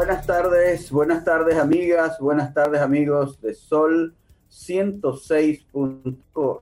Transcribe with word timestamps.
Buenas 0.00 0.26
tardes, 0.26 0.90
buenas 0.90 1.24
tardes 1.24 1.58
amigas, 1.58 2.18
buenas 2.18 2.54
tardes 2.54 2.80
amigos 2.80 3.38
de 3.42 3.52
Sol 3.52 4.14
106. 4.48 5.66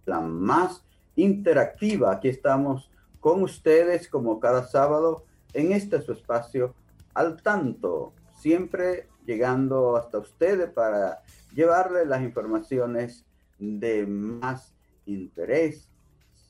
la 0.07 0.21
más 0.21 0.85
interactiva. 1.15 2.11
Aquí 2.11 2.27
estamos 2.27 2.91
con 3.21 3.45
ustedes 3.45 4.09
como 4.09 4.41
cada 4.41 4.67
sábado 4.67 5.23
en 5.53 5.71
este 5.71 6.03
su 6.03 6.11
espacio 6.11 6.75
al 7.15 7.41
tanto, 7.41 8.13
siempre 8.41 9.07
llegando 9.25 9.97
hasta 9.97 10.19
ustedes 10.19 10.69
para 10.71 11.23
llevarles 11.55 12.09
las 12.09 12.23
informaciones 12.23 13.25
de 13.61 14.05
más 14.05 14.75
interés. 15.07 15.89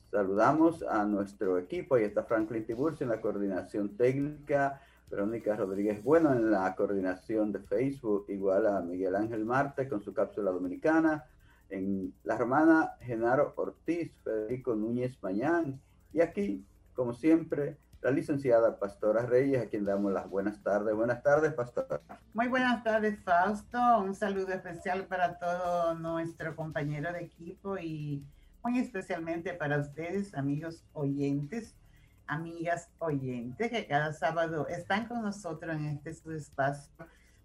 Saludamos 0.09 0.81
a 0.81 1.05
nuestro 1.05 1.59
equipo, 1.59 1.93
ahí 1.93 2.05
está 2.05 2.23
Franklin 2.23 2.65
Tiburcio 2.65 3.03
en 3.03 3.11
la 3.11 3.21
coordinación 3.21 3.95
técnica, 3.95 4.81
Verónica 5.09 5.55
Rodríguez 5.55 6.03
Bueno 6.03 6.33
en 6.33 6.51
la 6.51 6.75
coordinación 6.75 7.51
de 7.51 7.59
Facebook, 7.59 8.25
igual 8.29 8.67
a 8.67 8.81
Miguel 8.81 9.15
Ángel 9.15 9.43
Marte 9.43 9.89
con 9.89 10.01
su 10.01 10.13
cápsula 10.13 10.51
dominicana, 10.51 11.25
en 11.69 12.13
la 12.23 12.35
hermana 12.35 12.91
Genaro 13.01 13.53
Ortiz, 13.55 14.11
Federico 14.23 14.75
Núñez 14.75 15.17
Mañán, 15.21 15.79
y 16.13 16.21
aquí, 16.21 16.65
como 16.93 17.13
siempre, 17.13 17.77
la 18.01 18.11
licenciada 18.11 18.79
Pastora 18.79 19.25
Reyes, 19.25 19.61
a 19.61 19.69
quien 19.69 19.85
damos 19.85 20.13
las 20.13 20.29
buenas 20.29 20.61
tardes. 20.63 20.95
Buenas 20.95 21.21
tardes, 21.21 21.53
Pastora. 21.53 22.01
Muy 22.33 22.47
buenas 22.47 22.83
tardes, 22.83 23.19
Fausto. 23.23 23.77
Un 23.99 24.15
saludo 24.15 24.53
especial 24.53 25.05
para 25.05 25.37
todo 25.37 25.95
nuestro 25.95 26.55
compañero 26.55 27.11
de 27.11 27.23
equipo 27.23 27.77
y 27.77 28.23
muy 28.63 28.79
especialmente 28.79 29.53
para 29.53 29.79
ustedes, 29.79 30.33
amigos 30.33 30.85
oyentes 30.93 31.75
amigas 32.29 32.89
oyentes 32.99 33.69
que 33.69 33.87
cada 33.87 34.13
sábado 34.13 34.67
están 34.67 35.07
con 35.07 35.21
nosotros 35.23 35.75
en 35.75 35.85
este 35.87 36.13
su 36.13 36.31
espacio 36.31 36.93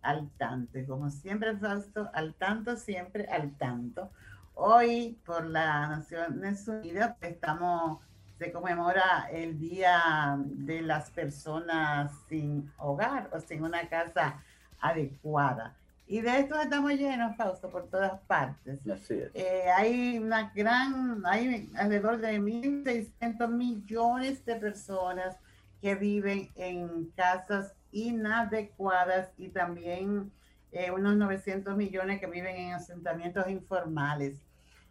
al 0.03 0.31
tanto. 0.37 0.79
como 0.87 1.11
siempre, 1.11 1.57
Fausto, 1.57 2.11
al 2.13 2.35
tanto, 2.35 2.77
siempre 2.77 3.27
al 3.27 3.57
tanto. 3.57 4.11
Hoy, 4.55 5.19
por 5.25 5.47
las 5.47 5.89
Naciones 5.89 6.69
Unidas, 6.69 7.17
estamos, 7.23 8.01
se 8.39 8.53
conmemora 8.53 9.29
el 9.33 9.58
Día 9.58 10.36
de 10.39 10.83
las 10.83 11.11
Personas 11.11 12.13
sin 12.29 12.70
hogar 12.79 13.31
o 13.33 13.41
sin 13.41 13.64
una 13.64 13.89
casa 13.89 14.42
adecuada. 14.81 15.75
Y 16.07 16.20
de 16.20 16.39
esto 16.39 16.61
estamos 16.61 16.92
llenos, 16.92 17.35
Fausto, 17.37 17.70
por 17.70 17.89
todas 17.89 18.20
partes. 18.23 18.81
Así 18.89 19.15
es. 19.15 19.31
Eh, 19.35 19.65
hay 19.75 20.19
una 20.19 20.53
gran, 20.55 21.25
hay 21.25 21.70
alrededor 21.77 22.19
de 22.19 22.39
1.600 22.41 23.48
millones 23.48 24.45
de 24.45 24.57
personas 24.57 25.37
que 25.81 25.95
viven 25.95 26.51
en 26.57 27.11
casas 27.17 27.75
inadecuadas 27.91 29.31
y 29.39 29.48
también 29.48 30.31
eh, 30.73 30.91
unos 30.91 31.17
900 31.17 31.77
millones 31.77 32.20
que 32.20 32.27
viven 32.27 32.57
en 32.57 32.75
asentamientos 32.75 33.48
informales. 33.48 34.39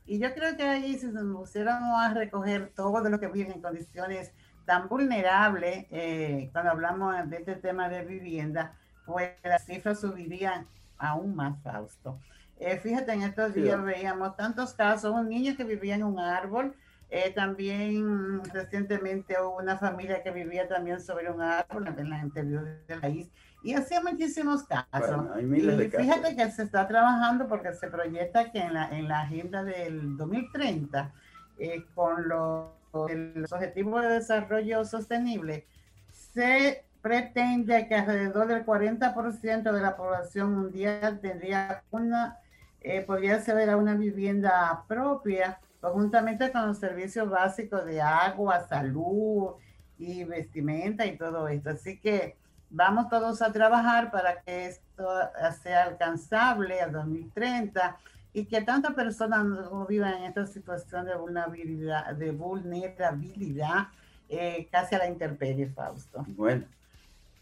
Y 0.05 0.19
yo 0.19 0.33
creo 0.33 0.57
que 0.57 0.63
ahí 0.63 0.97
si 0.97 1.07
nos 1.07 1.23
pusiéramos 1.35 2.01
a 2.01 2.13
recoger 2.13 2.71
todo 2.75 3.07
lo 3.09 3.19
que 3.19 3.27
viven 3.27 3.53
en 3.53 3.61
condiciones 3.61 4.31
tan 4.65 4.87
vulnerables, 4.87 5.85
eh, 5.91 6.49
cuando 6.51 6.71
hablamos 6.71 7.29
de 7.29 7.37
este 7.37 7.55
tema 7.55 7.89
de 7.89 8.03
vivienda, 8.03 8.73
pues 9.05 9.31
las 9.43 9.65
cifras 9.65 9.99
subirían 9.99 10.65
aún 10.97 11.35
más 11.35 11.61
Fausto. 11.61 12.19
Eh, 12.59 12.77
fíjate, 12.77 13.11
en 13.11 13.23
estos 13.23 13.53
días 13.53 13.81
veíamos 13.83 14.35
tantos 14.37 14.73
casos, 14.73 15.13
un 15.13 15.27
niño 15.27 15.55
que 15.57 15.63
vivía 15.63 15.95
en 15.95 16.03
un 16.03 16.19
árbol, 16.19 16.75
eh, 17.09 17.31
también 17.31 18.43
recientemente 18.45 19.35
hubo 19.39 19.57
una 19.57 19.77
familia 19.77 20.23
que 20.23 20.31
vivía 20.31 20.67
también 20.67 20.99
sobre 20.99 21.29
un 21.29 21.41
árbol 21.41 21.87
en 21.87 22.09
la 22.09 22.19
interior 22.19 22.65
del 22.87 22.99
país 22.99 23.29
y 23.63 23.73
hacía 23.73 24.01
muchísimos 24.01 24.63
casos. 24.63 25.25
y 25.39 25.89
fíjate 25.89 26.35
que 26.35 26.51
se 26.51 26.63
está 26.63 26.87
trabajando 26.87 27.47
porque 27.47 27.73
se 27.73 27.87
proyecta 27.87 28.51
que 28.51 28.59
en 28.59 28.73
la, 28.73 28.89
en 28.89 29.07
la 29.07 29.21
agenda 29.21 29.63
del 29.63 30.17
2030, 30.17 31.13
eh, 31.59 31.85
con 31.95 32.27
los, 32.27 32.71
los 32.93 33.53
objetivos 33.53 34.01
de 34.01 34.09
desarrollo 34.09 34.83
sostenible, 34.83 35.65
se 36.11 36.83
pretende 37.03 37.85
que 37.89 37.95
alrededor 37.95 38.47
del 38.47 38.65
40% 38.65 39.73
de 39.73 39.81
la 39.81 39.97
población 39.97 40.55
mundial 40.55 41.19
tendría 41.19 41.83
una, 41.91 42.39
eh, 42.79 43.01
podría 43.01 43.35
acceder 43.35 43.69
a 43.69 43.75
una 43.75 43.93
vivienda 43.93 44.85
propia, 44.87 45.59
conjuntamente 45.81 46.49
con 46.53 46.65
los 46.65 46.77
servicios 46.77 47.29
básicos 47.29 47.83
de 47.85 48.01
agua, 48.01 48.65
salud 48.69 49.55
y 49.99 50.23
vestimenta 50.23 51.05
y 51.05 51.17
todo 51.17 51.49
esto. 51.49 51.71
Así 51.71 51.99
que 51.99 52.37
vamos 52.69 53.09
todos 53.09 53.41
a 53.41 53.51
trabajar 53.51 54.09
para 54.09 54.39
que 54.41 54.67
esto 54.67 55.05
sea 55.61 55.83
alcanzable 55.83 56.79
al 56.79 56.93
2030 56.93 57.97
y 58.31 58.45
que 58.45 58.61
tantas 58.61 58.93
personas 58.93 59.43
no 59.43 59.85
vivan 59.85 60.13
en 60.13 60.23
esta 60.23 60.45
situación 60.47 61.05
de 61.05 61.15
vulnerabilidad, 61.15 62.13
de 62.13 62.31
vulnerabilidad 62.31 63.89
eh, 64.29 64.69
casi 64.71 64.95
a 64.95 64.99
la 64.99 65.09
intemperie, 65.09 65.67
Fausto. 65.67 66.23
Bueno, 66.29 66.65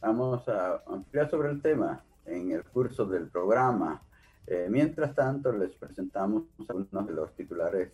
Vamos 0.01 0.49
a 0.49 0.81
ampliar 0.87 1.29
sobre 1.29 1.51
el 1.51 1.61
tema 1.61 2.03
en 2.25 2.51
el 2.51 2.63
curso 2.63 3.05
del 3.05 3.27
programa. 3.27 4.01
Eh, 4.47 4.67
mientras 4.67 5.13
tanto, 5.13 5.51
les 5.51 5.75
presentamos 5.75 6.43
algunos 6.67 7.07
de 7.07 7.13
los 7.13 7.35
titulares 7.35 7.91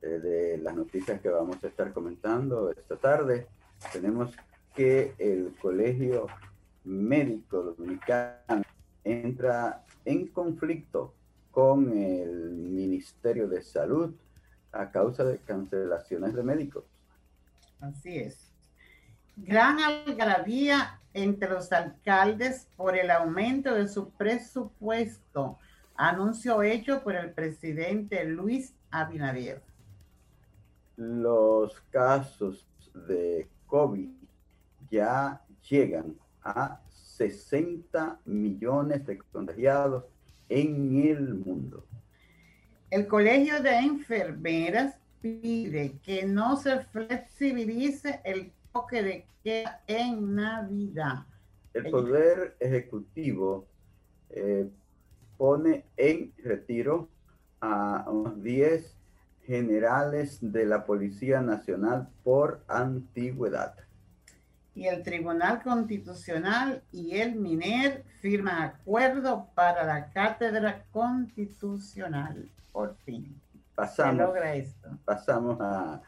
eh, 0.00 0.06
de 0.06 0.58
las 0.58 0.74
noticias 0.74 1.20
que 1.20 1.28
vamos 1.28 1.62
a 1.62 1.66
estar 1.66 1.92
comentando 1.92 2.70
esta 2.70 2.96
tarde. 2.96 3.48
Tenemos 3.92 4.34
que 4.74 5.14
el 5.18 5.54
Colegio 5.60 6.26
Médico 6.84 7.62
Dominicano 7.62 8.62
entra 9.04 9.84
en 10.06 10.28
conflicto 10.28 11.12
con 11.50 11.96
el 11.98 12.52
Ministerio 12.52 13.46
de 13.46 13.60
Salud 13.60 14.14
a 14.72 14.90
causa 14.90 15.22
de 15.24 15.36
cancelaciones 15.38 16.34
de 16.34 16.42
médicos. 16.42 16.84
Así 17.80 18.16
es. 18.16 18.52
Gran 19.36 19.78
algarabía 19.80 21.00
entre 21.16 21.48
los 21.48 21.72
alcaldes 21.72 22.68
por 22.76 22.94
el 22.94 23.10
aumento 23.10 23.74
de 23.74 23.88
su 23.88 24.10
presupuesto, 24.10 25.58
anuncio 25.96 26.62
hecho 26.62 27.02
por 27.02 27.16
el 27.16 27.32
presidente 27.32 28.24
Luis 28.24 28.74
Abinader. 28.90 29.62
Los 30.96 31.80
casos 31.90 32.66
de 33.08 33.48
COVID 33.66 34.10
ya 34.90 35.40
llegan 35.68 36.14
a 36.44 36.80
60 36.90 38.20
millones 38.26 39.06
de 39.06 39.18
contagiados 39.32 40.04
en 40.50 41.02
el 41.02 41.34
mundo. 41.34 41.86
El 42.90 43.06
Colegio 43.08 43.62
de 43.62 43.70
Enfermeras 43.78 44.96
pide 45.22 45.98
que 46.04 46.26
no 46.26 46.56
se 46.56 46.80
flexibilice 46.84 48.20
el 48.22 48.52
toque 48.76 49.26
de 49.42 49.64
en 49.86 50.34
Navidad. 50.34 51.24
El 51.72 51.90
Poder 51.90 52.56
Ejecutivo 52.60 53.66
eh, 54.30 54.68
pone 55.38 55.86
en 55.96 56.32
retiro 56.44 57.08
a 57.60 58.04
unos 58.10 58.42
10 58.42 58.94
generales 59.46 60.38
de 60.40 60.66
la 60.66 60.84
Policía 60.84 61.40
Nacional 61.40 62.08
por 62.22 62.60
antigüedad. 62.68 63.74
Y 64.74 64.88
el 64.88 65.02
Tribunal 65.02 65.62
Constitucional 65.62 66.82
y 66.92 67.16
el 67.16 67.36
MINER 67.36 68.04
firman 68.20 68.62
acuerdo 68.62 69.48
para 69.54 69.84
la 69.84 70.10
Cátedra 70.12 70.84
Constitucional, 70.90 72.50
por 72.72 72.94
fin. 73.06 73.40
pasamos, 73.74 74.30
pasamos 75.04 75.58
a 75.60 76.02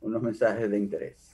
unos 0.00 0.22
mensajes 0.22 0.70
de 0.70 0.78
interés. 0.78 1.33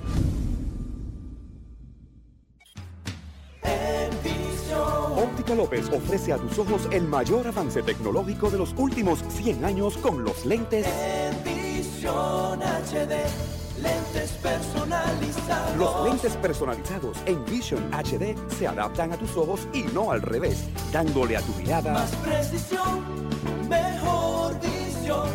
Óptica 5.17 5.55
López 5.55 5.89
ofrece 5.91 6.33
a 6.33 6.37
tus 6.37 6.57
ojos 6.59 6.87
el 6.91 7.03
mayor 7.03 7.47
avance 7.47 7.81
tecnológico 7.83 8.49
de 8.49 8.57
los 8.57 8.73
últimos 8.77 9.19
100 9.29 9.65
años 9.65 9.97
con 9.97 10.23
los 10.23 10.45
lentes 10.45 10.87
HD. 12.91 13.13
Lentes 13.81 14.31
personalizados. 14.43 15.77
Los 15.77 16.05
lentes 16.05 16.35
personalizados 16.37 17.17
en 17.25 17.43
Vision 17.45 17.91
HD 17.91 18.35
se 18.57 18.67
adaptan 18.67 19.11
a 19.13 19.17
tus 19.17 19.35
ojos 19.37 19.67
y 19.73 19.83
no 19.93 20.11
al 20.11 20.21
revés, 20.21 20.65
dándole 20.91 21.37
a 21.37 21.41
tu 21.41 21.53
mirada 21.53 21.93
más 21.93 22.15
precisión, 22.17 23.03
mejor 23.67 24.59
visión 24.59 25.29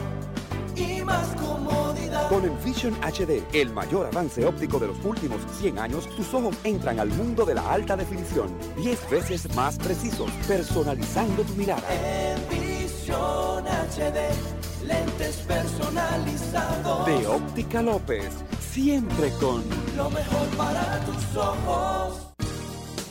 y 0.77 1.03
más 1.03 1.29
comodidad. 1.41 1.86
Con 2.29 2.45
el 2.45 2.51
Vision 2.65 2.95
HD, 3.03 3.43
el 3.53 3.73
mayor 3.73 4.07
avance 4.07 4.45
óptico 4.45 4.81
de 4.81 4.89
los 4.89 5.05
últimos 5.05 5.41
100 5.61 5.79
años, 5.79 6.09
tus 6.17 6.35
ojos 6.35 6.57
entran 6.65 6.99
al 6.99 7.09
mundo 7.09 7.45
de 7.45 7.55
la 7.55 7.73
alta 7.73 7.97
definición, 7.97 8.49
10 8.77 9.11
veces 9.11 9.55
más 9.55 9.79
precisos, 9.79 10.31
personalizando 10.49 11.45
tu 11.45 11.55
mirada. 11.55 11.83
En 11.89 12.49
Vision 12.49 13.65
HD 13.65 14.67
lentes 14.87 15.37
personalizados. 15.47 17.07
De 17.07 17.27
Óptica 17.27 17.83
López, 17.83 18.31
siempre 18.61 19.31
con 19.41 19.63
lo 19.97 20.11
mejor 20.11 20.49
para 20.57 21.01
tus 21.05 21.37
ojos. 21.37 22.36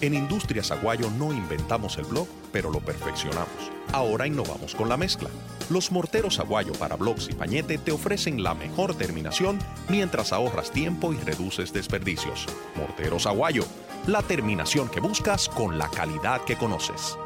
En 0.02 0.14
Industrias 0.14 0.72
Aguayo 0.72 1.10
no 1.18 1.32
inventamos 1.32 1.98
el 1.98 2.06
blog, 2.06 2.28
pero 2.52 2.70
lo 2.70 2.80
perfeccionamos. 2.80 3.72
Ahora 3.94 4.28
innovamos 4.28 4.76
con 4.76 4.90
la 4.90 4.98
mezcla. 4.98 5.30
Los 5.70 5.92
morteros 5.92 6.40
Aguayo 6.40 6.74
para 6.74 6.98
blogs 6.98 7.30
y 7.30 7.34
pañete 7.34 7.78
te 7.78 7.92
ofrecen 7.92 8.44
la 8.44 8.54
mejor 8.54 8.96
terminación 8.96 9.58
mientras 9.88 10.34
ahorras 10.34 10.72
tiempo 10.72 11.14
y 11.14 11.18
reduces 11.18 11.72
desperdicios. 11.72 12.46
Morteros 12.76 13.26
Aguayo, 13.26 13.64
la 14.06 14.22
terminación 14.22 14.90
que 14.90 15.00
buscas 15.00 15.48
con 15.48 15.78
la 15.78 15.90
calidad 15.90 16.42
que 16.42 16.58
conoces. 16.58 17.18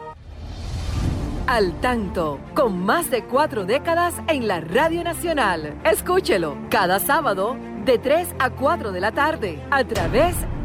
Al 1.47 1.81
tanto, 1.81 2.39
con 2.53 2.79
más 2.79 3.09
de 3.09 3.23
cuatro 3.23 3.65
décadas 3.65 4.13
en 4.27 4.47
la 4.47 4.61
Radio 4.61 5.03
Nacional. 5.03 5.81
Escúchelo 5.83 6.55
cada 6.69 6.99
sábado 6.99 7.57
de 7.83 7.97
3 7.97 8.35
a 8.37 8.51
4 8.51 8.91
de 8.91 9.01
la 9.01 9.11
tarde 9.11 9.59
a 9.71 9.83
través 9.83 10.35
de 10.39 10.58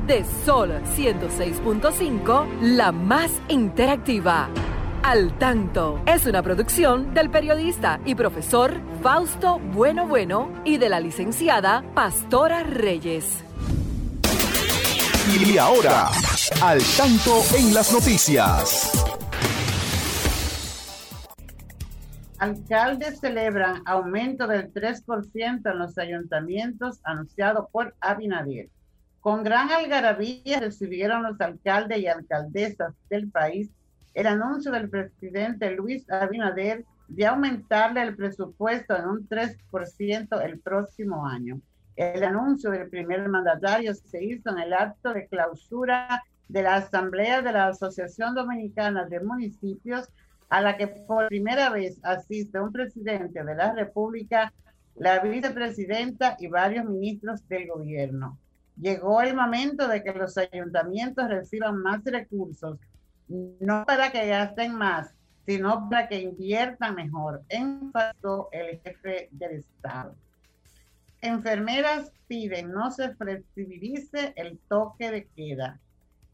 Sol 0.44 0.70
106.5, 0.96 2.60
la 2.60 2.92
más 2.92 3.40
interactiva. 3.48 4.50
Al 5.02 5.38
tanto 5.38 6.02
es 6.04 6.26
una 6.26 6.42
producción 6.42 7.14
del 7.14 7.30
periodista 7.30 7.98
y 8.04 8.14
profesor 8.14 8.74
Fausto 9.02 9.58
Bueno 9.72 10.06
Bueno 10.06 10.52
y 10.62 10.76
de 10.76 10.90
la 10.90 11.00
licenciada 11.00 11.82
Pastora 11.94 12.64
Reyes. 12.64 13.42
Y 15.32 15.56
ahora, 15.56 16.10
al 16.62 16.82
tanto 16.98 17.40
en 17.56 17.72
las 17.72 17.90
noticias. 17.90 18.92
Alcaldes 22.38 23.20
celebran 23.20 23.80
aumento 23.86 24.46
del 24.46 24.70
3% 24.70 25.70
en 25.70 25.78
los 25.78 25.96
ayuntamientos 25.96 27.00
anunciado 27.04 27.70
por 27.72 27.94
Abinader. 28.02 28.68
Con 29.24 29.42
gran 29.42 29.70
algarabía 29.70 30.60
recibieron 30.60 31.22
los 31.22 31.40
alcaldes 31.40 31.98
y 31.98 32.06
alcaldesas 32.08 32.92
del 33.08 33.30
país 33.30 33.70
el 34.12 34.26
anuncio 34.26 34.70
del 34.70 34.90
presidente 34.90 35.70
Luis 35.70 36.04
Abinader 36.10 36.84
de 37.08 37.24
aumentarle 37.24 38.02
el 38.02 38.14
presupuesto 38.14 38.94
en 38.94 39.06
un 39.06 39.26
3% 39.26 40.44
el 40.44 40.60
próximo 40.60 41.26
año. 41.26 41.58
El 41.96 42.22
anuncio 42.22 42.70
del 42.70 42.90
primer 42.90 43.26
mandatario 43.30 43.94
se 43.94 44.22
hizo 44.22 44.50
en 44.50 44.58
el 44.58 44.74
acto 44.74 45.14
de 45.14 45.26
clausura 45.26 46.22
de 46.48 46.62
la 46.62 46.74
Asamblea 46.74 47.40
de 47.40 47.52
la 47.52 47.68
Asociación 47.68 48.34
Dominicana 48.34 49.06
de 49.06 49.20
Municipios 49.20 50.06
a 50.50 50.60
la 50.60 50.76
que 50.76 50.86
por 50.86 51.28
primera 51.28 51.70
vez 51.70 51.98
asiste 52.02 52.60
un 52.60 52.72
presidente 52.72 53.42
de 53.42 53.54
la 53.54 53.72
República, 53.72 54.52
la 54.96 55.20
vicepresidenta 55.20 56.36
y 56.38 56.48
varios 56.48 56.84
ministros 56.84 57.48
del 57.48 57.68
gobierno. 57.68 58.38
Llegó 58.76 59.22
el 59.22 59.34
momento 59.34 59.86
de 59.88 60.02
que 60.02 60.12
los 60.12 60.36
ayuntamientos 60.36 61.28
reciban 61.28 61.78
más 61.78 62.02
recursos, 62.04 62.78
no 63.28 63.84
para 63.86 64.10
que 64.10 64.26
gasten 64.26 64.74
más, 64.74 65.14
sino 65.46 65.88
para 65.88 66.08
que 66.08 66.20
inviertan 66.20 66.94
mejor, 66.94 67.42
enfatizó 67.48 68.48
el 68.52 68.80
jefe 68.80 69.28
del 69.30 69.60
Estado. 69.60 70.14
Enfermeras 71.20 72.10
piden 72.26 72.72
no 72.72 72.90
se 72.90 73.14
flexibilice 73.14 74.32
el 74.36 74.58
toque 74.68 75.10
de 75.10 75.26
queda. 75.28 75.80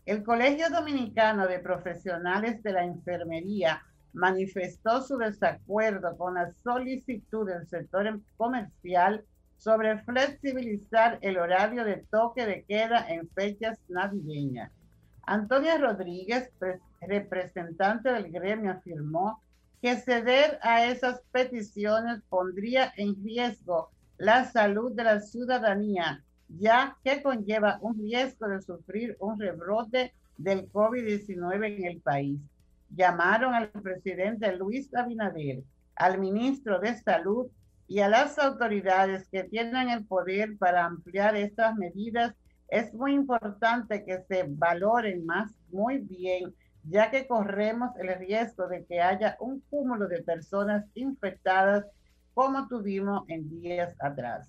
El 0.07 0.25
Colegio 0.25 0.71
Dominicano 0.71 1.47
de 1.47 1.59
Profesionales 1.59 2.63
de 2.63 2.73
la 2.73 2.85
Enfermería 2.85 3.83
manifestó 4.13 5.03
su 5.03 5.17
desacuerdo 5.19 6.17
con 6.17 6.35
la 6.35 6.53
solicitud 6.65 7.47
del 7.47 7.69
sector 7.69 8.21
comercial 8.37 9.25
sobre 9.61 9.99
flexibilizar 9.99 11.19
el 11.23 11.39
horario 11.39 11.85
de 11.85 11.99
toque 12.11 12.45
de 12.45 12.65
queda 12.65 13.07
en 13.09 13.29
fechas 13.31 13.79
navideñas. 13.89 14.73
Antonia 15.23 15.79
Rodríguez, 15.79 16.51
representante 17.01 18.13
del 18.13 18.33
gremio, 18.33 18.73
afirmó 18.73 19.41
que 19.81 19.97
ceder 19.97 20.59
a 20.63 20.87
esas 20.87 21.21
peticiones 21.31 22.21
pondría 22.29 22.93
en 22.97 23.23
riesgo 23.23 23.91
la 24.19 24.45
salud 24.47 24.93
de 24.93 25.05
la 25.05 25.21
ciudadanía, 25.21 26.25
ya 26.49 26.97
que 27.05 27.23
conlleva 27.23 27.79
un 27.81 27.99
riesgo 27.99 28.49
de 28.49 28.61
sufrir 28.61 29.17
un 29.21 29.39
rebrote 29.39 30.13
del 30.37 30.71
COVID-19 30.73 31.79
en 31.79 31.85
el 31.85 32.01
país 32.01 32.41
llamaron 32.95 33.55
al 33.55 33.71
presidente 33.71 34.55
Luis 34.57 34.93
Abinader, 34.95 35.63
al 35.97 36.19
ministro 36.19 36.81
de 36.81 36.97
Salud 36.99 37.47
y 37.91 37.99
a 37.99 38.09
las 38.09 38.39
autoridades 38.39 39.27
que 39.31 39.43
tienen 39.43 39.91
el 39.91 40.07
poder 40.07 40.57
para 40.59 40.85
ampliar 40.85 41.35
estas 41.35 41.75
medidas. 41.75 42.37
Es 42.69 42.95
muy 42.95 43.15
importante 43.15 44.05
que 44.05 44.23
se 44.29 44.45
valoren 44.47 45.27
más 45.27 45.53
muy 45.73 45.99
bien, 45.99 46.55
ya 46.85 47.11
que 47.11 47.27
corremos 47.27 47.91
el 47.99 48.15
riesgo 48.15 48.69
de 48.69 48.85
que 48.85 49.01
haya 49.01 49.37
un 49.41 49.59
cúmulo 49.69 50.07
de 50.07 50.23
personas 50.23 50.87
infectadas 50.95 51.85
como 52.33 52.69
tuvimos 52.69 53.25
en 53.27 53.51
días 53.61 53.97
atrás. 53.99 54.49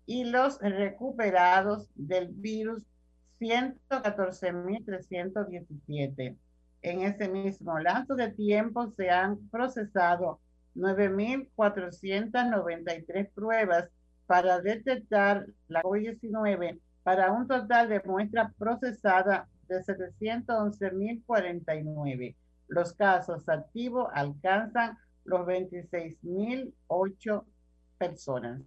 y 0.06 0.24
los 0.24 0.58
recuperados 0.60 1.86
del 1.94 2.28
virus 2.28 2.82
114.317. 3.40 6.36
En 6.82 7.00
ese 7.02 7.28
mismo 7.28 7.78
lapso 7.78 8.14
de 8.14 8.30
tiempo 8.30 8.90
se 8.96 9.10
han 9.10 9.36
procesado 9.48 10.40
9.493 10.74 13.30
pruebas 13.32 13.88
para 14.26 14.60
detectar 14.60 15.46
la 15.68 15.82
COVID-19 15.82 16.80
para 17.02 17.32
un 17.32 17.48
total 17.48 17.88
de 17.88 18.02
muestra 18.04 18.52
procesada 18.58 19.48
de 19.68 19.80
711.049. 19.80 22.36
Los 22.68 22.92
casos 22.92 23.48
activos 23.48 24.08
alcanzan 24.12 24.98
los 25.28 25.46
26.008 25.46 27.44
personas. 27.98 28.62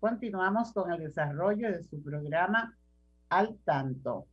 Continuamos 0.00 0.72
con 0.72 0.90
el 0.92 1.04
desarrollo 1.04 1.70
de 1.70 1.84
su 1.84 2.02
programa 2.02 2.76
Al 3.28 3.56
Tanto. 3.64 4.26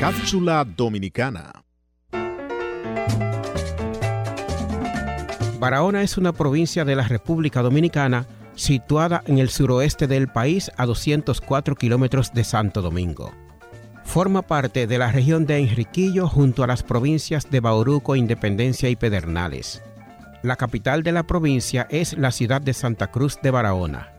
Cápsula 0.00 0.64
Dominicana. 0.64 1.52
Barahona 5.60 6.02
es 6.02 6.18
una 6.18 6.32
provincia 6.32 6.84
de 6.84 6.96
la 6.96 7.06
República 7.06 7.62
Dominicana 7.62 8.26
situada 8.54 9.22
en 9.26 9.38
el 9.38 9.48
suroeste 9.48 10.06
del 10.08 10.28
país 10.28 10.70
a 10.76 10.86
204 10.86 11.74
kilómetros 11.76 12.32
de 12.32 12.44
Santo 12.44 12.82
Domingo. 12.82 13.32
Forma 14.18 14.42
parte 14.42 14.88
de 14.88 14.98
la 14.98 15.12
región 15.12 15.46
de 15.46 15.58
Enriquillo 15.58 16.26
junto 16.26 16.64
a 16.64 16.66
las 16.66 16.82
provincias 16.82 17.48
de 17.52 17.60
Bauruco, 17.60 18.16
Independencia 18.16 18.88
y 18.88 18.96
Pedernales. 18.96 19.80
La 20.42 20.56
capital 20.56 21.04
de 21.04 21.12
la 21.12 21.22
provincia 21.22 21.86
es 21.88 22.18
la 22.18 22.32
ciudad 22.32 22.60
de 22.60 22.74
Santa 22.74 23.12
Cruz 23.12 23.38
de 23.40 23.52
Barahona. 23.52 24.12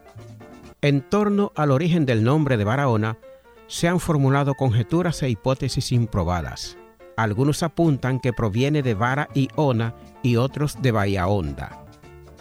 En 0.79 1.01
torno 1.01 1.51
al 1.53 1.71
origen 1.71 2.05
del 2.05 2.23
nombre 2.23 2.55
de 2.55 2.63
Barahona, 2.63 3.17
se 3.67 3.89
han 3.89 3.99
formulado 3.99 4.53
conjeturas 4.53 5.21
e 5.21 5.31
hipótesis 5.31 5.91
improbadas. 5.91 6.77
Algunos 7.17 7.61
apuntan 7.61 8.21
que 8.21 8.31
proviene 8.31 8.81
de 8.81 8.93
vara 8.93 9.27
y 9.33 9.49
ona 9.57 9.95
y 10.23 10.37
otros 10.37 10.81
de 10.81 10.93
bahía 10.93 11.27
honda. 11.27 11.83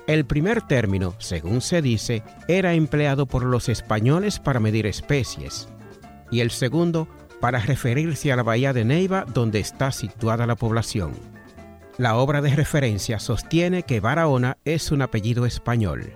El 0.06 0.26
primer 0.26 0.62
término, 0.62 1.14
según 1.18 1.60
se 1.60 1.82
dice, 1.82 2.22
era 2.46 2.74
empleado 2.74 3.26
por 3.26 3.42
los 3.42 3.68
españoles 3.68 4.38
para 4.38 4.60
medir 4.60 4.86
especies, 4.86 5.68
y 6.30 6.38
el 6.38 6.52
segundo 6.52 7.08
para 7.40 7.60
referirse 7.60 8.32
a 8.32 8.36
la 8.36 8.42
bahía 8.42 8.72
de 8.72 8.84
Neiva 8.84 9.24
donde 9.24 9.60
está 9.60 9.92
situada 9.92 10.46
la 10.46 10.56
población. 10.56 11.12
La 11.96 12.16
obra 12.16 12.40
de 12.40 12.54
referencia 12.54 13.18
sostiene 13.18 13.82
que 13.82 14.00
Barahona 14.00 14.58
es 14.64 14.92
un 14.92 15.02
apellido 15.02 15.46
español. 15.46 16.12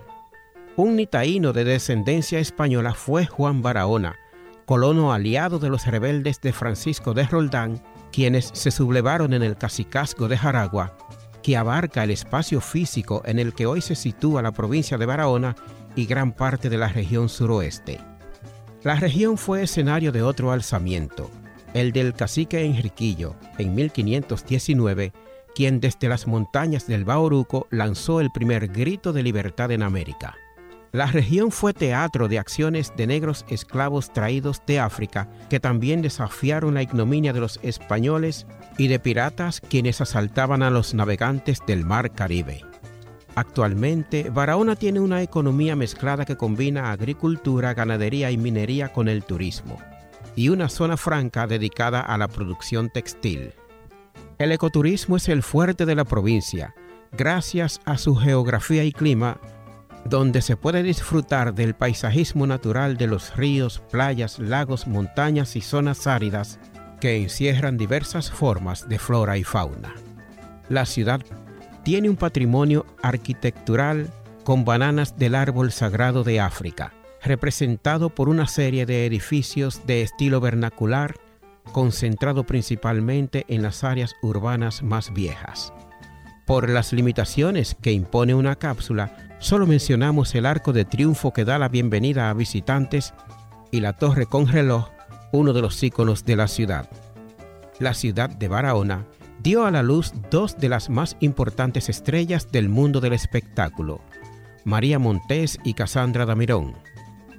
Un 0.75 0.95
nitaíno 0.95 1.53
de 1.53 1.65
descendencia 1.65 2.39
española 2.39 2.93
fue 2.93 3.25
Juan 3.25 3.61
Barahona, 3.61 4.15
colono 4.65 5.13
aliado 5.13 5.59
de 5.59 5.69
los 5.69 5.85
rebeldes 5.85 6.39
de 6.41 6.53
Francisco 6.53 7.13
de 7.13 7.25
Roldán, 7.25 7.83
quienes 8.11 8.49
se 8.53 8.71
sublevaron 8.71 9.33
en 9.33 9.43
el 9.43 9.57
cacicazgo 9.57 10.27
de 10.27 10.37
Jaragua, 10.37 10.97
que 11.41 11.57
abarca 11.57 12.03
el 12.03 12.11
espacio 12.11 12.61
físico 12.61 13.21
en 13.25 13.37
el 13.37 13.53
que 13.53 13.65
hoy 13.65 13.81
se 13.81 13.95
sitúa 13.95 14.41
la 14.41 14.53
provincia 14.53 14.97
de 14.97 15.05
Barahona 15.05 15.55
y 15.95 16.05
gran 16.05 16.31
parte 16.31 16.69
de 16.69 16.77
la 16.77 16.87
región 16.87 17.27
suroeste. 17.27 17.99
La 18.83 18.95
región 18.95 19.37
fue 19.37 19.63
escenario 19.63 20.11
de 20.11 20.23
otro 20.23 20.51
alzamiento, 20.51 21.31
el 21.73 21.93
del 21.93 22.13
cacique 22.13 22.65
Enriquillo, 22.65 23.35
en 23.57 23.73
1519, 23.75 25.13
quien 25.55 25.79
desde 25.79 26.09
las 26.09 26.27
montañas 26.27 26.85
del 26.85 27.05
Bauruco 27.05 27.65
lanzó 27.69 28.19
el 28.19 28.29
primer 28.29 28.67
grito 28.67 29.13
de 29.13 29.23
libertad 29.23 29.71
en 29.71 29.83
América. 29.83 30.35
La 30.91 31.05
región 31.05 31.51
fue 31.51 31.73
teatro 31.73 32.27
de 32.27 32.39
acciones 32.39 32.91
de 32.97 33.07
negros 33.07 33.45
esclavos 33.47 34.11
traídos 34.11 34.61
de 34.67 34.81
África 34.81 35.29
que 35.49 35.61
también 35.61 36.01
desafiaron 36.01 36.73
la 36.73 36.83
ignominia 36.83 37.31
de 37.31 37.39
los 37.39 37.61
españoles 37.63 38.45
y 38.77 38.89
de 38.89 38.99
piratas 38.99 39.61
quienes 39.61 40.01
asaltaban 40.01 40.61
a 40.61 40.69
los 40.69 40.93
navegantes 40.93 41.59
del 41.65 41.85
mar 41.85 42.11
Caribe. 42.11 42.72
Actualmente, 43.35 44.29
Barahona 44.29 44.75
tiene 44.75 44.99
una 44.99 45.21
economía 45.21 45.75
mezclada 45.75 46.25
que 46.25 46.37
combina 46.37 46.91
agricultura, 46.91 47.73
ganadería 47.73 48.29
y 48.29 48.37
minería 48.37 48.93
con 48.93 49.07
el 49.07 49.23
turismo, 49.23 49.79
y 50.35 50.49
una 50.49 50.69
zona 50.69 50.97
franca 50.97 51.47
dedicada 51.47 52.01
a 52.01 52.17
la 52.17 52.27
producción 52.27 52.89
textil. 52.89 53.53
El 54.37 54.51
ecoturismo 54.51 55.17
es 55.17 55.29
el 55.29 55.41
fuerte 55.41 55.85
de 55.85 55.95
la 55.95 56.05
provincia, 56.05 56.75
gracias 57.11 57.81
a 57.85 57.97
su 57.97 58.15
geografía 58.15 58.83
y 58.83 58.91
clima 58.91 59.39
donde 60.05 60.41
se 60.41 60.57
puede 60.57 60.83
disfrutar 60.83 61.53
del 61.53 61.75
paisajismo 61.75 62.45
natural 62.45 62.97
de 62.97 63.07
los 63.07 63.35
ríos, 63.35 63.81
playas, 63.91 64.37
lagos, 64.37 64.87
montañas 64.87 65.55
y 65.55 65.61
zonas 65.61 66.07
áridas 66.07 66.59
que 66.99 67.15
encierran 67.17 67.77
diversas 67.77 68.29
formas 68.29 68.87
de 68.89 68.99
flora 68.99 69.37
y 69.37 69.43
fauna. 69.43 69.93
La 70.69 70.85
ciudad 70.85 71.21
tiene 71.83 72.09
un 72.09 72.15
patrimonio 72.15 72.85
arquitectural 73.01 74.09
con 74.43 74.65
bananas 74.65 75.17
del 75.17 75.35
árbol 75.35 75.71
sagrado 75.71 76.23
de 76.23 76.39
África, 76.39 76.93
representado 77.21 78.09
por 78.09 78.29
una 78.29 78.47
serie 78.47 78.85
de 78.85 79.05
edificios 79.05 79.85
de 79.85 80.01
estilo 80.01 80.41
vernacular, 80.41 81.15
concentrado 81.71 82.45
principalmente 82.45 83.45
en 83.47 83.61
las 83.61 83.83
áreas 83.83 84.15
urbanas 84.21 84.83
más 84.83 85.13
viejas. 85.13 85.73
Por 86.45 86.69
las 86.69 86.91
limitaciones 86.91 87.75
que 87.81 87.93
impone 87.93 88.35
una 88.35 88.57
cápsula, 88.57 89.15
Solo 89.43 89.67
mencionamos 89.67 90.33
el 90.35 90.45
arco 90.45 90.71
de 90.71 90.85
triunfo 90.85 91.33
que 91.33 91.43
da 91.43 91.59
la 91.59 91.67
bienvenida 91.67 92.29
a 92.29 92.33
visitantes 92.33 93.13
y 93.71 93.81
la 93.81 93.91
torre 93.91 94.25
con 94.25 94.47
reloj, 94.47 94.87
uno 95.33 95.51
de 95.51 95.61
los 95.61 95.83
íconos 95.83 96.23
de 96.23 96.37
la 96.37 96.47
ciudad. 96.47 96.89
La 97.77 97.93
ciudad 97.93 98.29
de 98.29 98.47
Barahona 98.47 99.05
dio 99.43 99.65
a 99.65 99.71
la 99.71 99.83
luz 99.83 100.13
dos 100.31 100.57
de 100.57 100.69
las 100.69 100.89
más 100.89 101.17
importantes 101.19 101.89
estrellas 101.89 102.49
del 102.51 102.69
mundo 102.69 103.01
del 103.01 103.11
espectáculo, 103.11 103.99
María 104.63 104.99
Montés 104.99 105.59
y 105.65 105.73
Cassandra 105.73 106.25
Damirón. 106.25 106.73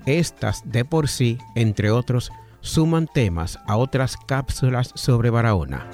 Estas 0.04 0.70
de 0.70 0.84
por 0.84 1.08
sí, 1.08 1.38
entre 1.54 1.90
otros, 1.90 2.30
suman 2.60 3.08
temas 3.12 3.58
a 3.66 3.78
otras 3.78 4.18
cápsulas 4.18 4.92
sobre 4.94 5.30
Barahona. 5.30 5.88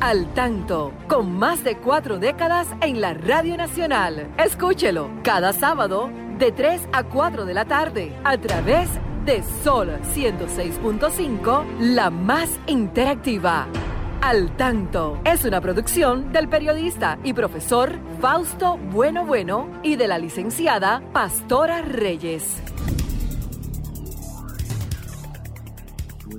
Al 0.00 0.32
tanto, 0.32 0.92
con 1.08 1.36
más 1.36 1.64
de 1.64 1.76
cuatro 1.76 2.18
décadas 2.18 2.68
en 2.80 3.00
la 3.00 3.12
Radio 3.12 3.56
Nacional. 3.56 4.32
Escúchelo 4.38 5.10
cada 5.22 5.52
sábado 5.52 6.08
de 6.38 6.52
3 6.52 6.88
a 6.92 7.02
4 7.02 7.44
de 7.46 7.54
la 7.54 7.64
tarde 7.64 8.16
a 8.22 8.38
través 8.38 8.88
de 9.24 9.42
Sol 9.64 9.88
106.5, 10.14 11.64
la 11.80 12.10
más 12.10 12.60
interactiva. 12.68 13.66
Al 14.20 14.56
tanto 14.56 15.20
es 15.24 15.44
una 15.44 15.60
producción 15.60 16.32
del 16.32 16.48
periodista 16.48 17.18
y 17.24 17.32
profesor 17.32 17.92
Fausto 18.20 18.78
Bueno 18.92 19.26
Bueno 19.26 19.68
y 19.82 19.96
de 19.96 20.06
la 20.06 20.18
licenciada 20.18 21.02
Pastora 21.12 21.82
Reyes. 21.82 22.62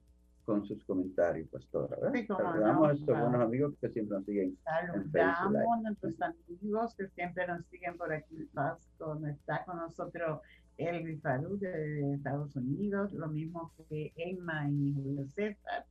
con 0.45 0.65
sus 0.65 0.83
comentarios, 0.85 1.47
pastora. 1.49 1.97
Saludamos 2.27 2.89
a 2.89 2.93
estos 2.93 3.19
buenos 3.19 3.41
amigos 3.41 3.73
que 3.79 3.89
siempre 3.89 4.17
nos 4.17 4.25
siguen. 4.25 4.57
Saludamos 4.63 5.77
a 5.77 5.81
nuestros 5.81 6.21
amigos 6.21 6.95
que 6.95 7.07
siempre 7.09 7.47
nos 7.47 7.65
siguen 7.67 7.97
por 7.97 8.13
aquí. 8.13 8.45
Pastor, 8.53 9.29
está 9.29 9.63
con 9.65 9.77
nosotros 9.77 10.41
Elvis 10.77 11.21
Falú 11.21 11.57
de 11.57 12.13
Estados 12.15 12.55
Unidos, 12.55 13.13
lo 13.13 13.27
mismo 13.27 13.71
que 13.89 14.11
Emma 14.15 14.69
y 14.69 14.93
Julio 14.93 15.27
César. 15.27 15.85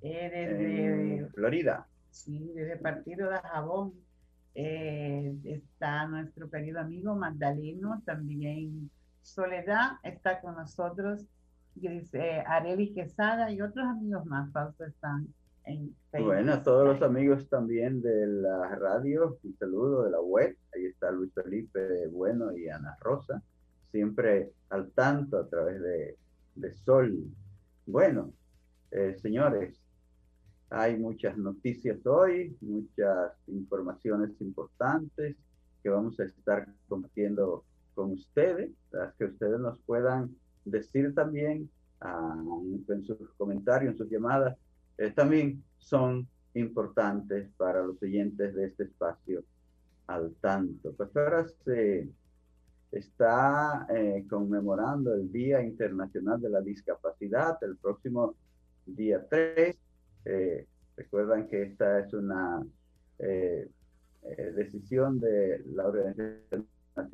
Eh, 0.00 0.30
desde 0.32 1.28
Florida. 1.34 1.86
Sí, 2.10 2.52
desde 2.54 2.76
Partido 2.76 3.30
de 3.30 3.38
Jabón, 3.38 3.94
eh, 4.54 5.36
está 5.44 6.06
nuestro 6.06 6.48
querido 6.50 6.80
amigo 6.80 7.14
Magdaleno, 7.14 8.02
también 8.04 8.90
Soledad 9.22 9.98
está 10.02 10.40
con 10.40 10.54
nosotros, 10.54 11.26
dice 11.80 12.40
Areli 12.46 12.92
Quesada 12.92 13.50
y 13.52 13.60
otros 13.60 13.86
amigos 13.86 14.26
más, 14.26 14.50
Fausto, 14.52 14.84
están 14.84 15.28
en 15.64 15.94
Facebook. 16.10 16.32
Bueno, 16.32 16.54
a 16.54 16.62
todos 16.62 16.86
los 16.86 17.02
amigos 17.02 17.48
también 17.48 18.00
de 18.00 18.26
la 18.26 18.74
radio, 18.76 19.38
un 19.42 19.56
saludo 19.58 20.04
de 20.04 20.10
la 20.10 20.20
web, 20.20 20.56
ahí 20.74 20.86
está 20.86 21.10
Luis 21.10 21.32
Felipe 21.34 22.08
Bueno 22.08 22.56
y 22.56 22.68
Ana 22.68 22.96
Rosa, 23.00 23.42
siempre 23.92 24.50
al 24.70 24.90
tanto 24.90 25.38
a 25.38 25.46
través 25.46 25.80
de, 25.80 26.16
de 26.54 26.74
Sol. 26.74 27.24
Bueno, 27.86 28.32
eh, 28.90 29.16
señores, 29.20 29.78
hay 30.70 30.98
muchas 30.98 31.36
noticias 31.36 32.04
hoy, 32.06 32.56
muchas 32.60 33.32
informaciones 33.46 34.30
importantes 34.40 35.36
que 35.82 35.88
vamos 35.88 36.18
a 36.20 36.24
estar 36.24 36.66
compartiendo 36.88 37.64
con 37.94 38.12
ustedes, 38.12 38.70
las 38.90 39.14
que 39.14 39.26
ustedes 39.26 39.58
nos 39.60 39.78
puedan 39.80 40.34
decir 40.70 41.14
también 41.14 41.70
ah, 42.00 42.42
en 42.88 43.04
sus 43.04 43.18
comentarios, 43.36 43.92
en 43.92 43.98
sus 43.98 44.10
llamadas, 44.10 44.56
eh, 44.98 45.10
también 45.10 45.62
son 45.78 46.26
importantes 46.54 47.48
para 47.56 47.82
los 47.82 48.02
oyentes 48.02 48.54
de 48.54 48.66
este 48.66 48.84
espacio 48.84 49.44
al 50.06 50.34
tanto. 50.40 50.92
Pues 50.92 51.14
ahora 51.16 51.46
se 51.64 52.08
está 52.90 53.86
eh, 53.90 54.24
conmemorando 54.28 55.14
el 55.14 55.30
Día 55.30 55.62
Internacional 55.62 56.40
de 56.40 56.48
la 56.48 56.60
Discapacidad 56.62 57.62
el 57.62 57.76
próximo 57.76 58.34
día 58.86 59.26
3 59.28 59.76
eh, 60.24 60.66
recuerdan 60.96 61.46
que 61.46 61.62
esta 61.62 62.00
es 62.00 62.12
una 62.14 62.62
decisión 64.54 65.20
de 65.20 65.62
la 65.74 65.86
Organización 65.86 66.66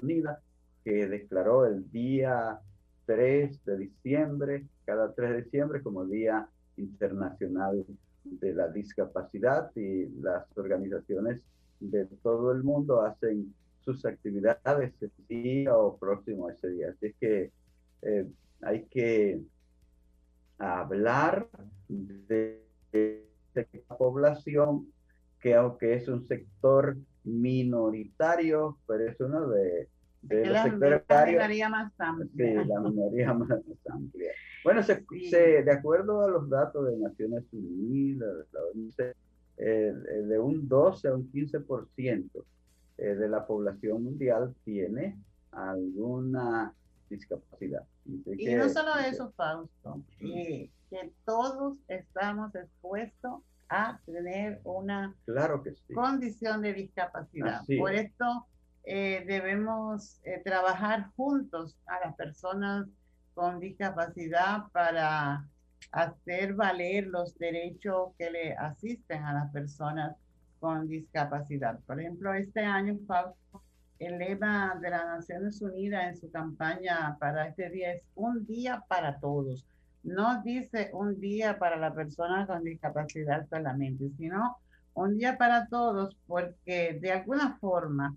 Unida 0.02 0.40
que 0.84 1.06
declaró 1.08 1.66
el 1.66 1.90
día 1.90 2.61
3 3.06 3.64
de 3.64 3.76
diciembre, 3.76 4.66
cada 4.84 5.12
3 5.12 5.30
de 5.30 5.42
diciembre, 5.42 5.82
como 5.82 6.04
Día 6.04 6.49
Internacional 6.76 7.84
de 8.25 8.54
la 8.54 8.68
Discapacidad 8.68 9.70
y 9.76 10.06
las 10.20 10.46
organizaciones 10.56 11.40
de 11.80 12.06
todo 12.23 12.52
el 12.52 12.62
mundo 12.62 13.02
hacen 13.02 13.54
sus 13.80 14.04
actividades 14.06 14.94
ese 15.00 15.12
día 15.28 15.76
o 15.76 15.96
próximo 15.99 16.49
a 16.49 16.52
ese 16.52 16.70
día. 16.70 16.90
Así 16.90 17.14
que 17.20 17.50
hay 18.62 18.84
que 18.87 19.42
hablar 20.58 21.49
de 21.88 22.62
la 23.54 23.96
población 23.99 24.88
que 25.40 25.54
aunque 25.54 25.94
es 25.94 26.08
un 26.08 26.26
sector 26.26 26.96
minoritario, 27.25 28.78
pero 28.87 29.11
es 29.11 29.20
uno 29.20 29.49
de, 29.49 29.88
de 30.28 30.47
los 30.47 30.62
sectores 30.62 31.02
la 31.09 31.26
minoría 31.26 31.69
más 31.69 31.93
amplia. 31.99 32.62
Sí, 32.62 32.69
la 32.69 32.81
minoría 32.81 33.35
más 33.35 33.50
amplia. 33.90 34.33
Bueno, 34.64 34.83
se, 34.83 35.04
se, 35.28 35.62
de 35.62 35.73
acuerdo 35.73 36.23
a 36.23 36.28
los 36.28 36.49
datos 36.49 36.87
de 36.87 36.97
Naciones 36.97 37.45
Unidas, 37.52 38.47
eh, 39.57 39.93
de 40.26 40.38
un 40.38 40.69
12 40.69 41.09
a 41.09 41.14
un 41.14 41.31
15% 41.31 42.45
eh, 42.97 43.04
de 43.14 43.28
la 43.28 43.47
población 43.47 44.02
mundial 44.02 44.54
tiene 44.64 45.16
alguna 45.52 46.73
discapacidad. 47.09 47.85
Y 48.37 48.54
no 48.54 48.69
solo 48.69 48.97
eso, 48.97 49.33
Fausto, 49.37 50.02
que 50.19 50.71
todos 51.25 51.76
estamos 51.88 52.54
expuestos 52.54 53.43
a 53.69 53.99
tener 54.07 54.61
una 54.64 55.14
claro 55.25 55.62
que 55.62 55.75
condición 55.95 56.62
de 56.62 56.75
discapacidad. 56.75 57.63
Por 57.78 57.95
esto 57.95 58.47
eh, 58.84 59.25
debemos 59.26 60.20
eh, 60.25 60.42
trabajar 60.44 61.10
juntos 61.16 61.76
a 61.86 62.00
las 62.00 62.14
personas 62.16 62.86
con 63.34 63.58
discapacidad 63.58 64.64
para 64.73 65.49
hacer 65.90 66.54
valer 66.54 67.06
los 67.06 67.36
derechos 67.38 68.12
que 68.18 68.30
le 68.30 68.54
asisten 68.54 69.23
a 69.23 69.32
las 69.32 69.52
personas 69.52 70.16
con 70.60 70.88
discapacidad. 70.88 71.78
Por 71.86 72.00
ejemplo, 72.00 72.34
este 72.34 72.60
año, 72.60 72.99
el 73.99 74.18
lema 74.18 74.78
de 74.80 74.90
las 74.90 75.04
Naciones 75.06 75.60
Unidas 75.62 76.04
en 76.06 76.16
su 76.16 76.30
campaña 76.30 77.16
para 77.18 77.49
este 77.49 77.70
día 77.70 77.92
es 77.92 78.02
un 78.14 78.47
día 78.47 78.84
para 78.88 79.18
todos. 79.18 79.64
No 80.02 80.42
dice 80.42 80.90
un 80.92 81.20
día 81.20 81.58
para 81.58 81.76
la 81.76 81.94
persona 81.94 82.47
con 82.47 82.62
discapacidad 82.62 83.47
solamente, 83.49 84.10
sino 84.18 84.58
un 84.94 85.16
día 85.16 85.36
para 85.38 85.66
todos 85.68 86.16
porque 86.26 86.99
de 87.00 87.12
alguna 87.12 87.56
forma, 87.58 88.14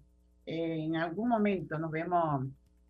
eh, 0.48 0.86
en 0.86 0.96
algún 0.96 1.28
momento 1.28 1.78
nos 1.78 1.92
vemos 1.92 2.46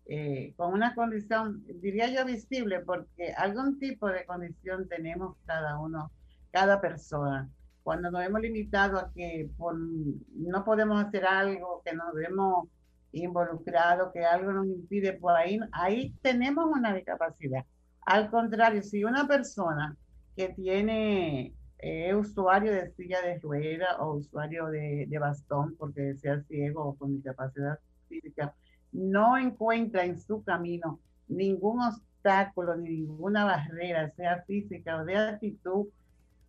eh, 0.06 0.54
con 0.56 0.72
una 0.72 0.94
condición, 0.94 1.64
diría 1.80 2.08
yo 2.08 2.24
visible, 2.24 2.80
porque 2.80 3.32
algún 3.36 3.80
tipo 3.80 4.06
de 4.08 4.24
condición 4.24 4.88
tenemos 4.88 5.36
cada 5.44 5.78
uno, 5.80 6.12
cada 6.52 6.80
persona. 6.80 7.50
Cuando 7.82 8.12
nos 8.12 8.24
hemos 8.24 8.40
limitado 8.40 8.98
a 8.98 9.12
que 9.12 9.50
no 9.58 10.64
podemos 10.64 11.04
hacer 11.04 11.26
algo, 11.26 11.82
que 11.84 11.94
nos 11.94 12.14
vemos 12.14 12.68
involucrado, 13.10 14.12
que 14.12 14.24
algo 14.24 14.52
nos 14.52 14.66
impide 14.66 15.14
por 15.14 15.34
ahí, 15.34 15.58
ahí 15.72 16.14
tenemos 16.22 16.66
una 16.66 16.94
discapacidad. 16.94 17.64
Al 18.02 18.30
contrario, 18.30 18.82
si 18.82 19.02
una 19.02 19.26
persona 19.26 19.96
que 20.36 20.50
tiene 20.50 21.54
eh, 21.78 22.14
usuario 22.14 22.72
de 22.72 22.90
silla 22.92 23.22
de 23.22 23.38
rueda 23.38 23.96
o 24.00 24.14
usuario 24.14 24.66
de, 24.66 25.06
de, 25.08 25.18
bastón, 25.18 25.76
porque 25.76 26.16
sea 26.16 26.42
ciego 26.42 26.84
o 26.84 26.96
con 26.96 27.14
discapacidad 27.14 27.78
física, 28.08 28.54
no 28.92 29.38
encuentra 29.38 30.04
en 30.04 30.20
su 30.20 30.42
camino 30.42 31.00
ningún 31.28 31.80
obstáculo, 31.82 32.76
ni 32.76 32.90
ninguna 32.90 33.44
barrera, 33.44 34.10
sea 34.16 34.42
física 34.46 34.96
o 34.96 35.04
de 35.04 35.16
actitud, 35.16 35.86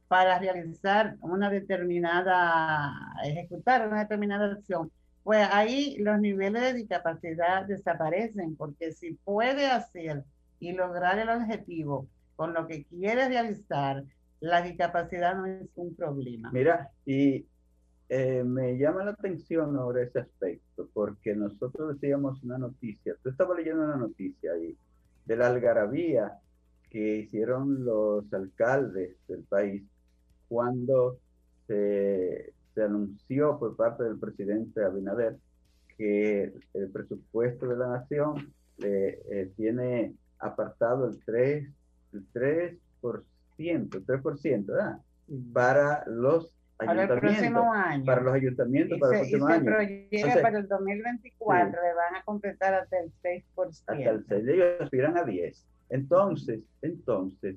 para 0.10 0.40
realizar 0.40 1.18
una 1.22 1.52
determinada, 1.52 2.92
ejecutar 3.24 3.88
una 3.88 4.00
determinada 4.00 4.54
acción, 4.54 4.92
pues 5.24 5.48
ahí 5.52 5.98
los 6.00 6.20
niveles 6.20 6.64
de 6.64 6.74
discapacidad 6.74 7.66
desaparecen, 7.66 8.56
porque 8.56 8.92
si 8.92 9.14
puede 9.24 9.68
hacer 9.68 10.24
y 10.60 10.72
lograr 10.72 11.20
el 11.20 11.30
objetivo 11.30 12.08
con 12.36 12.56
lo 12.56 12.66
que 12.66 12.86
quiere 12.86 13.28
realizar, 13.28 14.04
la 14.40 14.62
discapacidad 14.62 15.36
no 15.36 15.46
es 15.46 15.68
un 15.76 15.96
problema. 15.96 16.52
Mira, 16.52 16.92
y 17.06 17.46
eh, 18.08 18.44
me 18.44 18.78
llama 18.78 19.04
la 19.04 19.12
atención 19.12 19.76
ahora 19.78 20.02
ese 20.02 20.20
aspecto, 20.20 20.90
porque 20.94 21.36
nosotros 21.36 21.94
decíamos 21.94 22.42
una 22.44 22.58
noticia, 22.58 23.16
tú 23.22 23.30
estabas 23.30 23.58
leyendo 23.58 23.84
una 23.84 23.98
noticia 23.98 24.54
ahí 24.54 24.76
de 25.26 25.36
la 25.36 25.48
algarabía 25.48 26.40
que 26.90 27.18
hicieron 27.18 27.86
los 27.86 28.32
alcaldes 28.34 29.16
del 29.28 29.44
país 29.44 29.84
cuando 30.48 31.20
se 31.68 32.52
anunció 32.84 33.60
por 33.60 33.76
parte 33.76 34.04
del 34.04 34.18
presidente 34.18 34.84
Abinader 34.84 35.38
que 35.98 36.52
el 36.74 36.90
presupuesto 36.92 37.68
de 37.68 37.78
la 37.78 37.90
nación 37.90 38.52
eh, 38.80 39.52
tiene 39.56 40.16
apartado 40.40 41.08
el 41.10 41.20
3, 41.24 41.70
el 42.14 42.34
3%, 42.34 43.24
3%, 43.60 44.66
¿verdad? 44.66 45.00
Para 45.54 46.04
los 46.08 46.56
ayuntamientos. 46.80 48.06
Para 48.06 48.22
los 48.22 48.34
ayuntamientos 48.34 49.00
para 49.00 49.20
el 49.20 49.30
próximo 49.30 49.48
año. 49.48 49.66
para 50.42 50.60
el 50.60 50.68
2024 50.68 51.72
le 51.72 51.94
van 51.94 52.16
a 52.16 52.24
completar 52.24 52.74
hasta 52.74 53.00
el 53.00 53.12
6%. 53.24 53.44
Hasta 53.58 53.94
el 53.94 54.26
6, 54.26 54.48
ellos 54.48 54.68
aspiran 54.80 55.18
a 55.18 55.24
10. 55.24 55.66
Entonces, 55.90 56.62
entonces, 56.82 57.56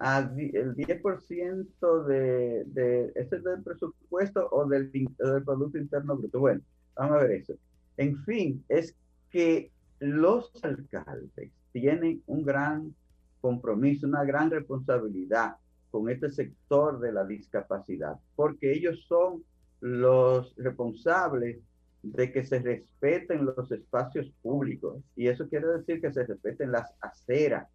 el 0.00 0.74
10% 0.74 2.04
de, 2.04 2.64
de 2.64 3.12
ese 3.14 3.36
es 3.36 3.44
del 3.44 3.62
presupuesto 3.62 4.48
o 4.50 4.66
del, 4.66 4.90
del 4.90 5.44
Producto 5.44 5.78
Interno 5.78 6.16
Bruto. 6.16 6.40
Bueno, 6.40 6.62
vamos 6.94 7.18
a 7.18 7.22
ver 7.22 7.32
eso. 7.32 7.54
En 7.96 8.16
fin, 8.24 8.64
es 8.68 8.96
que 9.30 9.70
los 9.98 10.50
alcaldes 10.64 11.52
tienen 11.72 12.22
un 12.26 12.44
gran 12.44 12.94
compromiso, 13.40 14.06
una 14.06 14.24
gran 14.24 14.50
responsabilidad 14.50 15.56
con 15.90 16.08
este 16.08 16.30
sector 16.30 17.00
de 17.00 17.12
la 17.12 17.24
discapacidad, 17.24 18.16
porque 18.36 18.72
ellos 18.72 19.04
son 19.08 19.42
los 19.80 20.54
responsables 20.56 21.58
de 22.02 22.32
que 22.32 22.44
se 22.44 22.60
respeten 22.60 23.44
los 23.44 23.70
espacios 23.72 24.30
públicos. 24.42 25.02
Y 25.16 25.28
eso 25.28 25.48
quiere 25.48 25.66
decir 25.66 26.00
que 26.00 26.12
se 26.12 26.24
respeten 26.24 26.72
las 26.72 26.94
aceras, 27.00 27.68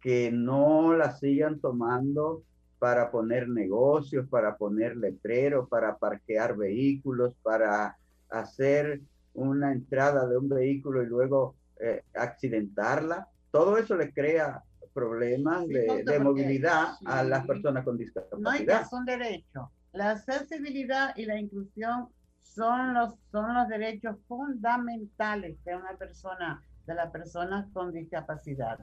que 0.00 0.30
no 0.30 0.94
la 0.94 1.12
sigan 1.16 1.60
tomando 1.60 2.42
para 2.78 3.10
poner 3.10 3.48
negocios, 3.48 4.28
para 4.28 4.56
poner 4.56 4.96
letreros, 4.96 5.68
para 5.68 5.96
parquear 5.96 6.56
vehículos, 6.56 7.34
para 7.42 7.96
hacer 8.28 9.00
una 9.34 9.72
entrada 9.72 10.26
de 10.26 10.36
un 10.36 10.48
vehículo 10.48 11.02
y 11.02 11.06
luego 11.06 11.56
eh, 11.80 12.02
accidentarla. 12.14 13.28
Todo 13.50 13.76
eso 13.78 13.96
le 13.96 14.12
crea 14.12 14.62
problemas 14.96 15.68
de, 15.68 16.18
movilidad 16.20 16.94
a 17.04 17.22
las 17.22 17.46
personas 17.46 17.84
con 17.84 17.98
discapacidad. 17.98 18.38
No 18.40 18.48
hay 18.48 18.84
son 18.88 19.04
derecho. 19.04 19.70
La 19.92 20.12
accesibilidad 20.12 21.14
y 21.16 21.26
la 21.26 21.38
inclusión 21.38 22.08
son 22.40 22.94
los, 22.94 23.14
son 23.30 23.54
los 23.54 23.68
derechos 23.68 24.16
fundamentales 24.26 25.62
de 25.64 25.76
una 25.76 25.92
persona, 25.98 26.62
de 26.86 26.94
las 26.94 27.10
personas 27.10 27.66
con 27.74 27.92
discapacidad. 27.92 28.78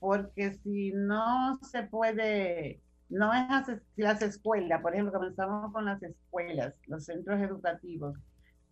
Porque 0.00 0.52
si 0.52 0.92
no 0.92 1.58
se 1.62 1.84
puede, 1.84 2.82
no 3.08 3.32
es 3.32 3.80
las 3.96 4.20
escuelas, 4.20 4.82
por 4.82 4.92
ejemplo, 4.92 5.14
comenzamos 5.14 5.72
con 5.72 5.86
las 5.86 6.02
escuelas, 6.02 6.74
los 6.88 7.06
centros 7.06 7.40
educativos, 7.40 8.18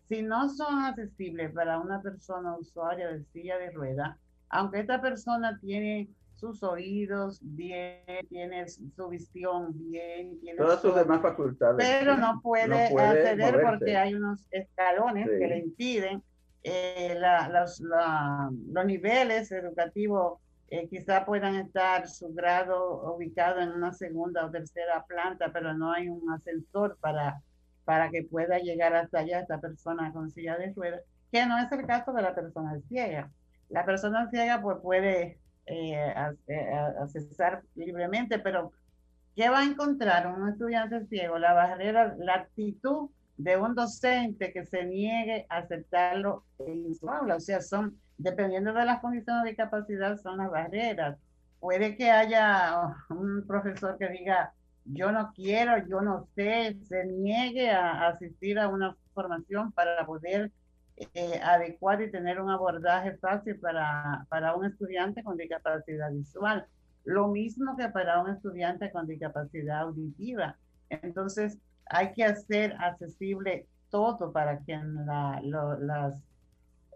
si 0.07 0.21
no 0.21 0.47
son 0.47 0.85
accesibles 0.85 1.51
para 1.53 1.79
una 1.79 2.03
persona 2.03 2.55
usuaria 2.55 3.07
de 3.07 3.23
silla 3.33 3.57
de 3.57 3.71
rueda, 3.71 4.19
aunque 4.49 4.81
esta 4.81 5.01
persona 5.01 5.57
tiene 5.59 6.07
sus 6.35 6.63
oídos 6.63 7.39
bien, 7.41 8.03
tiene 8.29 8.67
su 8.67 9.07
visión 9.09 9.71
bien, 9.73 10.39
tiene 10.39 10.57
todas 10.57 10.81
sus 10.81 10.95
demás 10.95 11.21
facultades. 11.21 11.77
Pero 11.77 12.17
no 12.17 12.41
puede, 12.41 12.87
acceder 12.87 13.61
porque 13.61 13.95
hay 13.95 14.13
unos 14.13 14.47
escalones 14.51 15.27
que 15.27 15.47
le 15.47 15.59
impiden 15.59 16.23
eh, 16.63 17.17
los, 17.51 17.79
los, 17.79 18.85
niveles 18.85 19.51
educativos. 19.51 20.39
Eh, 20.69 20.87
quizá 20.89 21.23
puedan 21.23 21.55
estar 21.55 22.07
su 22.07 22.33
grado 22.33 23.13
ubicado 23.15 23.59
en 23.61 23.71
una 23.71 23.93
segunda 23.93 24.45
o 24.45 24.49
tercera 24.49 25.05
planta, 25.05 25.51
pero 25.53 25.73
no 25.73 25.91
hay 25.91 26.09
un 26.09 26.31
ascensor 26.31 26.97
para, 26.99 27.41
para 27.85 28.09
que 28.09 28.23
pueda 28.23 28.57
llegar 28.57 28.95
hasta 28.95 29.19
allá 29.19 29.41
esta 29.41 29.61
persona 29.61 30.11
con 30.11 30.31
silla 30.31 30.57
de 30.57 30.73
ruedas, 30.73 31.01
que 31.31 31.45
no 31.45 31.59
es 31.59 31.71
el 31.71 31.85
caso 31.85 32.11
de 32.11 32.21
la 32.23 32.33
persona 32.33 32.79
ciega. 32.87 33.29
La 33.69 33.85
persona 33.85 34.29
ciega 34.29 34.61
pues 34.61 34.77
puede 34.81 35.39
eh, 35.65 35.95
accesar 37.01 37.63
libremente, 37.75 38.39
pero 38.39 38.71
¿qué 39.35 39.49
va 39.49 39.59
a 39.59 39.65
encontrar 39.65 40.27
un 40.27 40.49
estudiante 40.49 41.05
ciego? 41.07 41.37
La 41.39 41.53
barrera, 41.53 42.15
la 42.17 42.35
actitud 42.35 43.09
de 43.37 43.57
un 43.57 43.75
docente 43.75 44.51
que 44.51 44.65
se 44.65 44.85
niegue 44.85 45.45
a 45.49 45.57
aceptarlo 45.57 46.43
en 46.59 46.93
su 46.95 47.09
aula. 47.09 47.35
O 47.35 47.39
sea, 47.39 47.61
son, 47.61 47.97
dependiendo 48.17 48.73
de 48.73 48.85
las 48.85 48.99
condiciones 48.99 49.43
de 49.43 49.49
discapacidad, 49.49 50.17
son 50.17 50.37
las 50.37 50.51
barreras. 50.51 51.17
Puede 51.59 51.95
que 51.95 52.11
haya 52.11 52.95
un 53.09 53.45
profesor 53.47 53.97
que 53.97 54.09
diga, 54.09 54.53
yo 54.85 55.11
no 55.11 55.31
quiero, 55.33 55.77
yo 55.87 56.01
no 56.01 56.27
sé, 56.35 56.77
se 56.83 57.05
niegue 57.05 57.71
a 57.71 58.07
asistir 58.07 58.59
a 58.59 58.67
una 58.67 58.95
formación 59.13 59.71
para 59.71 60.05
poder 60.05 60.51
eh, 60.97 61.39
adecuar 61.43 62.01
y 62.01 62.11
tener 62.11 62.39
un 62.39 62.49
abordaje 62.49 63.17
fácil 63.17 63.59
para, 63.59 64.25
para 64.29 64.55
un 64.55 64.65
estudiante 64.65 65.23
con 65.23 65.37
discapacidad 65.37 66.11
visual. 66.11 66.65
Lo 67.03 67.27
mismo 67.27 67.75
que 67.75 67.89
para 67.89 68.21
un 68.21 68.29
estudiante 68.29 68.91
con 68.91 69.07
discapacidad 69.07 69.81
auditiva. 69.81 70.57
Entonces, 70.89 71.57
hay 71.85 72.13
que 72.13 72.23
hacer 72.23 72.75
accesible 72.79 73.67
todo 73.89 74.31
para 74.31 74.59
que 74.59 74.77
la, 74.77 75.41
las 75.79 76.21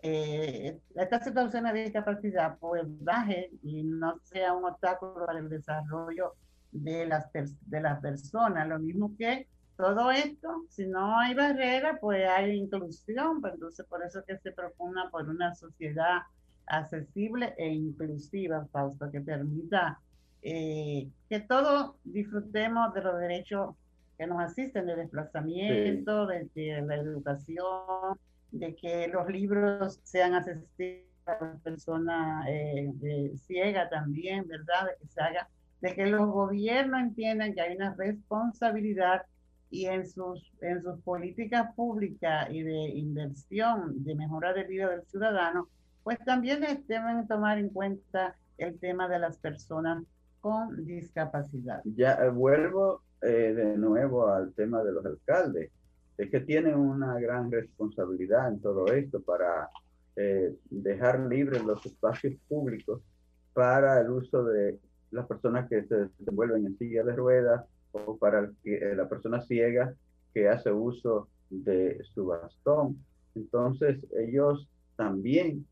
eh, 0.03 0.79
esta 0.95 1.23
situación 1.23 1.63
de 1.65 1.83
discapacidad 1.83 2.57
pues 2.59 2.83
baje 3.03 3.49
y 3.63 3.83
no 3.83 4.19
sea 4.23 4.53
un 4.53 4.65
obstáculo 4.65 5.25
para 5.25 5.39
el 5.39 5.49
desarrollo 5.49 6.35
de 6.71 7.05
las, 7.05 7.25
de 7.33 7.81
las 7.81 7.99
personas. 7.99 8.67
Lo 8.67 8.79
mismo 8.79 9.11
que 9.17 9.47
todo 9.77 10.11
esto, 10.11 10.65
si 10.69 10.87
no 10.87 11.19
hay 11.19 11.35
barrera, 11.35 11.99
pues 12.01 12.27
hay 12.27 12.57
inclusión, 12.57 13.41
pues 13.41 13.53
entonces 13.53 13.85
por 13.85 14.03
eso 14.03 14.23
que 14.25 14.37
se 14.39 14.51
propone 14.51 15.01
por 15.11 15.29
una 15.29 15.53
sociedad 15.53 16.23
accesible 16.65 17.53
e 17.57 17.67
inclusiva, 17.67 18.67
Fausto, 18.71 19.09
que 19.11 19.21
permita 19.21 19.99
eh, 20.41 21.07
que 21.29 21.39
todos 21.41 21.95
disfrutemos 22.03 22.93
de 22.93 23.01
los 23.01 23.19
derechos 23.19 23.75
que 24.17 24.25
nos 24.25 24.41
asisten 24.43 24.87
de 24.87 24.95
desplazamiento, 24.95 26.25
de, 26.25 26.49
la 26.85 26.95
educación, 26.95 28.17
de 28.51 28.75
que 28.75 29.07
los 29.07 29.29
libros 29.29 29.99
sean 30.03 30.33
accesibles 30.33 31.05
a 31.27 31.37
las 31.43 31.61
personas 31.61 32.45
eh, 32.49 33.31
ciegas 33.45 33.89
también, 33.91 34.47
¿verdad? 34.47 34.87
De 34.87 34.97
que 34.99 35.07
se 35.07 35.21
haga, 35.21 35.47
de 35.81 35.93
que 35.93 36.07
los 36.07 36.27
gobiernos 36.27 36.99
entiendan 36.99 37.53
que 37.53 37.61
hay 37.61 37.75
una 37.75 37.93
responsabilidad 37.93 39.23
y 39.69 39.85
en 39.85 40.07
sus, 40.07 40.51
en 40.61 40.81
sus 40.81 40.99
políticas 41.01 41.73
públicas 41.75 42.47
y 42.49 42.61
de 42.61 42.89
inversión 42.89 44.03
de 44.03 44.15
mejora 44.15 44.53
de 44.53 44.63
vida 44.63 44.89
del 44.89 45.03
ciudadano, 45.03 45.67
pues 46.03 46.17
también 46.25 46.61
deben 46.87 47.27
tomar 47.27 47.57
en 47.57 47.69
cuenta 47.69 48.35
el 48.57 48.79
tema 48.79 49.07
de 49.07 49.19
las 49.19 49.37
personas 49.37 50.03
con 50.41 50.85
discapacidad. 50.85 51.81
Ya 51.83 52.13
eh, 52.13 52.29
vuelvo 52.29 53.01
eh, 53.21 53.53
de 53.53 53.77
nuevo 53.77 54.27
al 54.27 54.53
tema 54.53 54.83
de 54.83 54.91
los 54.91 55.05
alcaldes. 55.05 55.71
Es 56.17 56.29
que 56.31 56.39
tienen 56.39 56.75
una 56.75 57.19
gran 57.19 57.51
responsabilidad 57.51 58.47
en 58.47 58.59
todo 58.59 58.87
esto 58.87 59.21
para 59.21 59.69
eh, 60.15 60.55
dejar 60.69 61.19
libres 61.19 61.63
los 61.63 61.85
espacios 61.85 62.33
públicos 62.47 63.01
para 63.53 63.99
el 64.01 64.09
uso 64.09 64.43
de 64.43 64.79
las 65.11 65.27
personas 65.27 65.67
que 65.69 65.83
se 65.83 65.95
desenvuelven 65.95 66.65
en 66.65 66.77
silla 66.77 67.03
de 67.03 67.15
ruedas, 67.15 67.65
o 67.91 68.17
para 68.17 68.49
eh, 68.63 68.93
la 68.95 69.09
persona 69.09 69.41
ciega 69.41 69.93
que 70.33 70.47
hace 70.47 70.71
uso 70.71 71.27
de 71.49 72.01
su 72.13 72.27
bastón. 72.27 73.03
Entonces, 73.35 73.99
ellos 74.17 74.69
también, 74.95 75.65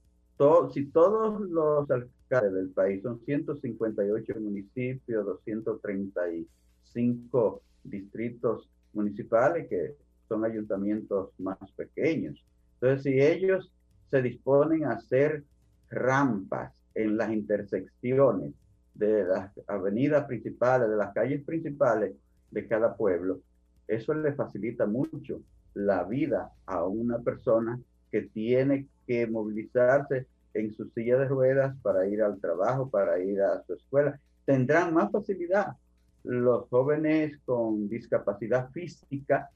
si 0.74 0.88
todos 0.88 1.40
los 1.42 1.90
alcaldes 1.90 2.54
del 2.54 2.70
país, 2.70 3.02
son 3.04 3.22
158 3.26 4.34
municipios, 4.40 5.26
235 5.26 7.62
distritos 7.84 8.70
municipales, 8.94 9.68
que 9.68 9.96
son 10.28 10.46
ayuntamientos 10.46 11.32
más 11.38 11.58
pequeños. 11.76 12.44
Entonces, 12.76 13.04
si 13.04 13.20
ellos 13.20 13.72
se 14.10 14.22
disponen 14.22 14.86
a 14.86 14.94
hacer 14.94 15.44
rampas 15.90 16.72
en 16.94 17.18
las 17.18 17.30
intersecciones 17.32 18.54
de 18.96 19.26
las 19.26 19.52
avenidas 19.68 20.26
principales, 20.26 20.90
de 20.90 20.96
las 20.96 21.14
calles 21.14 21.44
principales 21.44 22.14
de 22.52 22.68
cada 22.68 22.96
pueblo, 22.96 23.40
eso 23.88 24.14
le 24.14 24.34
facilita 24.34 24.86
mucho 24.86 25.42
la 25.74 26.04
vida 26.04 26.52
a 26.66 26.84
una 26.86 27.20
persona 27.20 27.80
que 28.12 28.24
tiene 28.24 28.88
que 29.06 29.28
movilizarse 29.28 30.26
en 30.54 30.74
su 30.74 30.90
silla 30.90 31.18
de 31.18 31.28
ruedas 31.28 31.76
para 31.82 32.08
ir 32.08 32.22
al 32.22 32.40
trabajo, 32.40 32.90
para 32.90 33.20
ir 33.20 33.42
a 33.42 33.62
su 33.64 33.74
escuela. 33.74 34.20
Tendrán 34.46 34.94
más 34.94 35.12
facilidad 35.12 35.76
los 36.24 36.68
jóvenes 36.70 37.38
con 37.46 37.88
discapacidad 37.88 38.70
física, 38.72 39.50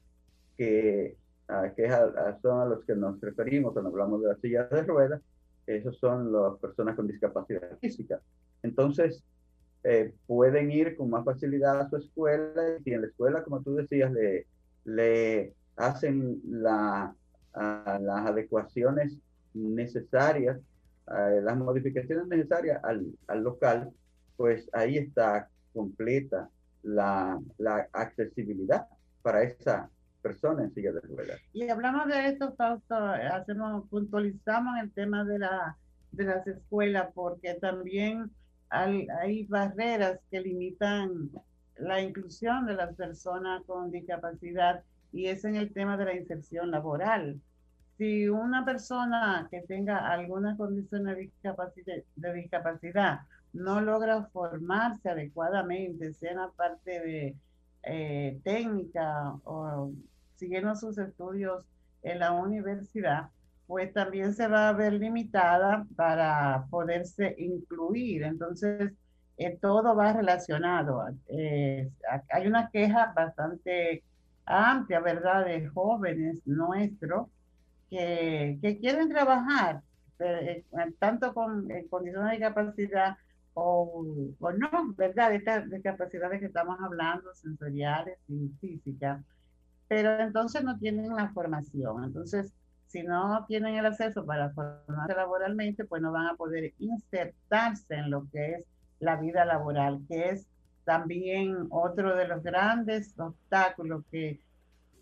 que, 0.56 1.16
que 1.74 1.88
son 2.42 2.60
a 2.60 2.66
los 2.66 2.84
que 2.84 2.94
nos 2.94 3.20
referimos 3.20 3.72
cuando 3.72 3.90
hablamos 3.90 4.22
de 4.22 4.28
la 4.28 4.36
silla 4.36 4.64
de 4.64 4.82
ruedas, 4.82 5.20
esos 5.66 5.98
son 5.98 6.32
las 6.32 6.58
personas 6.58 6.96
con 6.96 7.06
discapacidad 7.06 7.78
física. 7.80 8.20
Entonces, 8.62 9.22
eh, 9.84 10.12
pueden 10.26 10.70
ir 10.70 10.96
con 10.96 11.10
más 11.10 11.24
facilidad 11.24 11.80
a 11.80 11.88
su 11.88 11.96
escuela 11.96 12.78
y 12.84 12.92
en 12.92 13.02
la 13.02 13.06
escuela, 13.06 13.42
como 13.42 13.62
tú 13.62 13.74
decías, 13.74 14.12
le, 14.12 14.46
le 14.84 15.54
hacen 15.76 16.40
la, 16.44 17.14
las 17.54 18.26
adecuaciones 18.26 19.16
necesarias, 19.54 20.58
las 21.06 21.56
modificaciones 21.56 22.26
necesarias 22.28 22.78
al, 22.84 23.06
al, 23.26 23.42
local, 23.42 23.90
pues 24.36 24.68
ahí 24.72 24.96
está 24.98 25.48
completa 25.72 26.48
la, 26.82 27.40
la 27.58 27.88
accesibilidad 27.92 28.86
para 29.22 29.42
esa 29.42 29.90
persona 30.22 30.64
en 30.64 30.74
silla 30.74 30.92
de 30.92 31.00
ruedas. 31.00 31.40
Y 31.52 31.68
hablamos 31.68 32.06
de 32.06 32.28
esto, 32.28 32.54
Fausto, 32.54 32.94
hacemos, 32.94 33.88
puntualizamos 33.88 34.78
el 34.82 34.90
tema 34.92 35.24
de, 35.24 35.38
la, 35.38 35.76
de 36.12 36.24
las 36.24 36.46
escuelas, 36.46 37.08
porque 37.14 37.54
también 37.54 38.30
hay, 38.70 39.44
barreras 39.46 40.20
que 40.30 40.40
limitan 40.40 41.30
la 41.76 42.00
inclusión 42.00 42.66
de 42.66 42.74
las 42.74 42.94
personas 42.94 43.62
con 43.66 43.90
discapacidad 43.90 44.82
y 45.12 45.26
es 45.26 45.44
en 45.44 45.56
el 45.56 45.72
tema 45.72 45.96
de 45.96 46.04
la 46.04 46.16
inserción 46.16 46.70
laboral. 46.70 47.40
Si 47.98 48.28
una 48.28 48.64
persona 48.64 49.48
que 49.50 49.60
tenga 49.62 50.10
alguna 50.10 50.56
condición 50.56 51.04
de 51.04 52.32
discapacidad, 52.32 53.20
no 53.52 53.80
logra 53.80 54.24
formarse 54.32 55.10
adecuadamente, 55.10 56.14
sea 56.14 56.30
en 56.30 56.36
la 56.38 56.48
parte 56.48 57.34
eh, 57.82 58.40
técnica 58.44 59.34
o 59.44 59.90
siguiendo 60.36 60.74
sus 60.76 60.96
estudios 60.96 61.64
en 62.02 62.20
la 62.20 62.32
universidad, 62.32 63.30
pues 63.70 63.92
también 63.92 64.34
se 64.34 64.48
va 64.48 64.68
a 64.68 64.72
ver 64.72 64.94
limitada 64.94 65.86
para 65.94 66.66
poderse 66.70 67.36
incluir. 67.38 68.24
Entonces, 68.24 68.92
eh, 69.36 69.58
todo 69.62 69.94
va 69.94 70.12
relacionado. 70.12 71.06
Eh, 71.28 71.88
hay 72.30 72.46
una 72.48 72.68
queja 72.70 73.12
bastante 73.14 74.02
amplia, 74.44 74.98
¿verdad?, 74.98 75.44
de 75.44 75.68
jóvenes 75.68 76.38
nuestros 76.46 77.28
que, 77.90 78.58
que 78.60 78.78
quieren 78.80 79.08
trabajar, 79.08 79.82
eh, 80.18 80.64
tanto 80.98 81.32
con 81.32 81.68
condiciones 81.90 82.30
de 82.32 82.38
discapacidad 82.38 83.18
o, 83.54 84.04
o, 84.40 84.52
no, 84.52 84.94
¿verdad?, 84.96 85.30
de 85.30 85.36
estas 85.36 85.70
discapacidades 85.70 86.40
que 86.40 86.46
estamos 86.46 86.76
hablando, 86.80 87.32
sensoriales 87.36 88.18
y 88.26 88.48
físicas 88.60 89.20
pero 89.90 90.20
entonces 90.20 90.62
no 90.62 90.78
tienen 90.78 91.16
la 91.16 91.32
formación. 91.32 92.04
Entonces, 92.04 92.52
si 92.90 93.04
no 93.04 93.44
tienen 93.46 93.76
el 93.76 93.86
acceso 93.86 94.26
para 94.26 94.50
formarse 94.50 95.14
laboralmente, 95.14 95.84
pues 95.84 96.02
no 96.02 96.10
van 96.10 96.26
a 96.26 96.34
poder 96.34 96.74
insertarse 96.78 97.94
en 97.94 98.10
lo 98.10 98.28
que 98.30 98.54
es 98.54 98.64
la 98.98 99.16
vida 99.16 99.44
laboral, 99.44 100.00
que 100.08 100.30
es 100.30 100.46
también 100.84 101.68
otro 101.70 102.16
de 102.16 102.26
los 102.26 102.42
grandes 102.42 103.14
obstáculos 103.18 104.04
que 104.10 104.40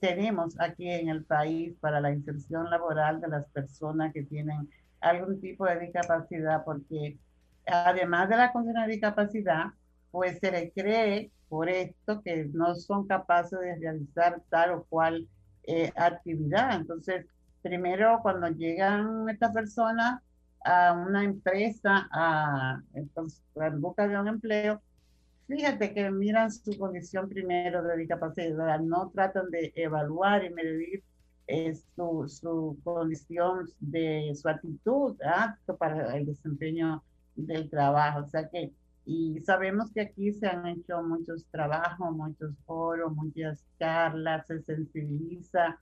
tenemos 0.00 0.60
aquí 0.60 0.88
en 0.90 1.08
el 1.08 1.24
país 1.24 1.74
para 1.80 2.00
la 2.00 2.12
inserción 2.12 2.68
laboral 2.68 3.22
de 3.22 3.28
las 3.28 3.46
personas 3.46 4.12
que 4.12 4.22
tienen 4.22 4.68
algún 5.00 5.40
tipo 5.40 5.64
de 5.64 5.80
discapacidad, 5.80 6.64
porque 6.64 7.16
además 7.66 8.28
de 8.28 8.36
la 8.36 8.52
condición 8.52 8.84
de 8.84 8.92
discapacidad, 8.92 9.66
pues 10.10 10.38
se 10.40 10.52
le 10.52 10.70
cree 10.72 11.30
por 11.48 11.70
esto 11.70 12.20
que 12.22 12.44
no 12.52 12.74
son 12.74 13.06
capaces 13.06 13.58
de 13.58 13.76
realizar 13.76 14.42
tal 14.50 14.72
o 14.72 14.84
cual 14.84 15.26
eh, 15.64 15.90
actividad. 15.96 16.76
Entonces, 16.76 17.26
primero 17.62 18.20
cuando 18.22 18.48
llegan 18.48 19.28
estas 19.28 19.52
personas 19.52 20.22
a 20.64 20.92
una 20.92 21.24
empresa 21.24 22.08
a, 22.12 22.82
entonces, 22.94 23.42
en 23.56 23.80
busca 23.80 24.08
de 24.08 24.18
un 24.18 24.28
empleo, 24.28 24.80
fíjate 25.46 25.94
que 25.94 26.10
miran 26.10 26.50
su 26.50 26.76
condición 26.78 27.28
primero 27.28 27.82
de 27.82 27.96
discapacidad, 27.96 28.80
no 28.80 29.10
tratan 29.10 29.50
de 29.50 29.72
evaluar 29.76 30.44
y 30.44 30.50
medir 30.50 31.02
eh, 31.46 31.74
su, 31.96 32.28
su, 32.28 32.78
condición 32.84 33.70
de 33.80 34.34
su 34.34 34.48
actitud 34.48 35.16
apto 35.22 35.76
para 35.76 36.14
el 36.16 36.26
desempeño 36.26 37.02
del 37.34 37.70
trabajo. 37.70 38.20
O 38.20 38.28
sea 38.28 38.48
que, 38.48 38.72
y 39.06 39.40
sabemos 39.40 39.90
que 39.92 40.02
aquí 40.02 40.32
se 40.34 40.46
han 40.46 40.66
hecho 40.66 41.02
muchos 41.02 41.46
trabajos, 41.46 42.14
muchos 42.14 42.54
foros, 42.66 43.14
muchas 43.14 43.64
charlas, 43.78 44.46
se 44.46 44.62
sensibiliza, 44.62 45.78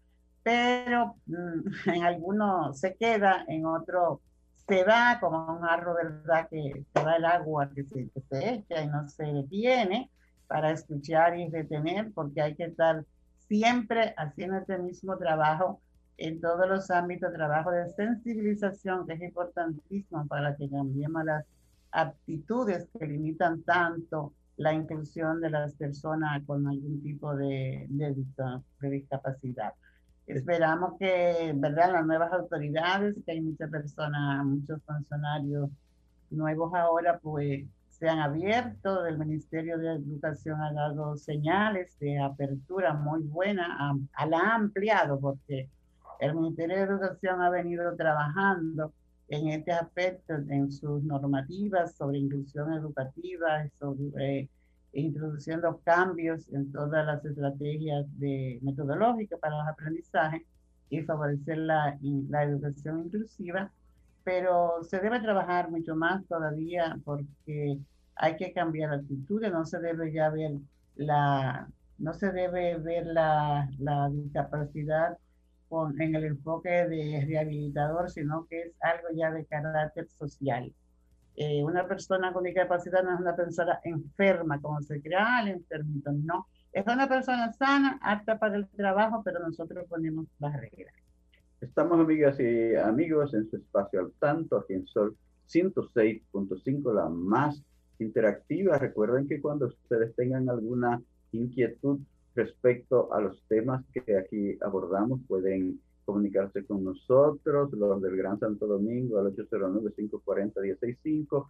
pero 0.47 1.17
mm, 1.27 1.61
en 1.93 2.05
algunos 2.05 2.79
se 2.79 2.95
queda, 2.95 3.45
en 3.49 3.67
otro 3.67 4.21
se 4.69 4.85
va 4.85 5.19
como 5.21 5.59
un 5.59 5.65
arro, 5.65 5.95
¿verdad? 5.95 6.49
Que 6.49 6.85
se 6.95 7.05
va 7.05 7.17
el 7.17 7.25
agua 7.25 7.69
que 7.75 7.83
se, 7.83 8.09
que 8.11 8.21
se 8.21 8.55
echa 8.55 8.81
y 8.81 8.87
no 8.87 9.09
se 9.09 9.25
detiene 9.25 10.09
para 10.47 10.71
escuchar 10.71 11.37
y 11.37 11.51
detener, 11.51 12.13
porque 12.13 12.43
hay 12.43 12.55
que 12.55 12.67
estar 12.67 13.05
siempre 13.49 14.15
haciendo 14.17 14.59
este 14.59 14.79
mismo 14.79 15.19
trabajo 15.19 15.81
en 16.17 16.41
todos 16.41 16.69
los 16.69 16.93
ámbitos, 16.93 17.33
trabajo 17.33 17.73
de 17.73 17.89
sensibilización, 17.91 19.05
que 19.05 19.15
es 19.15 19.23
importantísimo 19.23 20.29
para 20.29 20.55
que 20.57 20.71
cambiemos 20.71 21.25
las 21.25 21.45
aptitudes 21.91 22.89
que 22.97 23.07
limitan 23.07 23.63
tanto 23.63 24.33
la 24.59 24.73
inclusión 24.73 25.41
de 25.41 25.51
las 25.51 25.75
personas 25.75 26.41
con 26.47 26.69
algún 26.69 27.03
tipo 27.03 27.35
de, 27.35 27.87
de, 27.89 28.15
de 28.81 28.91
discapacidad. 28.91 29.75
Esperamos 30.27 30.95
que, 30.99 31.53
¿verdad?, 31.55 31.93
las 31.93 32.07
nuevas 32.07 32.33
autoridades, 32.33 33.15
que 33.25 33.33
hay 33.33 33.41
muchas 33.41 33.71
personas, 33.71 34.45
muchos 34.45 34.83
funcionarios 34.85 35.71
nuevos 36.31 36.75
ahora, 36.75 37.19
pues 37.21 37.65
sean 37.89 38.19
abiertos. 38.19 39.07
El 39.07 39.19
Ministerio 39.19 39.79
de 39.79 39.95
Educación 39.95 40.61
ha 40.61 40.73
dado 40.73 41.17
señales 41.17 41.97
de 42.01 42.19
apertura 42.19 42.93
muy 42.93 43.23
buena, 43.23 43.97
a, 44.15 44.27
la 44.27 44.39
ha 44.39 44.55
ampliado, 44.57 45.21
porque 45.21 45.71
el 46.21 46.35
Ministerio 46.35 46.77
de 46.77 46.83
Educación 46.83 47.41
ha 47.41 47.51
venido 47.51 47.95
trabajando 47.97 48.93
en 49.29 49.49
este 49.49 49.73
aspecto, 49.73 50.35
en 50.35 50.71
sus 50.71 51.03
normativas 51.03 51.95
sobre 51.97 52.19
inclusión 52.19 52.73
educativa, 52.73 53.69
sobre 53.79 54.49
introduciendo 55.01 55.81
cambios 55.85 56.49
en 56.53 56.73
todas 56.73 57.07
las 57.07 57.25
estrategias 57.25 58.07
de 58.19 58.59
metodológicas 58.63 59.39
para 59.41 59.59
los 59.59 59.69
aprendizajes 59.69 60.43
y 60.91 61.03
favorecer 61.03 61.59
la, 61.59 61.99
la 62.29 62.45
educación 62.45 63.05
inclusiva, 63.07 63.73
pero 64.25 64.83
se 64.85 64.99
debe 65.01 65.21
trabajar 65.21 65.71
mucho 65.71 65.95
más 65.97 66.27
todavía 66.27 66.99
porque 67.05 67.79
hay 68.17 68.37
que 68.37 68.53
cambiar 68.53 68.93
actitudes, 68.93 69.53
no 69.53 69.65
se 69.67 69.79
debe 69.81 70.13
ya 70.13 70.31
ver 70.31 70.53
la, 70.97 71.69
no 71.99 72.15
se 72.15 72.33
debe 72.33 72.79
ver 72.79 73.07
la, 73.07 73.69
la 73.79 74.09
discapacidad 74.11 75.19
con, 75.69 76.01
en 76.01 76.15
el 76.15 76.25
enfoque 76.25 76.71
de 76.71 77.25
rehabilitador, 77.27 78.11
sino 78.11 78.47
que 78.47 78.63
es 78.63 78.73
algo 78.81 79.09
ya 79.15 79.31
de 79.33 79.47
carácter 79.47 80.09
social. 80.09 80.73
Eh, 81.37 81.62
una 81.62 81.87
persona 81.87 82.33
con 82.33 82.44
discapacidad 82.44 83.03
no 83.05 83.14
es 83.14 83.20
una 83.20 83.37
persona 83.37 83.79
enferma, 83.85 84.61
como 84.61 84.81
se 84.81 85.03
crea 85.03 85.37
ah, 85.37 85.42
el 85.42 85.49
enfermito, 85.49 86.11
no. 86.12 86.46
Es 86.72 86.87
una 86.87 87.07
persona 87.09 87.53
sana, 87.53 87.99
apta 88.03 88.38
para 88.38 88.57
el 88.57 88.66
trabajo, 88.68 89.22
pero 89.22 89.40
nosotros 89.40 89.87
ponemos 89.88 90.27
barreras. 90.38 90.94
Estamos, 91.61 92.01
amigas 92.01 92.38
y 92.40 92.75
amigos, 92.77 93.35
en 93.35 93.49
su 93.51 93.57
espacio 93.57 94.01
al 94.01 94.12
tanto, 94.18 94.57
aquí 94.57 94.75
en 94.75 94.87
Sol 94.87 95.16
106.5, 95.49 96.94
la 96.94 97.09
más 97.09 97.62
interactiva. 97.99 98.79
Recuerden 98.79 99.29
que 99.29 99.40
cuando 99.40 99.66
ustedes 99.66 100.14
tengan 100.16 100.49
alguna 100.49 101.01
inquietud 101.33 102.01
respecto 102.35 103.12
a 103.12 103.20
los 103.20 103.42
temas 103.49 103.85
que 103.92 104.16
aquí 104.16 104.59
abordamos, 104.62 105.20
pueden 105.27 105.81
comunicarse 106.07 106.64
con 106.64 106.83
nosotros, 106.85 107.71
los 107.73 108.01
del 108.01 108.16
Gran 108.16 108.38
Santo 108.38 108.66
Domingo 108.66 109.19
al 109.19 109.37
809-540-165, 109.37 111.49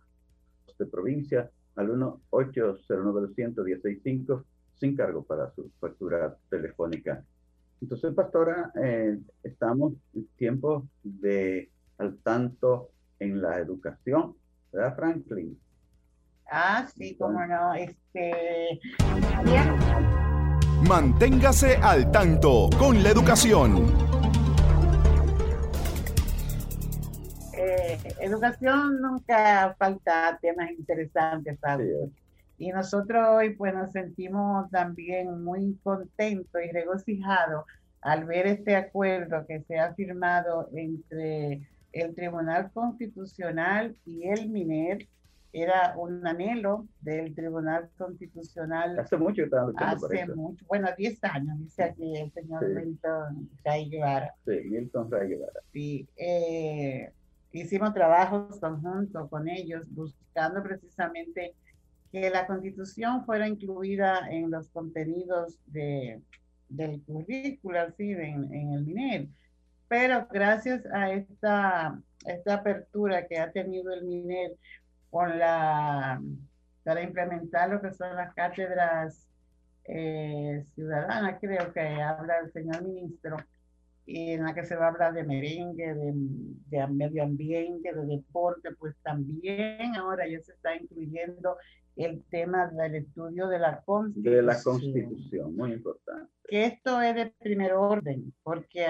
de 0.79 0.87
provincia 0.87 1.49
al 1.77 1.91
1-809-200-165, 2.31 4.43
sin 4.75 4.97
cargo 4.97 5.23
para 5.23 5.55
su 5.55 5.71
factura 5.79 6.37
telefónica. 6.51 7.25
Entonces, 7.81 8.13
pastora, 8.15 8.73
eh, 8.83 9.19
estamos 9.43 9.95
en 10.15 10.27
tiempo 10.37 10.87
de 11.03 11.71
al 11.99 12.19
tanto 12.19 12.91
en 13.19 13.41
la 13.41 13.59
educación, 13.59 14.37
¿verdad, 14.73 14.95
Franklin? 14.97 15.59
Ah, 16.51 16.87
sí, 16.97 17.17
cómo 17.17 17.45
no. 17.47 17.75
Este, 17.75 18.81
Manténgase 20.89 21.77
al 21.77 22.11
tanto 22.13 22.71
con 22.79 23.03
la 23.03 23.11
educación. 23.11 24.06
Eh, 27.87 27.99
educación 28.21 29.01
nunca 29.01 29.77
falta 29.79 30.37
temas 30.43 30.71
interesantes, 30.71 31.57
¿sabes? 31.61 31.89
Y 32.59 32.73
nosotros 32.73 33.25
hoy 33.29 33.51
pues 33.55 33.73
nos 33.75 33.93
sentimos 33.93 34.69
también 34.71 35.45
muy 35.45 35.79
contentos 35.85 36.61
y 36.65 36.73
regocijados 36.73 37.65
al 38.01 38.25
ver 38.25 38.49
este 38.49 38.75
acuerdo 38.75 39.47
que 39.47 39.61
se 39.63 39.79
ha 39.79 39.95
firmado 39.95 40.69
entre 40.73 41.61
el 41.93 42.15
Tribunal 42.15 42.73
Constitucional 42.73 43.95
y 44.05 44.27
el 44.29 44.49
MINER. 44.49 45.07
Era 45.53 45.95
un 45.97 46.27
anhelo 46.27 46.87
del 47.01 47.35
Tribunal 47.35 47.89
Constitucional. 47.97 48.99
Hace 48.99 49.17
mucho 49.17 49.45
que 49.45 49.57
Hace 49.77 50.27
mucho, 50.35 50.65
bueno, 50.67 50.89
10 50.97 51.25
años, 51.25 51.59
dice 51.61 51.85
aquí 51.85 52.17
el 52.17 52.33
señor 52.33 52.69
Milton 52.69 53.49
Ray 53.65 53.89
Guevara. 53.89 54.35
Sí, 54.45 54.61
Milton 54.65 55.11
Ray 55.11 55.29
Guevara. 55.29 55.61
Sí, 55.73 56.07
eh, 56.17 57.11
hicimos 57.53 57.95
trabajos 57.95 58.59
conjuntos 58.61 59.29
con 59.31 59.49
ellos 59.49 59.83
buscando 59.91 60.63
precisamente 60.63 61.55
que 62.13 62.31
la 62.31 62.47
constitución 62.47 63.25
fuera 63.25 63.49
incluida 63.49 64.29
en 64.31 64.51
los 64.51 64.69
contenidos 64.69 65.59
de, 65.67 66.21
del 66.69 67.03
currículo, 67.03 67.81
así, 67.81 68.13
en, 68.13 68.53
en 68.53 68.73
el 68.73 68.85
MINER. 68.85 69.29
Pero 69.89 70.27
gracias 70.31 70.85
a 70.93 71.13
esta, 71.13 72.01
esta 72.25 72.55
apertura 72.55 73.27
que 73.27 73.39
ha 73.39 73.51
tenido 73.51 73.93
el 73.93 74.05
MINER 74.05 74.53
con 75.11 75.39
la, 75.39 76.21
para 76.85 77.03
implementar 77.03 77.71
lo 77.71 77.81
que 77.81 77.93
son 77.93 78.15
las 78.17 78.35
cátedras 78.35 79.29
eh, 79.85 80.65
ciudadanas, 80.75 81.39
creo 81.41 81.73
que 81.73 81.81
habla 81.81 82.39
el 82.39 82.53
señor 82.53 82.83
ministro, 82.83 83.37
en 84.07 84.45
la 84.45 84.55
que 84.55 84.65
se 84.65 84.77
va 84.77 84.87
a 84.87 84.89
hablar 84.91 85.15
de 85.15 85.25
merengue, 85.25 85.95
de, 85.95 86.13
de, 86.15 86.87
medio 86.89 87.25
ambiente, 87.25 87.93
de 87.93 88.07
deporte, 88.07 88.71
pues 88.79 88.95
también 89.03 89.97
ahora 89.97 90.29
ya 90.29 90.41
se 90.41 90.53
está 90.53 90.77
incluyendo 90.77 91.57
el 91.97 92.23
tema 92.25 92.69
del 92.69 92.97
estudio 92.97 93.49
de 93.49 93.59
la 93.59 93.83
Constitución. 93.83 94.35
De 94.35 94.43
la 94.43 94.63
Constitución, 94.63 95.57
muy 95.57 95.73
importante. 95.73 96.31
Que 96.45 96.67
esto 96.67 97.01
es 97.01 97.15
de 97.15 97.35
primer 97.41 97.73
orden, 97.73 98.33
porque 98.43 98.87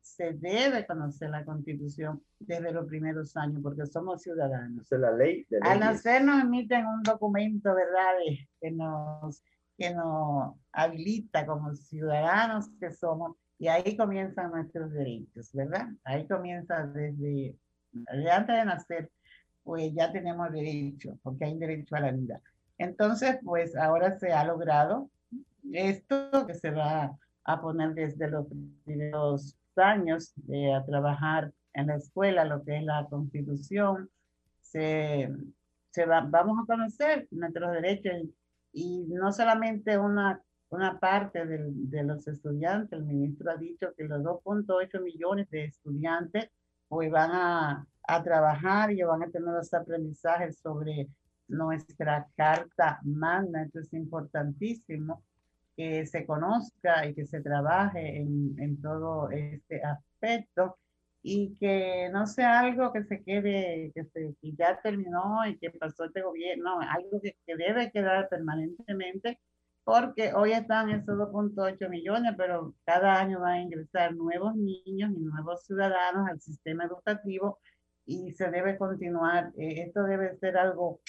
se 0.00 0.32
debe 0.34 0.86
conocer 0.86 1.30
la 1.30 1.44
Constitución 1.44 2.22
desde 2.38 2.72
los 2.72 2.86
primeros 2.86 3.36
años, 3.36 3.60
porque 3.62 3.84
somos 3.86 4.22
ciudadanos. 4.22 4.90
Es 4.90 4.98
la 4.98 5.12
ley. 5.12 5.44
De 5.50 5.58
Al 5.62 5.80
nacer 5.80 6.24
nos 6.24 6.42
emiten 6.42 6.86
un 6.86 7.02
documento, 7.02 7.74
¿verdad?, 7.74 8.14
que 8.60 8.70
nos, 8.70 9.42
que 9.76 9.92
nos 9.92 10.54
habilita 10.72 11.44
como 11.44 11.74
ciudadanos 11.74 12.70
que 12.80 12.92
somos 12.92 13.36
y 13.58 13.68
ahí 13.68 13.96
comienzan 13.96 14.50
nuestros 14.50 14.92
derechos, 14.92 15.52
¿verdad? 15.52 15.88
Ahí 16.04 16.26
comienza 16.26 16.86
desde, 16.86 17.56
antes 18.30 18.56
de 18.56 18.64
nacer, 18.64 19.10
pues 19.62 19.92
ya 19.94 20.12
tenemos 20.12 20.52
derecho, 20.52 21.18
porque 21.22 21.46
hay 21.46 21.58
derecho 21.58 21.96
a 21.96 22.00
la 22.00 22.12
vida. 22.12 22.40
Entonces, 22.78 23.38
pues 23.44 23.76
ahora 23.76 24.18
se 24.18 24.32
ha 24.32 24.44
logrado 24.44 25.10
esto 25.72 26.46
que 26.46 26.54
se 26.54 26.70
va 26.70 27.16
a 27.44 27.60
poner 27.60 27.94
desde 27.94 28.28
los 28.28 28.46
primeros 28.84 29.56
años 29.76 30.34
a 30.74 30.84
trabajar 30.84 31.52
en 31.72 31.88
la 31.88 31.96
escuela 31.96 32.44
lo 32.44 32.64
que 32.64 32.78
es 32.78 32.84
la 32.84 33.06
constitución. 33.08 34.10
Se, 34.60 35.30
se 35.90 36.06
va, 36.06 36.20
vamos 36.22 36.58
a 36.62 36.66
conocer 36.66 37.28
nuestros 37.30 37.72
derechos 37.72 38.12
y, 38.72 39.06
no 39.08 39.32
solamente 39.32 39.96
una, 39.98 40.42
una 40.74 40.98
parte 40.98 41.46
de, 41.46 41.58
de 41.68 42.02
los 42.02 42.26
estudiantes, 42.26 42.92
el 42.92 43.04
ministro 43.04 43.50
ha 43.50 43.56
dicho 43.56 43.92
que 43.96 44.04
los 44.04 44.22
2.8 44.22 45.02
millones 45.02 45.48
de 45.50 45.64
estudiantes 45.66 46.50
hoy 46.88 47.08
van 47.08 47.30
a, 47.32 47.86
a 48.06 48.22
trabajar 48.22 48.92
y 48.92 49.02
van 49.02 49.22
a 49.22 49.30
tener 49.30 49.48
los 49.48 49.72
aprendizajes 49.72 50.58
sobre 50.58 51.08
nuestra 51.48 52.26
carta 52.36 53.00
magna. 53.02 53.62
Esto 53.62 53.80
es 53.80 53.92
importantísimo 53.92 55.22
que 55.76 56.06
se 56.06 56.24
conozca 56.24 57.06
y 57.06 57.14
que 57.14 57.26
se 57.26 57.40
trabaje 57.40 58.18
en, 58.18 58.54
en 58.58 58.80
todo 58.80 59.30
este 59.30 59.82
aspecto 59.82 60.76
y 61.22 61.56
que 61.56 62.10
no 62.12 62.26
sea 62.26 62.60
algo 62.60 62.92
que 62.92 63.02
se 63.04 63.22
quede, 63.24 63.90
que, 63.94 64.04
se, 64.04 64.34
que 64.40 64.52
ya 64.52 64.78
terminó 64.82 65.46
y 65.46 65.56
que 65.56 65.70
pasó 65.70 66.04
este 66.04 66.22
gobierno, 66.22 66.80
algo 66.80 67.20
que, 67.20 67.34
que 67.46 67.56
debe 67.56 67.90
quedar 67.90 68.28
permanentemente, 68.28 69.40
porque 69.84 70.32
hoy 70.32 70.52
están 70.52 70.90
esos 70.90 71.16
2.8 71.16 71.88
millones, 71.90 72.34
pero 72.36 72.74
cada 72.84 73.20
año 73.20 73.40
van 73.40 73.52
a 73.52 73.62
ingresar 73.62 74.14
nuevos 74.14 74.56
niños 74.56 75.12
y 75.14 75.20
nuevos 75.20 75.64
ciudadanos 75.64 76.26
al 76.28 76.40
sistema 76.40 76.84
educativo 76.84 77.58
y 78.06 78.32
se 78.32 78.50
debe 78.50 78.78
continuar. 78.78 79.52
Eh, 79.58 79.82
esto 79.82 80.02
debe 80.04 80.36
ser 80.38 80.56
algo 80.56 81.00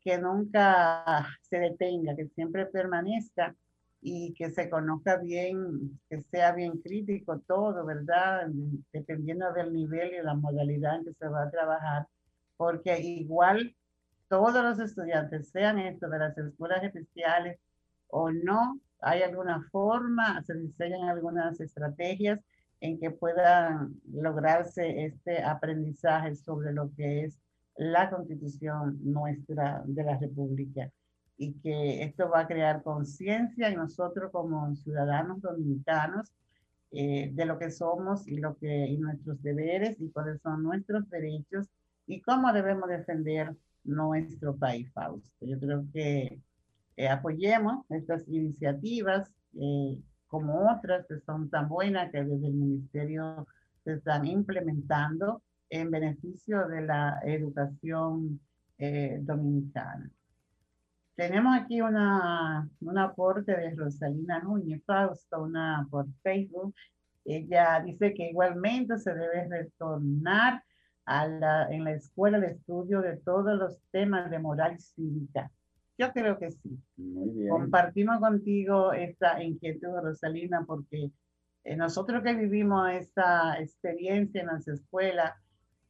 que 0.00 0.18
nunca 0.18 1.26
se 1.42 1.58
detenga, 1.58 2.16
que 2.16 2.26
siempre 2.28 2.66
permanezca 2.66 3.54
y 4.00 4.34
que 4.34 4.50
se 4.50 4.68
conozca 4.68 5.18
bien, 5.18 6.00
que 6.08 6.22
sea 6.22 6.52
bien 6.52 6.80
crítico 6.80 7.38
todo, 7.46 7.84
¿verdad? 7.84 8.48
Dependiendo 8.92 9.52
del 9.52 9.72
nivel 9.72 10.14
y 10.14 10.22
la 10.22 10.34
modalidad 10.34 10.96
en 10.96 11.04
que 11.04 11.14
se 11.14 11.28
va 11.28 11.44
a 11.44 11.50
trabajar, 11.50 12.06
porque 12.56 12.98
igual 12.98 13.76
todos 14.28 14.64
los 14.64 14.78
estudiantes, 14.80 15.50
sean 15.50 15.78
estos 15.78 16.10
de 16.10 16.18
las 16.18 16.36
escuelas 16.38 16.82
especiales 16.82 17.60
o 18.12 18.30
no, 18.30 18.78
hay 19.00 19.22
alguna 19.22 19.66
forma, 19.72 20.42
se 20.42 20.54
diseñan 20.54 21.08
algunas 21.08 21.58
estrategias 21.60 22.38
en 22.80 23.00
que 23.00 23.10
puedan 23.10 23.94
lograrse 24.12 25.04
este 25.06 25.42
aprendizaje 25.42 26.36
sobre 26.36 26.72
lo 26.72 26.90
que 26.94 27.24
es 27.24 27.38
la 27.76 28.10
constitución 28.10 28.98
nuestra 29.02 29.82
de 29.86 30.04
la 30.04 30.18
República 30.18 30.90
y 31.38 31.54
que 31.54 32.02
esto 32.02 32.28
va 32.28 32.40
a 32.40 32.46
crear 32.46 32.82
conciencia 32.82 33.68
en 33.68 33.76
nosotros 33.76 34.30
como 34.30 34.76
ciudadanos 34.76 35.40
dominicanos 35.40 36.30
eh, 36.90 37.30
de 37.32 37.46
lo 37.46 37.58
que 37.58 37.70
somos 37.70 38.28
y, 38.28 38.36
lo 38.36 38.58
que, 38.58 38.88
y 38.88 38.98
nuestros 38.98 39.42
deberes 39.42 39.98
y 40.00 40.10
cuáles 40.10 40.42
son 40.42 40.62
nuestros 40.62 41.08
derechos 41.08 41.66
y 42.06 42.20
cómo 42.20 42.52
debemos 42.52 42.90
defender 42.90 43.56
nuestro 43.84 44.54
país, 44.54 44.92
Fausto. 44.92 45.46
Yo 45.46 45.58
creo 45.58 45.86
que 45.94 46.38
eh, 46.96 47.08
apoyemos 47.08 47.84
estas 47.90 48.26
iniciativas 48.28 49.30
eh, 49.60 49.98
como 50.26 50.70
otras 50.70 51.06
que 51.06 51.20
son 51.20 51.50
tan 51.50 51.68
buenas 51.68 52.10
que 52.10 52.24
desde 52.24 52.46
el 52.46 52.54
ministerio 52.54 53.46
se 53.84 53.94
están 53.94 54.26
implementando 54.26 55.42
en 55.68 55.90
beneficio 55.90 56.66
de 56.68 56.82
la 56.82 57.20
educación 57.24 58.40
dominicana. 59.20 60.10
Tenemos 61.14 61.54
aquí 61.56 61.80
una, 61.80 62.68
un 62.80 62.98
aporte 62.98 63.54
de 63.54 63.74
Rosalina 63.74 64.40
Núñez 64.40 64.82
Fausto, 64.84 65.42
una 65.42 65.86
por 65.90 66.06
Facebook. 66.22 66.74
Ella 67.24 67.80
dice 67.84 68.14
que 68.14 68.30
igualmente 68.30 68.98
se 68.98 69.14
debe 69.14 69.46
retornar 69.48 70.64
a 71.04 71.26
la, 71.26 71.68
en 71.70 71.84
la 71.84 71.92
escuela 71.92 72.38
el 72.38 72.44
estudio 72.44 73.02
de 73.02 73.18
todos 73.18 73.58
los 73.58 73.78
temas 73.90 74.30
de 74.30 74.38
moral 74.38 74.80
cívica. 74.80 75.50
Yo 75.98 76.12
creo 76.12 76.38
que 76.38 76.50
sí. 76.50 76.78
Compartimos 77.48 78.18
contigo 78.18 78.92
esta 78.92 79.42
inquietud, 79.42 79.90
Rosalina, 80.02 80.64
porque 80.66 81.10
eh, 81.64 81.76
nosotros 81.76 82.22
que 82.22 82.34
vivimos 82.34 82.90
esta 82.92 83.60
experiencia 83.60 84.40
en 84.40 84.48
las 84.48 84.66
escuelas, 84.66 85.32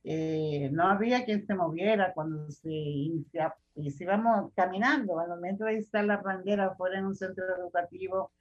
eh, 0.05 0.69
no 0.73 0.89
había 0.89 1.25
quien 1.25 1.47
se 1.47 1.55
moviera 1.55 2.13
cuando 2.13 2.51
se 2.51 2.71
inicia, 2.71 3.55
íbamos 3.77 4.53
caminando, 4.55 5.21
al 5.21 5.29
momento 5.29 5.65
de 5.65 5.79
estar 5.79 6.05
la 6.05 6.17
bandera 6.17 6.75
fuera 6.75 6.99
en 6.99 7.07
un 7.07 7.15
centro 7.15 7.45
educativo 7.57 8.33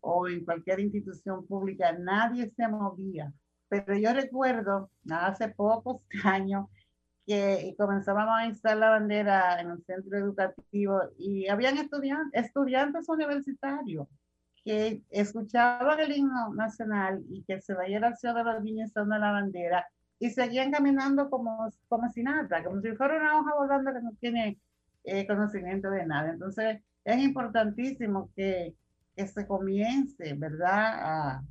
o 0.00 0.28
en 0.28 0.44
cualquier 0.44 0.80
institución 0.80 1.44
pública, 1.46 1.92
nadie 1.92 2.48
se 2.48 2.68
movía. 2.68 3.32
Pero 3.68 3.96
yo 3.96 4.12
recuerdo 4.14 4.90
hace 5.10 5.48
pocos 5.48 6.02
años 6.24 6.66
que 7.28 7.74
comenzábamos 7.76 8.38
a 8.38 8.46
instalar 8.46 8.78
la 8.78 8.90
bandera 8.90 9.60
en 9.60 9.70
un 9.72 9.84
centro 9.84 10.16
educativo 10.16 11.02
y 11.18 11.46
habían 11.46 11.76
estudiantes, 11.76 12.46
estudiantes 12.46 13.06
universitarios 13.06 14.08
que 14.64 15.02
escuchaban 15.10 16.00
el 16.00 16.16
himno 16.16 16.54
nacional 16.54 17.22
y 17.28 17.44
que 17.44 17.60
se 17.60 17.74
veía 17.74 18.00
la 18.00 18.08
acción 18.08 18.34
de 18.34 18.44
los 18.44 18.62
niños 18.64 18.94
de 18.94 19.04
la 19.04 19.30
bandera 19.30 19.86
y 20.18 20.30
seguían 20.30 20.72
caminando 20.72 21.28
como, 21.28 21.68
como 21.88 22.08
si 22.08 22.22
nada, 22.22 22.64
como 22.64 22.80
si 22.80 22.96
fuera 22.96 23.16
una 23.16 23.38
hoja 23.38 23.54
volando 23.54 23.92
que 23.92 24.00
no 24.00 24.12
tiene 24.18 24.58
eh, 25.04 25.26
conocimiento 25.26 25.90
de 25.90 26.06
nada. 26.06 26.30
Entonces, 26.30 26.80
es 27.04 27.18
importantísimo 27.22 28.30
que, 28.34 28.74
que 29.14 29.26
se 29.26 29.46
comience, 29.46 30.32
¿verdad?, 30.32 30.94
a, 30.98 31.42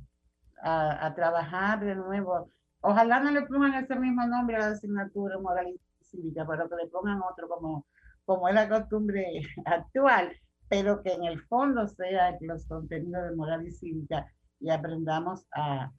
a, 0.60 1.06
a, 1.06 1.14
trabajar 1.14 1.84
de 1.84 1.94
nuevo. 1.94 2.50
Ojalá 2.80 3.20
no 3.20 3.30
le 3.30 3.42
pongan 3.42 3.74
ese 3.74 3.96
mismo 3.96 4.26
nombre 4.26 4.56
a 4.56 4.60
la 4.60 4.66
asignatura 4.68 5.38
moral 5.38 5.68
y 5.68 5.80
cívica, 6.04 6.46
pero 6.46 6.68
que 6.68 6.76
le 6.76 6.86
pongan 6.88 7.20
otro 7.22 7.48
como, 7.48 7.86
como 8.24 8.48
es 8.48 8.54
la 8.54 8.68
costumbre 8.68 9.24
actual, 9.64 10.32
pero 10.68 11.02
que 11.02 11.12
en 11.12 11.24
el 11.24 11.40
fondo 11.46 11.86
sea 11.88 12.36
los 12.40 12.66
contenidos 12.66 13.30
de 13.30 13.36
moral 13.36 13.66
y 13.66 13.72
cívica 13.72 14.26
y 14.60 14.70
aprendamos 14.70 15.46
a, 15.52 15.92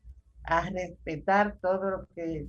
a 0.44 0.70
respetar 0.70 1.58
todo 1.62 1.90
lo 1.90 2.06
que 2.16 2.48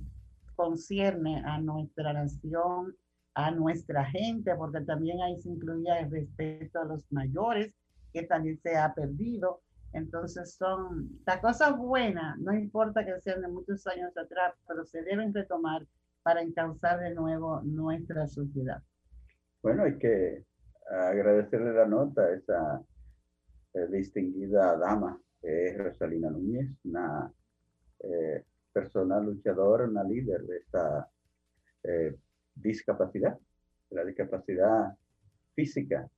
concierne 0.55 1.43
a 1.45 1.59
nuestra 1.59 2.13
nación, 2.13 2.95
a 3.33 3.51
nuestra 3.51 4.05
gente, 4.05 4.55
porque 4.55 4.81
también 4.81 5.21
ahí 5.21 5.39
se 5.41 5.49
incluía 5.49 5.99
el 5.99 6.11
respeto 6.11 6.81
a 6.81 6.85
los 6.85 7.03
mayores, 7.11 7.73
que 8.13 8.23
también 8.23 8.59
se 8.61 8.77
ha 8.77 8.93
perdido. 8.93 9.61
Entonces 9.93 10.55
son 10.55 11.19
las 11.25 11.39
cosas 11.41 11.77
buenas, 11.77 12.39
no 12.39 12.53
importa 12.53 13.05
que 13.05 13.19
sean 13.19 13.41
de 13.41 13.47
muchos 13.49 13.85
años 13.87 14.15
atrás, 14.17 14.53
pero 14.67 14.85
se 14.85 15.03
deben 15.03 15.33
retomar 15.33 15.85
para 16.23 16.41
encauzar 16.41 16.99
de 16.99 17.13
nuevo 17.13 17.61
nuestra 17.63 18.27
sociedad. 18.27 18.81
Bueno, 19.61 19.83
hay 19.83 19.97
que 19.97 20.45
agradecerle 20.89 21.73
la 21.73 21.85
nota 21.85 22.21
a 22.21 22.33
esa 22.33 22.83
eh, 23.73 23.87
distinguida 23.89 24.77
dama, 24.77 25.19
es 25.41 25.77
Rosalina 25.77 26.29
Núñez, 26.29 26.69
una 26.83 27.31
eh, 27.99 28.43
persona 28.71 29.19
luchadora, 29.19 29.85
una 29.85 30.03
líder 30.03 30.43
de 30.43 30.57
esta 30.57 31.09
eh, 31.83 32.15
discapacidad, 32.55 33.37
la 33.89 34.05
discapacidad 34.05 34.95
física. 35.53 36.09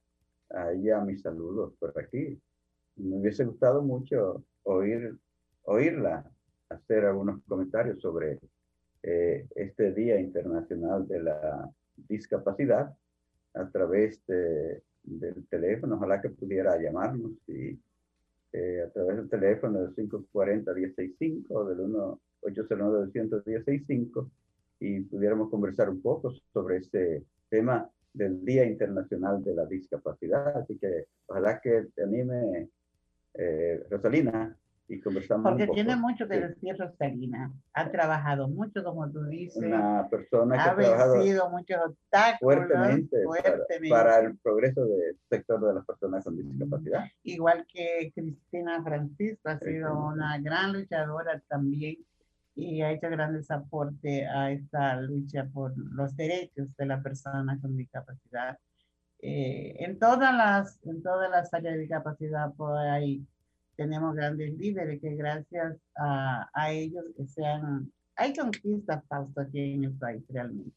A 0.49 0.71
mis 1.01 1.21
saludos 1.21 1.73
por 1.79 1.97
aquí. 1.99 2.39
Me 2.95 3.17
hubiese 3.17 3.45
gustado 3.45 3.81
mucho 3.81 4.43
oír, 4.63 5.15
oírla 5.63 6.29
hacer 6.69 7.05
algunos 7.05 7.41
comentarios 7.45 7.99
sobre 8.01 8.39
eh, 9.01 9.47
este 9.55 9.93
Día 9.93 10.19
Internacional 10.19 11.07
de 11.07 11.23
la 11.23 11.69
Discapacidad 11.95 12.95
a 13.53 13.69
través 13.69 14.25
de, 14.25 14.81
del 15.03 15.45
teléfono. 15.47 15.95
Ojalá 15.95 16.21
que 16.21 16.29
pudiera 16.29 16.77
llamarnos 16.77 17.31
y 17.47 17.79
eh, 18.53 18.83
a 18.85 18.89
través 18.91 19.17
del 19.17 19.29
teléfono 19.29 19.81
del 19.81 19.95
540-165 19.95 21.67
del 21.67 21.79
1 21.79 22.19
809 22.43 24.03
y 24.79 24.99
pudiéramos 25.01 25.49
conversar 25.49 25.89
un 25.89 26.01
poco 26.01 26.33
sobre 26.51 26.77
este 26.77 27.23
tema 27.49 27.89
del 28.13 28.43
Día 28.43 28.65
Internacional 28.65 29.43
de 29.43 29.55
la 29.55 29.65
Discapacidad. 29.65 30.57
Así 30.57 30.77
que 30.77 31.05
ojalá 31.25 31.59
que 31.61 31.87
te 31.95 32.03
anime, 32.03 32.69
eh, 33.33 33.85
Rosalina, 33.89 34.57
y 34.87 34.99
conversamos. 34.99 35.49
Porque 35.49 35.67
tiene 35.67 35.95
mucho 35.95 36.27
que 36.27 36.39
decir 36.39 36.75
Rosalina. 36.77 37.51
Ha 37.73 37.89
trabajado 37.89 38.47
mucho, 38.47 38.83
como 38.83 39.09
tú 39.09 39.23
dices. 39.25 39.63
Una 39.63 40.07
persona 40.09 40.55
que 40.55 40.85
ha, 40.85 41.13
vencido 41.13 41.49
muchos 41.49 41.77
obstáculos. 41.85 42.67
Fuertemente, 42.67 43.17
Para, 43.89 44.19
el 44.19 44.37
progreso 44.37 44.85
del 44.85 45.17
sector 45.29 45.65
de 45.65 45.73
las 45.73 45.85
personas 45.85 46.23
con 46.23 46.35
discapacidad. 46.35 47.05
Igual 47.23 47.65
que 47.71 48.11
Cristina 48.13 48.83
Francisco 48.83 49.49
ha 49.49 49.59
sido 49.59 50.07
una 50.07 50.37
gran 50.39 50.73
luchadora 50.73 51.41
también 51.47 51.97
y 52.55 52.81
ha 52.81 52.91
hecho 52.91 53.09
grandes 53.09 53.49
aportes 53.49 54.27
a 54.29 54.51
esta 54.51 55.01
lucha 55.01 55.47
por 55.51 55.73
los 55.75 56.15
derechos 56.15 56.67
de 56.77 56.85
la 56.85 57.01
persona 57.01 57.57
con 57.59 57.75
discapacidad. 57.75 58.59
Eh, 59.25 59.77
en, 59.79 59.97
todas 59.99 60.35
las, 60.35 60.79
en 60.83 61.01
todas 61.01 61.31
las 61.31 61.53
áreas 61.53 61.75
de 61.75 61.79
discapacidad 61.79 62.51
pues, 62.57 62.71
hay 62.77 63.25
tenemos 63.77 64.13
grandes 64.15 64.53
líderes 64.57 64.99
que 64.99 65.15
gracias 65.15 65.77
a, 65.95 66.71
ellos 66.71 67.05
sean, 67.27 67.91
hay 68.15 68.35
conquistas, 68.35 69.03
Fausto, 69.07 69.41
aquí 69.41 69.73
en 69.73 69.85
el 69.85 69.93
país 69.93 70.23
realmente. 70.29 70.75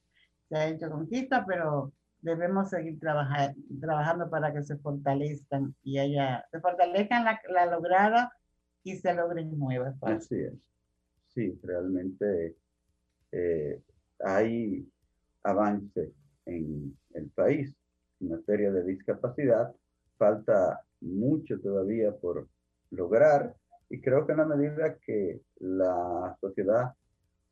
Se 0.49 0.57
ha 0.57 0.69
hecho 0.69 0.91
conquista, 0.91 1.45
pero 1.45 1.93
debemos 2.21 2.71
seguir 2.71 2.99
trabajar, 3.01 3.55
trabajando 3.81 4.31
para 4.31 4.53
que 4.53 4.63
se 4.63 4.77
fortalezcan 4.79 5.75
y 5.83 5.99
haya, 5.99 6.47
se 6.51 6.61
fortalezcan 6.61 7.25
la, 7.25 7.67
lograda 7.67 8.33
y 8.85 8.97
se 8.97 9.13
logren 9.13 9.59
nuevas. 9.59 9.97
Así 10.03 10.37
es. 10.37 10.55
Sí, 11.35 11.59
realmente 11.63 12.57
eh, 13.33 13.83
hay 14.21 14.89
avance 15.43 16.13
en 16.47 16.97
el 17.13 17.29
país 17.31 17.75
en 18.21 18.29
materia 18.31 18.71
de 18.73 18.85
discapacidad. 18.85 19.75
Falta 20.17 20.81
mucho 21.01 21.61
todavía 21.61 22.15
por 22.17 22.49
lograr 22.91 23.55
y 23.89 24.01
creo 24.01 24.27
que 24.27 24.33
en 24.33 24.39
la 24.39 24.47
medida 24.47 24.97
que 24.99 25.41
la 25.61 26.37
sociedad 26.41 26.93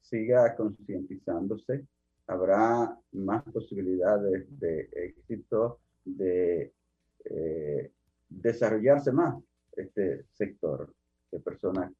siga 0.00 0.54
concientizándose, 0.56 1.86
habrá 2.26 2.98
más 3.12 3.42
posibilidades 3.44 4.46
de 4.58 4.88
éxito, 4.92 5.80
de 6.04 6.72
eh, 7.24 7.90
desarrollarse 8.28 9.12
más 9.12 9.42
este 9.76 10.24
sector 10.32 10.92
de 11.30 11.40
personas 11.40 11.92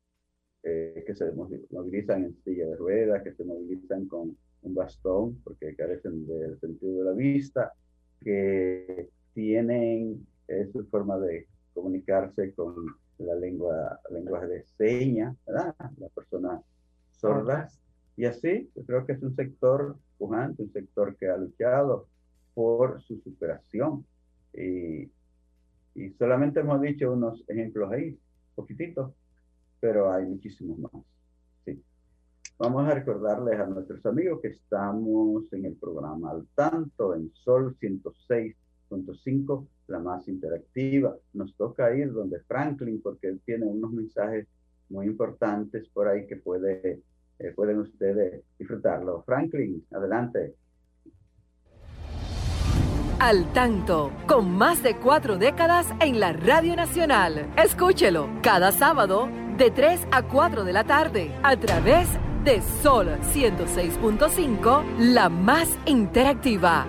eh, 0.62 1.04
que 1.06 1.14
se 1.14 1.30
movilizan 1.70 2.24
en 2.24 2.42
silla 2.42 2.66
de 2.66 2.76
ruedas, 2.76 3.22
que 3.22 3.34
se 3.34 3.44
movilizan 3.44 4.06
con 4.06 4.36
un 4.62 4.74
bastón 4.74 5.40
porque 5.44 5.76
carecen 5.76 6.26
del 6.26 6.58
sentido 6.58 6.98
de 6.98 7.04
la 7.04 7.12
vista, 7.12 7.72
que 8.24 9.10
tienen 9.34 10.26
eh, 10.48 10.68
su 10.72 10.84
forma 10.86 11.18
de 11.18 11.46
comunicarse 11.74 12.52
con 12.54 12.74
la 13.18 13.34
lengua, 13.34 14.00
lenguaje 14.10 14.46
de 14.46 14.64
señas, 14.76 15.36
¿verdad? 15.46 15.74
Las 15.98 16.10
personas 16.12 16.62
sordas. 17.12 17.78
Y 18.16 18.24
así, 18.24 18.70
yo 18.74 18.84
creo 18.84 19.06
que 19.06 19.12
es 19.12 19.22
un 19.22 19.34
sector 19.34 19.96
pujante, 20.18 20.62
un 20.62 20.72
sector 20.72 21.16
que 21.16 21.28
ha 21.28 21.36
luchado 21.36 22.06
por 22.54 23.02
su 23.02 23.18
superación. 23.20 24.06
Y, 24.52 25.10
y 25.94 26.10
solamente 26.18 26.60
hemos 26.60 26.80
dicho 26.80 27.12
unos 27.12 27.44
ejemplos 27.48 27.92
ahí, 27.92 28.18
poquititos, 28.54 29.12
pero 29.80 30.12
hay 30.12 30.24
muchísimos 30.24 30.78
más. 30.78 30.92
Vamos 32.56 32.86
a 32.86 32.94
recordarles 32.94 33.58
a 33.58 33.66
nuestros 33.66 34.04
amigos 34.06 34.40
que 34.40 34.48
estamos 34.48 35.52
en 35.52 35.64
el 35.64 35.74
programa 35.74 36.30
Al 36.30 36.46
Tanto 36.54 37.14
en 37.16 37.32
Sol 37.34 37.76
106.5, 37.80 39.66
la 39.88 39.98
más 39.98 40.28
interactiva. 40.28 41.16
Nos 41.32 41.56
toca 41.56 41.94
ir 41.96 42.12
donde 42.12 42.38
Franklin 42.40 43.02
porque 43.02 43.26
él 43.28 43.40
tiene 43.44 43.66
unos 43.66 43.90
mensajes 43.90 44.46
muy 44.88 45.06
importantes 45.06 45.88
por 45.88 46.06
ahí 46.06 46.28
que 46.28 46.36
puede, 46.36 47.02
eh, 47.40 47.52
pueden 47.56 47.80
ustedes 47.80 48.44
disfrutarlo. 48.56 49.24
Franklin, 49.24 49.84
adelante. 49.90 50.54
Al 53.18 53.52
tanto, 53.52 54.12
con 54.28 54.50
más 54.50 54.82
de 54.82 54.96
cuatro 54.96 55.38
décadas 55.38 55.88
en 56.00 56.20
la 56.20 56.32
Radio 56.32 56.76
Nacional. 56.76 57.52
Escúchelo 57.56 58.28
cada 58.42 58.70
sábado 58.70 59.28
de 59.56 59.70
3 59.70 60.08
a 60.12 60.22
4 60.28 60.64
de 60.64 60.72
la 60.72 60.84
tarde 60.84 61.30
a 61.42 61.56
través 61.56 62.08
de 62.44 62.62
Sol 62.82 63.08
106.5, 63.32 64.84
la 64.98 65.30
más 65.30 65.68
interactiva. 65.86 66.86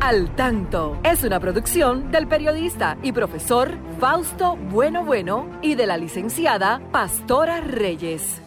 Al 0.00 0.34
tanto 0.34 0.98
es 1.04 1.22
una 1.24 1.40
producción 1.40 2.10
del 2.10 2.26
periodista 2.26 2.96
y 3.02 3.12
profesor 3.12 3.78
Fausto 4.00 4.56
Bueno 4.56 5.04
Bueno 5.04 5.48
y 5.62 5.74
de 5.74 5.86
la 5.86 5.98
licenciada 5.98 6.80
Pastora 6.90 7.60
Reyes. 7.60 8.40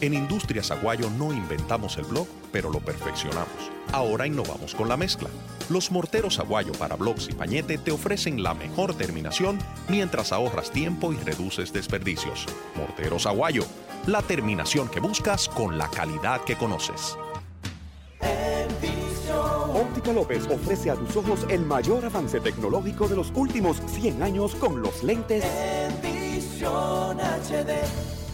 En 0.00 0.14
Industrias 0.14 0.70
Aguayo 0.70 1.10
no 1.18 1.32
inventamos 1.32 1.96
el 1.96 2.04
blog, 2.04 2.28
pero 2.56 2.70
lo 2.70 2.80
perfeccionamos. 2.80 3.70
Ahora 3.92 4.26
innovamos 4.26 4.74
con 4.74 4.88
la 4.88 4.96
mezcla. 4.96 5.28
Los 5.68 5.90
morteros 5.90 6.38
Aguayo 6.38 6.72
para 6.72 6.96
blogs 6.96 7.28
y 7.28 7.34
pañete 7.34 7.76
te 7.76 7.90
ofrecen 7.90 8.42
la 8.42 8.54
mejor 8.54 8.94
terminación 8.94 9.58
mientras 9.90 10.32
ahorras 10.32 10.70
tiempo 10.70 11.12
y 11.12 11.16
reduces 11.16 11.70
desperdicios. 11.70 12.46
Morteros 12.74 13.26
Aguayo, 13.26 13.66
la 14.06 14.22
terminación 14.22 14.88
que 14.88 15.00
buscas 15.00 15.50
con 15.50 15.76
la 15.76 15.90
calidad 15.90 16.44
que 16.44 16.56
conoces. 16.56 17.18
Óptica 19.74 20.14
López 20.14 20.46
ofrece 20.46 20.90
a 20.90 20.94
tus 20.94 21.14
ojos 21.14 21.44
el 21.50 21.60
mayor 21.60 22.06
avance 22.06 22.40
tecnológico 22.40 23.06
de 23.06 23.16
los 23.16 23.30
últimos 23.34 23.82
100 23.86 24.22
años 24.22 24.54
con 24.54 24.80
los 24.80 25.02
lentes. 25.02 25.44
HD 25.44 26.66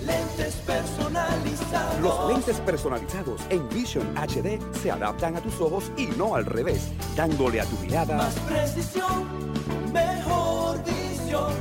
Lentes 0.07 0.55
personalizados. 0.67 1.42
Los 2.01 2.29
lentes 2.29 2.61
personalizados 2.61 3.41
en 3.49 3.69
Vision 3.69 4.15
HD 4.17 4.59
se 4.83 4.91
adaptan 4.91 5.37
a 5.37 5.41
tus 5.41 5.61
ojos 5.61 5.91
y 5.97 6.07
no 6.07 6.35
al 6.35 6.45
revés, 6.45 6.89
dándole 7.17 7.61
a 7.61 7.65
tu 7.65 7.77
mirada 7.79 8.17
más 8.17 8.35
precisión, 8.41 9.29
mejor 9.93 10.79
visión 10.85 11.53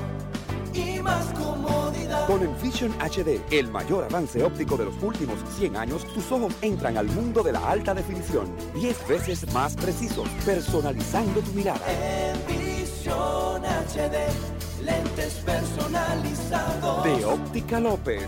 y 0.74 0.99
más 0.99 1.26
comodidad. 1.28 2.28
Con 2.28 2.41
Envision 2.43 2.91
HD, 2.99 3.41
el 3.51 3.70
mayor 3.70 4.03
avance 4.03 4.43
óptico 4.43 4.78
de 4.78 4.86
los 4.86 5.01
últimos 5.01 5.38
100 5.57 5.76
años, 5.76 6.05
tus 6.14 6.32
ojos 6.32 6.53
entran 6.62 6.97
al 6.97 7.07
mundo 7.07 7.43
de 7.43 7.53
la 7.53 7.70
alta 7.70 7.93
definición, 7.93 8.47
10 8.74 9.07
veces 9.07 9.53
más 9.53 9.76
precisos, 9.76 10.28
personalizando 10.45 11.41
tu 11.41 11.51
mirada. 11.51 11.80
Envision 11.88 13.64
HD 13.64 14.62
lentes 14.84 15.34
personalizados. 15.45 17.03
De 17.03 17.26
Óptica 17.26 17.80
López, 17.80 18.28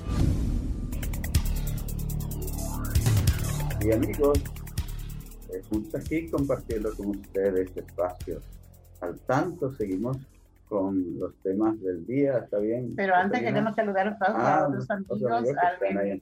Y 3.83 3.91
amigos, 3.91 4.39
estamos 5.51 5.95
aquí 5.95 6.29
compartiendo 6.29 6.95
con 6.95 7.07
ustedes 7.07 7.67
este 7.67 7.79
espacio. 7.79 8.39
Al 8.99 9.19
tanto, 9.21 9.71
seguimos 9.71 10.17
con 10.69 11.19
los 11.19 11.35
temas 11.41 11.81
del 11.81 12.05
día, 12.05 12.37
¿está 12.37 12.59
bien? 12.59 12.93
Pero 12.95 13.15
antes 13.15 13.39
queremos 13.41 13.75
saludar 13.75 14.07
a, 14.07 14.17
ah, 14.21 14.67
otros 14.67 14.89
amigos, 14.89 15.21
al 15.23 15.79
Reyes 15.79 16.21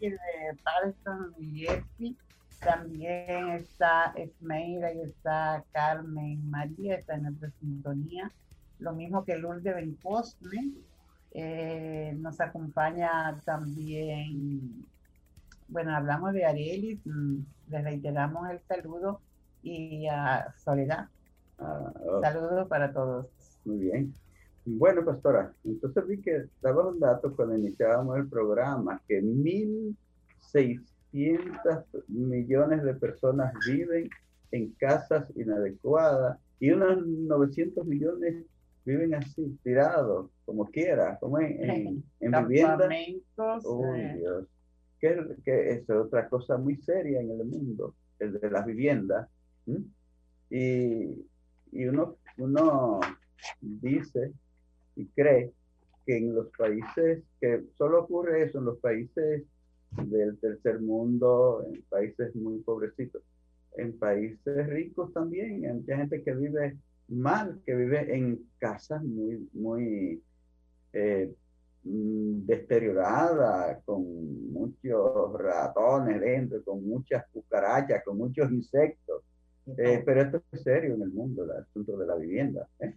de 0.00 0.58
Patterson 0.64 1.34
y 1.38 1.60
Jeffy 1.60 2.16
también 2.60 3.50
está 3.50 4.12
Esmeira 4.16 4.92
y 4.92 5.02
está 5.02 5.64
Carmen 5.72 6.50
María, 6.50 6.96
está 6.96 7.14
en 7.14 7.22
nuestra 7.22 7.50
sintonía. 7.60 8.32
Lo 8.80 8.92
mismo 8.92 9.24
que 9.24 9.36
Lourdes 9.36 9.74
Bencosme. 9.74 10.72
Eh, 11.32 12.14
nos 12.18 12.40
acompaña 12.40 13.38
también, 13.44 14.86
bueno, 15.68 15.94
hablamos 15.94 16.32
de 16.32 16.44
Arelis, 16.44 16.98
mm, 17.04 17.36
le 17.70 17.82
reiteramos 17.82 18.50
el 18.50 18.60
saludo 18.60 19.20
y 19.62 20.06
a 20.06 20.52
Soledad. 20.56 21.08
Ah, 21.58 21.92
oh. 22.04 22.20
Saludos 22.20 22.68
para 22.68 22.92
todos. 22.92 23.26
Muy 23.64 23.78
bien. 23.78 24.14
Bueno, 24.64 25.04
pastora, 25.04 25.52
entonces 25.64 26.06
vi 26.06 26.20
que 26.20 26.44
daba 26.60 26.88
un 26.88 27.00
dato 27.00 27.34
cuando 27.34 27.56
iniciábamos 27.56 28.18
el 28.18 28.28
programa, 28.28 29.00
que 29.08 29.22
1.600 29.22 31.84
millones 32.08 32.82
de 32.82 32.94
personas 32.94 33.54
viven 33.66 34.10
en 34.50 34.70
casas 34.72 35.24
inadecuadas 35.36 36.38
y 36.60 36.70
unos 36.70 37.06
900 37.06 37.86
millones 37.86 38.44
viven 38.84 39.14
así, 39.14 39.58
tirados, 39.62 40.30
como 40.44 40.66
quiera, 40.66 41.16
como 41.18 41.38
en, 41.38 42.04
en, 42.20 42.46
vivienda. 42.46 42.88
Uy, 43.64 44.00
eh. 44.00 44.16
Dios. 44.18 44.44
Que, 45.00 45.36
que, 45.44 45.70
es 45.70 45.90
otra 45.90 46.28
cosa 46.28 46.56
muy 46.56 46.76
seria 46.76 47.20
en 47.20 47.30
el 47.30 47.44
mundo, 47.44 47.94
el 48.18 48.40
de 48.40 48.50
las 48.50 48.66
viviendas. 48.66 49.28
Y, 50.50 51.26
y 51.72 51.86
uno, 51.86 52.16
uno 52.38 53.00
dice 53.60 54.32
y 54.96 55.06
cree 55.06 55.52
que 56.06 56.16
en 56.16 56.34
los 56.34 56.48
países, 56.56 57.22
que 57.40 57.64
solo 57.76 58.04
ocurre 58.04 58.42
eso 58.42 58.58
en 58.58 58.64
los 58.64 58.78
países 58.78 59.44
del 59.96 60.38
tercer 60.38 60.80
mundo, 60.80 61.64
en 61.72 61.82
países 61.82 62.34
muy 62.34 62.58
pobrecitos. 62.60 63.22
En 63.76 63.96
países 63.98 64.66
ricos 64.68 65.12
también, 65.12 65.64
hay 65.64 65.74
mucha 65.74 65.96
gente 65.96 66.22
que 66.22 66.34
vive 66.34 66.76
mal, 67.08 67.60
que 67.64 67.74
vive 67.74 68.14
en 68.14 68.42
casas 68.58 69.02
muy, 69.02 69.48
muy 69.52 70.22
eh, 70.92 71.30
mm, 71.30 71.47
deteriorada, 71.82 73.80
con 73.84 74.52
muchos 74.52 75.32
ratones 75.38 76.20
dentro, 76.20 76.62
con 76.64 76.86
muchas 76.86 77.24
cucarachas, 77.32 78.02
con 78.04 78.18
muchos 78.18 78.50
insectos. 78.50 79.22
Eh, 79.76 80.02
pero 80.04 80.22
esto 80.22 80.42
es 80.52 80.62
serio 80.62 80.94
en 80.94 81.02
el 81.02 81.10
mundo, 81.10 81.44
el 81.44 81.50
asunto 81.50 81.96
de 81.96 82.06
la 82.06 82.16
vivienda. 82.16 82.66
¿eh? 82.80 82.94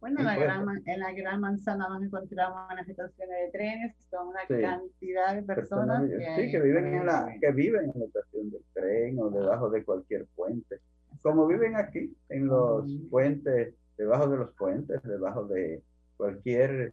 Bueno, 0.00 0.18
en 0.20 0.26
la, 0.26 0.36
gran, 0.36 0.82
en 0.84 1.00
la 1.00 1.12
gran 1.12 1.40
manzana 1.40 1.88
nos 1.88 2.02
encontramos 2.02 2.70
en 2.70 2.76
las 2.76 2.88
estaciones 2.88 3.36
de 3.38 3.50
trenes 3.52 3.94
con 4.10 4.28
una 4.28 4.46
cantidad 4.48 5.34
de 5.34 5.42
personas, 5.42 6.02
que, 6.08 6.34
sí, 6.36 6.50
que 6.50 6.60
viven 6.60 6.86
en 6.86 7.06
la 7.06 7.32
que 7.40 7.52
viven 7.52 7.92
en 7.94 8.00
la 8.00 8.06
estación 8.06 8.50
del 8.50 8.62
tren 8.72 9.18
o 9.20 9.30
debajo 9.30 9.70
de 9.70 9.84
cualquier 9.84 10.26
puente, 10.34 10.80
como 11.22 11.46
viven 11.46 11.76
aquí 11.76 12.16
en 12.30 12.48
los 12.48 12.84
puentes, 13.10 13.74
debajo 13.96 14.26
de 14.26 14.36
los 14.38 14.52
puentes, 14.54 15.00
debajo 15.04 15.44
de 15.44 15.82
cualquier 16.16 16.92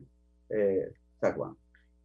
eh, 0.49 0.91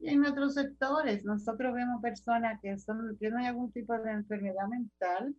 Y 0.01 0.11
en 0.11 0.25
otros 0.27 0.55
sectores, 0.55 1.25
nosotros 1.25 1.75
vemos 1.75 2.03
personas 2.03 2.61
que 2.61 2.77
son 2.79 3.17
tienen 3.19 3.47
algún 3.47 3.73
tipo 3.73 3.97
de 3.99 4.13
enfermedad 4.13 4.69
mental 4.69 5.35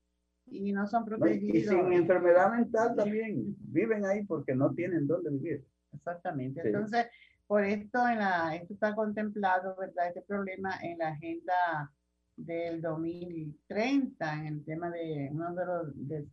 y 0.47 0.71
no 0.71 0.88
son 0.88 1.05
protegidos. 1.05 1.55
Y 1.55 1.63
sin 1.63 1.93
enfermedad 1.93 2.51
mental 2.51 2.95
también 2.95 3.55
viven 3.59 4.05
ahí 4.05 4.23
porque 4.26 4.55
no 4.55 4.73
tienen 4.73 5.07
dónde 5.07 5.32
vivir. 5.32 5.65
Exactamente. 5.93 6.61
Entonces, 6.63 7.07
por 7.47 7.63
esto, 7.63 8.07
en 8.07 8.19
la, 8.19 8.55
esto 8.55 8.73
está 8.73 8.95
contemplado, 8.95 9.76
¿verdad? 9.76 10.07
Este 10.07 10.21
problema 10.21 10.78
en 10.82 10.97
la 10.97 11.09
agenda 11.09 11.91
del 12.36 12.82
2030, 12.82 14.34
en 14.34 14.47
el 14.47 14.65
tema 14.65 14.89
de 14.89 15.30
uno 15.32 15.53
de 15.53 15.65
los, 15.65 15.88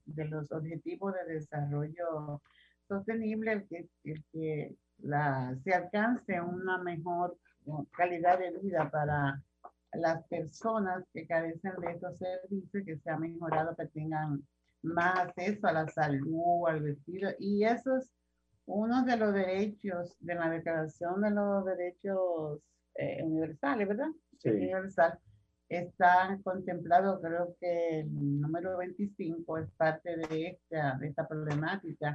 de, 0.07 0.25
los 0.25 0.51
objetivos 0.51 1.15
de 1.15 1.35
desarrollo 1.35 2.43
sostenible, 2.89 3.53
el 3.53 3.69
que, 3.69 3.89
el 4.05 4.25
que 4.33 4.75
la, 4.99 5.57
se 5.65 5.73
alcance 5.75 6.41
una 6.41 6.79
mejor 6.79 7.37
calidad 7.93 8.39
de 8.39 8.59
vida 8.59 8.91
para 8.91 9.43
las 9.93 10.25
personas 10.29 11.05
que 11.13 11.27
carecen 11.27 11.75
de 11.81 11.93
estos 11.93 12.19
servicios, 12.19 12.85
que 12.85 12.99
se 12.99 13.11
ha 13.11 13.19
mejorado, 13.19 13.77
que 13.77 13.87
tengan 13.89 14.43
más 14.83 15.19
acceso 15.19 15.67
a 15.67 15.73
la 15.73 15.89
salud, 15.89 16.67
al 16.67 16.83
vestido. 16.83 17.31
Y 17.39 17.65
eso 17.65 17.97
es 17.97 18.11
uno 18.67 19.05
de 19.05 19.17
los 19.17 19.35
derechos 19.35 20.17
de 20.21 20.35
la 20.35 20.51
Declaración 20.51 21.21
de 21.21 21.31
los 21.31 21.65
Derechos 21.65 22.61
eh, 22.95 23.23
Universales, 23.23 23.89
¿verdad? 23.89 24.11
Sí. 24.39 24.51
Universal. 24.51 25.19
Está 25.69 26.39
contemplado, 26.43 27.21
creo 27.21 27.57
que 27.59 28.01
el 28.01 28.41
número 28.41 28.77
25 28.77 29.59
es 29.59 29.71
parte 29.73 30.17
de 30.17 30.49
esta, 30.49 30.99
de 30.99 31.09
esta 31.09 31.27
problemática. 31.27 32.15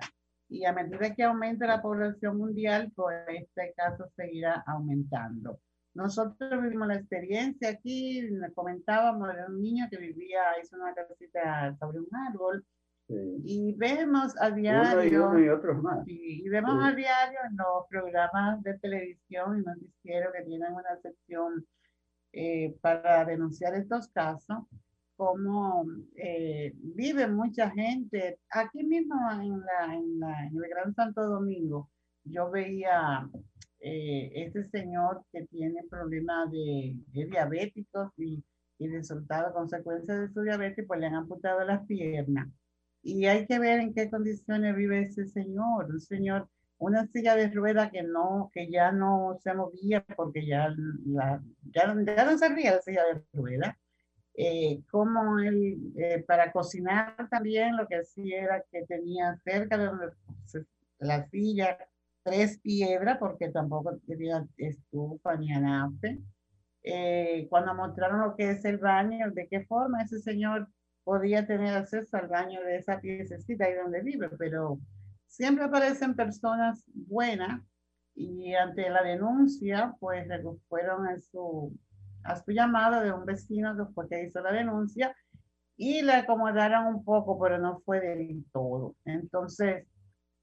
Y 0.50 0.66
a 0.66 0.74
medida 0.74 1.14
que 1.14 1.24
aumenta 1.24 1.68
la 1.68 1.82
población 1.82 2.38
mundial, 2.38 2.92
pues 2.96 3.18
este 3.28 3.74
caso 3.76 4.08
seguirá 4.16 4.64
aumentando. 4.66 5.60
Nosotros 5.94 6.62
vivimos 6.62 6.88
la 6.88 6.96
experiencia 6.96 7.70
aquí, 7.70 8.30
comentábamos 8.54 9.36
de 9.36 9.46
un 9.48 9.62
niño 9.62 9.88
que 9.90 9.98
vivía, 9.98 10.42
hizo 10.62 10.78
una 10.78 10.94
casita 10.94 11.76
sobre 11.80 12.00
un 12.00 12.16
árbol, 12.16 12.66
y 13.10 13.74
vemos 13.78 14.36
a 14.40 14.52
diario, 14.52 15.30
uno 15.30 15.40
y, 15.40 15.48
otros 15.48 15.82
más. 15.82 16.04
Y, 16.08 16.48
vemos 16.50 16.84
a 16.84 16.92
diario 16.92 17.40
en 17.50 17.56
los 17.56 17.88
programas 17.90 18.62
de 18.64 18.78
televisión 18.80 19.60
y 19.60 19.64
noticieros 19.64 20.34
que 20.34 20.44
tienen 20.44 20.74
una 20.74 20.98
sección 21.02 21.66
eh, 22.34 22.76
para 22.82 23.24
denunciar 23.24 23.76
estos 23.76 24.10
casos, 24.10 24.60
como 25.18 25.86
eh, 26.16 26.74
vive 26.76 27.28
mucha 27.28 27.70
gente. 27.72 28.40
Aquí 28.52 28.84
mismo 28.84 29.16
en, 29.32 29.62
el 30.56 30.70
Gran 30.70 30.94
Santo 30.96 31.28
Domingo, 31.28 31.90
yo 32.24 32.50
veía 32.50 33.30
eh, 33.80 34.32
este 34.36 34.64
señor 34.66 35.24
que 35.32 35.46
tiene 35.48 35.84
problemas 35.90 36.52
de, 36.52 36.96
diabéticos 37.12 38.12
y, 38.18 38.44
y 38.78 38.88
resultado, 38.88 39.54
consecuencia 39.54 40.16
de 40.16 40.30
su 40.30 40.42
diabetes, 40.44 40.86
pues 40.88 41.00
le 41.00 41.08
han 41.08 41.16
amputado 41.16 41.64
las 41.66 41.86
piernas. 41.88 42.48
Y 43.02 43.26
hay 43.26 43.46
que 43.48 43.60
ver 43.60 43.80
en 43.80 43.94
qué 43.94 44.10
condiciones 44.10 44.76
vive 44.76 45.02
ese 45.02 45.28
señor, 45.28 45.86
un 45.90 46.00
señor, 46.00 46.50
una 46.78 47.08
silla 47.08 47.36
de 47.36 47.50
rueda 47.50 47.90
que 47.90 48.04
no, 48.04 48.52
que 48.54 48.70
ya 48.70 48.92
no 48.92 49.38
se 49.42 49.54
movía 49.54 50.04
porque 50.16 50.46
ya, 50.46 50.74
la, 51.06 51.42
ya, 51.74 51.94
no 51.94 52.38
servía 52.38 52.76
la 52.76 52.82
silla 52.82 53.04
de 53.06 53.24
rueda. 53.34 53.78
Eh, 54.40 54.84
como 54.92 55.40
él, 55.40 55.94
eh, 55.98 56.24
para 56.28 56.52
cocinar 56.52 57.28
también 57.30 57.76
lo 57.76 57.88
que 57.88 57.96
hacía 57.96 58.44
era 58.44 58.64
que 58.72 58.86
tenía 58.86 59.36
cerca 59.44 59.78
de 59.80 59.90
la 61.00 61.28
silla 61.30 61.78
tres 62.28 62.60
piedras 62.60 63.18
porque 63.20 63.50
tampoco 63.50 63.98
tenía 64.06 64.46
estufa 64.58 65.38
ni 65.38 65.52
anafe. 65.54 66.20
Eh, 66.84 67.48
cuando 67.50 67.74
mostraron 67.74 68.22
lo 68.22 68.36
que 68.36 68.52
es 68.52 68.64
el 68.66 68.78
baño, 68.78 69.32
de 69.32 69.48
qué 69.48 69.66
forma 69.66 70.04
ese 70.04 70.20
señor 70.20 70.68
podía 71.04 71.48
tener 71.48 71.74
acceso 71.76 72.18
al 72.18 72.28
baño 72.28 72.62
de 72.62 72.78
esa 72.78 73.00
piececita 73.00 73.66
ahí 73.66 73.76
donde 73.76 74.04
vive, 74.04 74.30
pero 74.38 74.80
siempre 75.26 75.64
aparecen 75.64 76.16
personas 76.16 76.84
buenas 76.94 77.62
y 78.14 78.54
ante 78.54 78.90
la 78.90 79.04
denuncia, 79.04 79.96
pues 80.00 80.28
fueron 80.68 81.08
a 81.08 81.18
su, 81.20 81.74
a 82.28 82.36
su 82.44 82.52
llamada 82.52 83.02
de 83.02 83.12
un 83.12 83.26
vecino 83.26 83.74
después 83.76 84.08
que 84.10 84.24
hizo 84.24 84.42
la 84.42 84.52
denuncia 84.52 85.16
y 85.78 86.02
le 86.02 86.14
acomodaron 86.14 86.88
un 86.88 87.04
poco, 87.04 87.40
pero 87.40 87.58
no 87.58 87.80
fue 87.86 88.00
del 88.02 88.44
todo. 88.52 88.96
Entonces, 89.06 89.86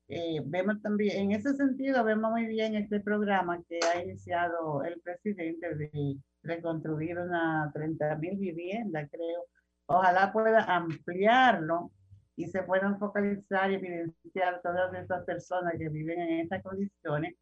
eh, 0.08 0.40
vemos 0.44 0.80
también, 0.82 1.16
en 1.18 1.32
ese 1.32 1.54
sentido, 1.54 2.04
vemos 2.04 2.30
muy 2.30 2.46
bien 2.46 2.74
este 2.74 3.00
programa 3.00 3.62
que 3.68 3.80
ha 3.82 4.02
iniciado 4.02 4.82
el 4.84 5.00
presidente 5.00 5.74
de 5.74 6.16
reconstruir 6.42 7.18
una 7.18 7.70
30 7.74 8.16
mil 8.16 8.38
viviendas, 8.38 9.08
creo. 9.10 9.46
Ojalá 9.86 10.32
pueda 10.32 10.64
ampliarlo 10.64 11.90
y 12.36 12.46
se 12.46 12.62
puedan 12.62 12.98
focalizar 12.98 13.70
y 13.70 13.74
evidenciar 13.74 14.60
todas 14.62 14.94
estas 14.94 15.24
personas 15.24 15.74
que 15.78 15.88
viven 15.88 16.20
en 16.20 16.40
estas 16.40 16.62
condiciones. 16.62 17.34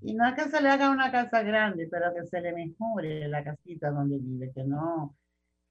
Y 0.00 0.14
no 0.14 0.26
es 0.26 0.34
que 0.34 0.48
se 0.48 0.60
le 0.60 0.68
haga 0.68 0.90
una 0.90 1.10
casa 1.10 1.42
grande, 1.42 1.88
pero 1.90 2.14
que 2.14 2.24
se 2.26 2.40
le 2.40 2.52
mejore 2.52 3.28
la 3.28 3.42
casita 3.42 3.90
donde 3.90 4.18
vive, 4.18 4.52
que 4.52 4.64
no, 4.64 5.16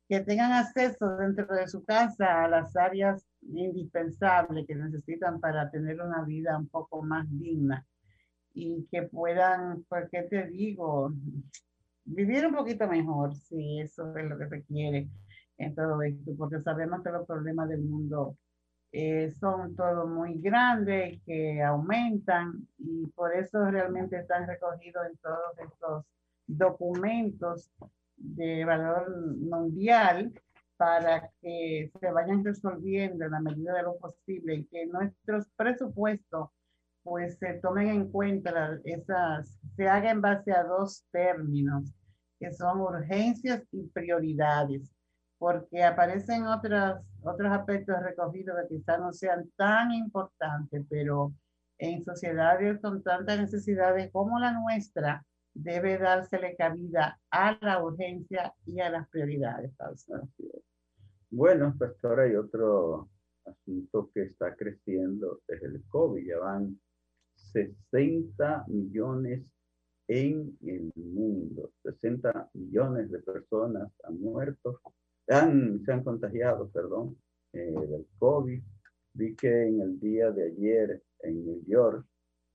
que 0.07 0.21
tengan 0.21 0.51
acceso 0.51 1.17
dentro 1.17 1.45
de 1.53 1.67
su 1.67 1.83
casa 1.83 2.43
a 2.43 2.47
las 2.47 2.75
áreas 2.75 3.25
indispensables 3.41 4.65
que 4.67 4.75
necesitan 4.75 5.39
para 5.39 5.69
tener 5.69 6.01
una 6.01 6.23
vida 6.23 6.57
un 6.57 6.67
poco 6.67 7.01
más 7.01 7.25
digna 7.29 7.85
y 8.53 8.87
que 8.91 9.03
puedan, 9.03 9.83
¿por 9.83 10.09
qué 10.09 10.23
te 10.23 10.47
digo? 10.47 11.13
Vivir 12.05 12.47
un 12.47 12.55
poquito 12.55 12.87
mejor, 12.87 13.35
si 13.35 13.79
eso 13.81 14.15
es 14.17 14.25
lo 14.25 14.37
que 14.37 14.47
se 14.47 14.63
quiere 14.63 15.09
en 15.57 15.75
todo 15.75 16.01
esto, 16.01 16.31
porque 16.37 16.61
sabemos 16.61 17.03
que 17.03 17.11
los 17.11 17.27
problemas 17.27 17.69
del 17.69 17.81
mundo 17.81 18.37
eh, 18.91 19.31
son 19.39 19.75
todos 19.75 20.09
muy 20.09 20.39
grandes, 20.39 21.21
que 21.25 21.61
aumentan 21.61 22.67
y 22.77 23.07
por 23.07 23.35
eso 23.35 23.65
realmente 23.65 24.17
están 24.17 24.47
recogidos 24.47 25.05
en 25.07 25.17
todos 25.17 25.59
estos 25.59 26.05
documentos 26.47 27.69
de 28.15 28.65
valor 28.65 29.35
mundial 29.37 30.33
para 30.77 31.29
que 31.41 31.91
se 31.99 32.11
vayan 32.11 32.45
resolviendo 32.45 33.25
en 33.25 33.31
la 33.31 33.41
medida 33.41 33.73
de 33.73 33.83
lo 33.83 33.97
posible 33.97 34.55
y 34.55 34.65
que 34.65 34.85
nuestros 34.85 35.47
presupuestos 35.55 36.49
pues 37.03 37.37
se 37.39 37.53
tomen 37.55 37.87
en 37.87 38.11
cuenta 38.11 38.79
esas, 38.83 39.57
se 39.75 39.87
haga 39.87 40.11
en 40.11 40.21
base 40.21 40.51
a 40.51 40.63
dos 40.63 41.05
términos, 41.11 41.93
que 42.37 42.51
son 42.51 42.81
urgencias 42.81 43.63
y 43.71 43.87
prioridades, 43.87 44.91
porque 45.37 45.83
aparecen 45.83 46.45
otras, 46.47 47.01
otros 47.21 47.51
aspectos 47.51 47.95
recogidos 48.01 48.57
que 48.61 48.77
quizás 48.77 48.99
no 48.99 49.13
sean 49.13 49.49
tan 49.55 49.91
importantes, 49.91 50.85
pero 50.89 51.33
en 51.77 52.03
sociedades 52.03 52.79
con 52.81 53.03
tantas 53.03 53.39
necesidades 53.39 54.11
como 54.11 54.39
la 54.39 54.51
nuestra, 54.51 55.23
debe 55.53 55.97
dársele 55.97 56.55
cabida 56.55 57.19
a 57.31 57.57
la 57.61 57.83
urgencia 57.83 58.53
y 58.65 58.79
a 58.79 58.89
las 58.89 59.07
prioridades. 59.09 59.71
Bueno, 61.29 61.75
pastor, 61.77 62.21
hay 62.21 62.35
otro 62.35 63.09
asunto 63.45 64.09
que 64.13 64.23
está 64.23 64.55
creciendo 64.55 65.41
desde 65.47 65.67
el 65.67 65.83
COVID. 65.89 66.25
Ya 66.25 66.39
van 66.39 66.79
60 67.35 68.65
millones 68.67 69.43
en 70.07 70.57
el 70.65 70.91
mundo. 70.95 71.71
60 71.83 72.49
millones 72.53 73.11
de 73.11 73.19
personas 73.19 73.91
han 74.03 74.19
muerto, 74.19 74.79
han, 75.27 75.83
se 75.83 75.91
han 75.91 76.03
contagiado, 76.03 76.69
perdón, 76.69 77.17
eh, 77.53 77.73
del 77.73 78.05
COVID. 78.19 78.61
Vi 79.13 79.35
que 79.35 79.67
en 79.67 79.81
el 79.81 79.99
día 79.99 80.29
de 80.31 80.51
ayer 80.51 81.01
en 81.23 81.43
New 81.45 81.63
York 81.65 82.05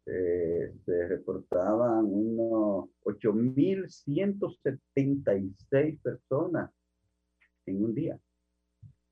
eh, 0.06 0.72
se 0.84 1.08
reportaban 1.08 2.04
unos 2.06 2.88
8.176 3.04 6.00
personas 6.00 6.70
en 7.66 7.84
un 7.84 7.94
día. 7.94 8.18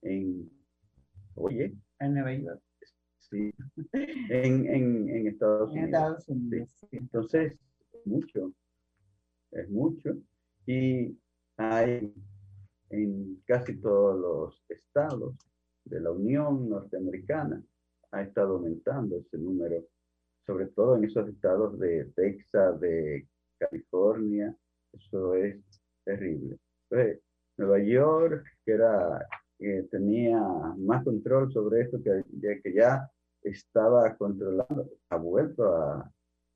En, 0.02 0.50
oye. 1.34 1.74
En 1.98 2.14
Nueva 2.14 2.32
York. 2.34 2.62
Sí. 3.18 3.52
En, 3.92 4.66
en, 4.66 5.08
en 5.08 5.26
Estados 5.28 5.70
Unidos. 5.70 5.86
Estados 5.86 6.28
Unidos. 6.28 6.86
Entonces, 6.90 7.56
mucho. 8.04 8.52
es 9.52 9.70
mucho. 9.70 10.16
Y 10.66 11.16
hay 11.56 12.12
en 12.90 13.42
casi 13.46 13.76
todos 13.76 14.18
los 14.18 14.64
estados 14.68 15.34
de 15.84 16.00
la 16.00 16.10
Unión 16.10 16.68
Norteamericana, 16.68 17.62
ha 18.12 18.22
estado 18.22 18.56
aumentando 18.56 19.18
ese 19.18 19.38
número, 19.38 19.84
sobre 20.44 20.66
todo 20.66 20.96
en 20.96 21.04
esos 21.04 21.28
estados 21.28 21.78
de 21.78 22.06
Texas, 22.16 22.80
de 22.80 23.26
California, 23.58 24.54
eso 24.92 25.34
es 25.34 25.56
terrible. 26.04 26.58
Nueva 27.56 27.78
York, 27.78 28.44
que 28.64 28.72
era, 28.72 29.26
tenía 29.90 30.40
más 30.76 31.04
control 31.04 31.52
sobre 31.52 31.82
esto, 31.82 32.02
que, 32.02 32.60
que 32.62 32.72
ya 32.72 33.08
estaba 33.42 34.16
controlando, 34.16 34.88
ha 35.08 35.16
vuelto 35.16 35.74
a, 35.74 36.10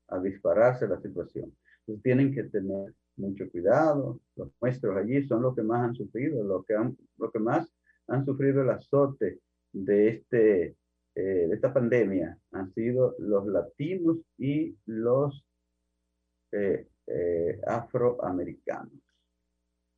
a 0.09 0.19
dispararse 0.19 0.87
la 0.87 0.99
situación. 0.99 1.55
Entonces 1.79 2.03
tienen 2.03 2.33
que 2.33 2.43
tener 2.43 2.93
mucho 3.17 3.49
cuidado. 3.49 4.19
Los 4.35 4.49
nuestros 4.61 4.97
allí 4.97 5.25
son 5.27 5.41
los 5.41 5.55
que 5.55 5.63
más 5.63 5.83
han 5.83 5.95
sufrido, 5.95 6.43
los 6.43 6.65
que, 6.65 6.75
han, 6.75 6.97
los 7.17 7.31
que 7.31 7.39
más 7.39 7.67
han 8.07 8.25
sufrido 8.25 8.61
el 8.61 8.69
azote 8.69 9.39
de, 9.71 10.07
este, 10.09 10.75
eh, 11.15 11.47
de 11.47 11.53
esta 11.55 11.73
pandemia. 11.73 12.37
Han 12.51 12.73
sido 12.73 13.15
los 13.19 13.47
latinos 13.47 14.17
y 14.37 14.75
los 14.85 15.45
eh, 16.51 16.87
eh, 17.07 17.61
afroamericanos. 17.65 18.93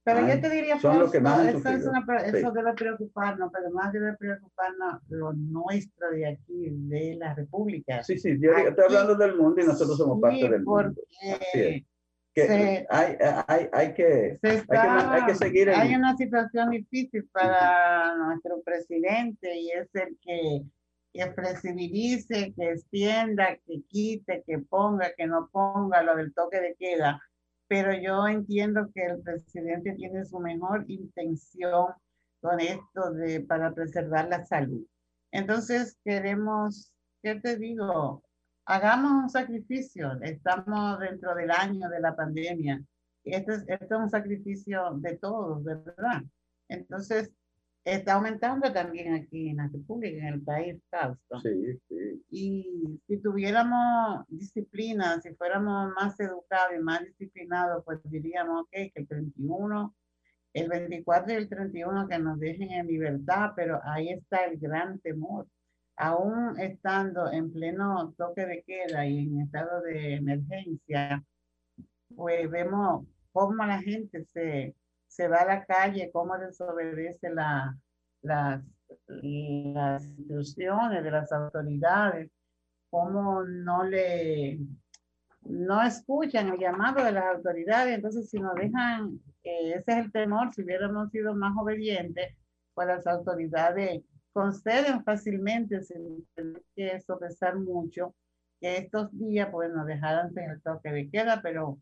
Pero 0.04 0.26
yo 0.26 0.40
te 0.40 0.50
diría, 0.50 0.80
son 0.80 1.00
los 1.00 1.12
que 1.12 1.20
más 1.20 1.46
eso, 1.46 1.68
es 1.68 1.86
una, 1.86 2.06
eso 2.24 2.50
debe 2.52 2.74
preocuparnos, 2.76 3.52
pero 3.52 3.70
más 3.72 3.92
debe 3.92 4.16
preocuparnos 4.16 5.02
lo 5.10 5.34
nuestro 5.34 6.12
de 6.12 6.28
aquí, 6.28 6.70
de 6.70 7.16
la 7.16 7.34
República. 7.34 8.02
Sí, 8.04 8.18
sí, 8.18 8.40
yo 8.40 8.54
estoy 8.54 8.86
hablando 8.86 9.16
del 9.16 9.36
mundo 9.36 9.62
y 9.62 9.66
nosotros 9.66 9.98
somos 9.98 10.22
parte 10.22 10.48
del 10.50 10.64
mundo. 10.64 11.02
Así 11.30 11.86
hay, 12.42 12.86
hay, 12.90 13.70
hay, 13.72 13.94
que, 13.94 14.40
hay, 14.42 14.62
que, 14.62 14.78
hay 14.78 15.26
que 15.26 15.36
seguir. 15.36 15.70
Hay 15.70 15.96
una 15.96 16.16
situación 16.16 16.70
difícil 16.72 17.28
para 17.32 18.16
nuestro 18.16 18.62
presidente 18.62 19.56
y 19.56 19.72
es 19.72 19.88
el 19.94 20.18
que, 20.22 20.64
que 21.14 21.32
flexibilice, 21.34 22.54
que 22.54 22.72
extienda, 22.72 23.58
que 23.66 23.82
quite, 23.88 24.44
que 24.46 24.60
ponga, 24.60 25.12
que 25.16 25.28
no 25.28 25.50
ponga 25.52 26.04
lo 26.04 26.16
del 26.16 26.34
toque 26.34 26.60
de 26.62 26.76
queda. 26.76 27.22
Pero 27.68 27.94
yo 27.94 28.28
entiendo 28.28 28.90
que 28.94 29.06
el 29.06 29.22
presidente 29.22 29.94
tiene 29.94 30.24
su 30.26 30.40
mejor 30.40 30.86
intención 30.88 31.88
con 32.42 32.60
esto 32.60 33.12
de, 33.14 33.42
para 33.42 33.74
preservar 33.74 34.28
la 34.30 34.46
salud. 34.46 34.86
Entonces 35.32 35.98
queremos, 36.04 36.94
¿qué 37.22 37.36
te 37.36 37.58
digo? 37.58 38.24
Hagamos 38.68 39.24
un 39.24 39.30
sacrificio. 39.30 40.20
Estamos 40.22 41.00
dentro 41.00 41.34
del 41.34 41.52
año 41.52 41.90
de 41.90 42.00
la 42.02 42.16
pandemia. 42.16 42.84
Este 43.24 43.54
es, 43.54 43.66
este 43.68 43.86
es 43.86 43.92
un 43.92 44.10
sacrificio 44.10 44.92
de 44.98 45.18
todos, 45.18 45.64
¿verdad? 45.64 46.24
Entonces, 46.68 47.32
está 47.86 48.16
aumentando 48.16 48.72
también 48.72 49.14
aquí 49.14 49.50
en 49.50 49.58
la 49.58 49.70
República, 49.70 50.18
en 50.18 50.34
el 50.34 50.42
país, 50.42 50.76
Fausto. 50.90 51.40
Sí, 51.40 51.80
sí. 51.88 52.26
Y 52.30 53.00
si 53.08 53.18
tuviéramos 53.22 54.26
disciplina, 54.28 55.22
si 55.22 55.34
fuéramos 55.36 55.94
más 55.94 56.20
educados 56.20 56.76
y 56.78 56.84
más 56.84 57.04
disciplinados, 57.06 57.84
pues 57.86 58.00
diríamos, 58.04 58.64
ok, 58.64 58.72
que 58.72 58.92
el 58.96 59.08
31, 59.08 59.96
el 60.54 60.68
24 60.68 61.34
y 61.34 61.36
el 61.38 61.50
31 61.50 62.08
que 62.10 62.20
nos 62.20 62.38
dejen 62.40 62.72
en 62.72 62.88
libertad, 62.88 63.52
pero 63.56 63.80
ahí 63.86 64.10
está 64.10 64.44
el 64.44 64.60
gran 64.60 65.00
temor 65.00 65.48
aún 65.98 66.60
estando 66.60 67.32
en 67.32 67.52
pleno 67.52 68.14
toque 68.18 68.46
de 68.46 68.64
queda 68.64 69.06
y 69.06 69.20
en 69.20 69.42
estado 69.42 69.82
de 69.82 70.16
emergencia, 70.16 71.24
pues 72.16 72.50
vemos 72.50 73.06
cómo 73.32 73.66
la 73.66 73.82
gente 73.82 74.24
se, 74.26 74.76
se 75.08 75.28
va 75.28 75.40
a 75.40 75.46
la 75.46 75.66
calle, 75.66 76.12
cómo 76.14 76.38
desobedece 76.38 77.30
la, 77.32 77.76
las, 78.22 78.64
las 79.08 80.06
instrucciones 80.06 81.04
de 81.04 81.12
las 81.12 81.32
autoridades, 81.32 82.32
cómo 82.90 83.44
no 83.44 83.84
le 83.84 84.60
no 85.42 85.82
escuchan 85.82 86.50
el 86.50 86.60
llamado 86.60 87.04
de 87.04 87.12
las 87.14 87.36
autoridades, 87.36 87.96
entonces 87.96 88.30
si 88.30 88.38
nos 88.38 88.54
dejan, 88.56 89.20
eh, 89.44 89.76
ese 89.76 89.92
es 89.94 89.98
el 89.98 90.12
temor, 90.12 90.54
si 90.54 90.62
hubiéramos 90.62 91.10
sido 91.10 91.34
más 91.36 91.54
obedientes, 91.58 92.36
pues 92.74 92.88
las 92.88 93.08
autoridades 93.08 94.04
conceden 94.38 95.04
fácilmente 95.04 95.82
sin 95.82 96.24
tener 96.36 96.62
que 96.76 97.02
sopesar 97.02 97.56
mucho, 97.58 98.14
que 98.62 98.78
estos 98.78 99.10
días, 99.18 99.52
bueno, 99.52 99.84
dejaran 99.84 100.32
el 100.38 100.62
toque 100.62 100.92
de 100.92 101.10
queda, 101.10 101.42
pero, 101.42 101.80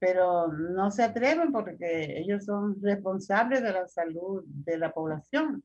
pero 0.00 0.48
no 0.48 0.90
se 0.90 1.04
atreven 1.04 1.52
porque 1.52 2.18
ellos 2.18 2.44
son 2.44 2.82
responsables 2.82 3.62
de 3.62 3.72
la 3.72 3.86
salud 3.86 4.42
de 4.46 4.78
la 4.78 4.92
población 4.92 5.62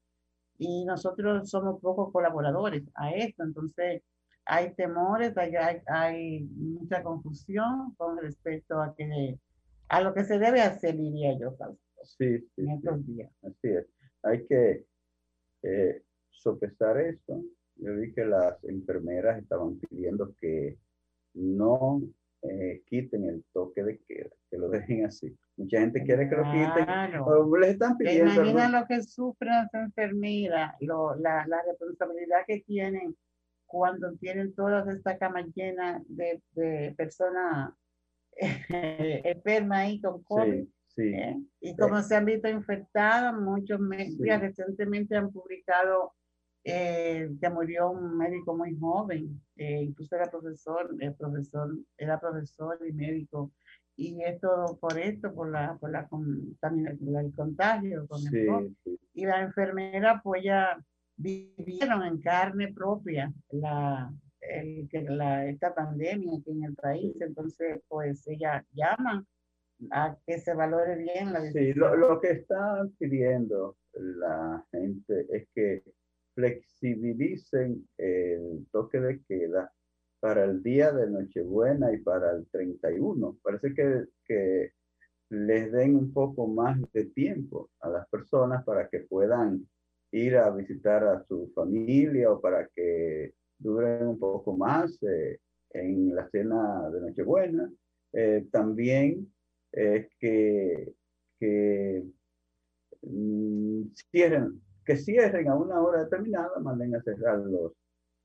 y 0.59 0.85
nosotros 0.85 1.49
somos 1.49 1.81
pocos 1.81 2.11
colaboradores 2.13 2.83
a 2.93 3.09
esto, 3.13 3.43
entonces 3.43 4.03
hay 4.45 4.75
temores, 4.75 5.35
hay, 5.39 5.55
hay, 5.87 6.43
mucha 6.55 7.01
confusión 7.01 7.95
con 7.97 8.19
respecto 8.19 8.79
a, 8.79 8.93
que, 8.95 9.39
a 9.89 10.01
lo 10.01 10.13
que 10.13 10.23
se 10.23 10.37
debe 10.37 10.61
hacer, 10.61 10.95
diría 10.95 11.35
yo, 11.39 11.57
sí, 12.03 12.37
sí, 12.39 12.61
en 12.61 12.69
estos 12.73 13.07
días. 13.07 13.31
Así 13.41 13.69
es. 13.69 13.87
Hay 14.21 14.45
que 14.45 14.85
eh, 15.63 16.03
sopesar 16.37 16.99
esto, 16.99 17.43
yo 17.75 17.95
vi 17.95 18.13
que 18.13 18.25
las 18.25 18.63
enfermeras 18.63 19.41
estaban 19.41 19.79
pidiendo 19.79 20.33
que 20.39 20.77
no 21.33 22.01
eh, 22.43 22.81
quiten 22.85 23.25
el 23.25 23.43
toque 23.53 23.83
de 23.83 23.99
queda, 23.99 24.29
que 24.49 24.57
lo 24.57 24.69
dejen 24.69 25.05
así. 25.05 25.35
Mucha 25.57 25.79
gente 25.79 26.03
quiere 26.03 26.29
que 26.29 26.35
lo 26.35 26.43
quiten. 26.43 27.61
les 27.61 27.69
están 27.71 27.97
pidiendo. 27.97 28.33
Imagina 28.33 28.69
lo 28.69 28.87
que 28.87 29.01
sufren 29.01 29.49
las 29.49 29.73
enfermeras, 29.73 30.75
lo, 30.81 31.15
la, 31.15 31.45
la, 31.47 31.61
responsabilidad 31.63 32.45
que 32.45 32.61
tienen 32.61 33.15
cuando 33.65 34.13
tienen 34.17 34.53
todas 34.53 34.87
estas 34.87 35.17
camas 35.17 35.45
llenas 35.53 36.01
de, 36.07 36.41
de 36.51 36.93
personas 36.95 37.73
enfermas 38.37 39.79
ahí 39.79 40.01
con 40.01 40.23
COVID. 40.23 40.67
Sí, 40.87 41.13
¿eh? 41.13 41.37
Y 41.59 41.75
como 41.75 42.01
se 42.01 42.15
han 42.15 42.25
visto 42.25 42.47
infectadas, 42.49 43.33
muchos 43.35 43.79
medios 43.79 44.39
recientemente 44.39 45.15
han 45.15 45.31
publicado 45.31 46.13
eh, 46.63 47.29
que 47.39 47.49
murió 47.49 47.91
un 47.91 48.17
médico 48.17 48.55
muy 48.55 48.77
joven, 48.77 49.41
eh, 49.55 49.83
incluso 49.83 50.15
era 50.15 50.29
profesor, 50.29 50.93
el 50.99 51.13
profesor, 51.15 51.75
era 51.97 52.19
profesor 52.19 52.77
y 52.87 52.91
médico, 52.91 53.51
y 53.95 54.21
esto 54.23 54.77
por 54.79 54.97
esto, 54.99 55.33
por 55.33 55.49
la, 55.49 55.75
por 55.77 55.89
la, 55.89 56.07
el 56.09 57.33
contagio 57.35 58.07
con 58.07 58.21
el 58.27 58.75
Y 59.13 59.25
la 59.25 59.41
enfermera 59.41 60.21
pues 60.23 60.43
ya 60.43 60.77
vivieron 61.15 62.03
en 62.03 62.21
carne 62.21 62.73
propia 62.73 63.33
la, 63.49 64.13
el, 64.41 64.87
la, 65.09 65.47
esta 65.47 65.73
pandemia 65.73 66.37
aquí 66.37 66.51
en 66.51 66.63
el 66.65 66.75
país, 66.75 67.15
entonces 67.21 67.81
pues 67.87 68.27
ella 68.27 68.63
llama 68.73 69.25
a 69.91 70.17
que 70.25 70.39
se 70.39 70.53
valore 70.53 70.95
bien 70.97 71.33
la 71.33 71.39
decisión. 71.39 71.73
Sí, 71.73 71.79
lo, 71.79 71.95
lo 71.95 72.19
que 72.19 72.31
está 72.31 72.87
pidiendo 72.97 73.77
la 73.93 74.63
gente 74.71 75.25
es 75.31 75.47
que 75.53 75.83
flexibilicen 76.37 77.87
el 77.97 78.67
toque 78.71 78.99
de 78.99 79.19
queda 79.27 79.73
para 80.19 80.45
el 80.45 80.61
día 80.61 80.91
de 80.91 81.09
Nochebuena 81.09 81.91
y 81.91 81.97
para 81.97 82.31
el 82.31 82.45
31. 82.51 83.39
Parece 83.41 83.73
que, 83.73 84.05
que 84.23 84.71
les 85.29 85.71
den 85.71 85.95
un 85.95 86.13
poco 86.13 86.47
más 86.47 86.79
de 86.93 87.05
tiempo 87.05 87.71
a 87.79 87.89
las 87.89 88.07
personas 88.09 88.63
para 88.63 88.87
que 88.87 88.99
puedan 88.99 89.67
ir 90.11 90.37
a 90.37 90.51
visitar 90.51 91.03
a 91.03 91.23
su 91.23 91.51
familia 91.55 92.31
o 92.31 92.39
para 92.39 92.67
que 92.67 93.33
duren 93.57 94.05
un 94.05 94.19
poco 94.19 94.55
más 94.55 95.01
eh, 95.01 95.39
en 95.71 96.13
la 96.13 96.29
cena 96.29 96.87
de 96.91 97.01
Nochebuena. 97.01 97.71
Eh, 98.13 98.45
también 98.51 99.33
es 99.71 100.07
que, 100.19 100.93
que 101.39 102.03
mm, 103.01 103.87
que 104.87 104.95
cierren 104.95 105.49
a 105.49 105.55
una 105.55 105.81
hora 105.81 106.05
determinada, 106.05 106.57
manden 106.61 106.95
a 106.95 107.01
cerrar 107.01 107.39
los 107.39 107.73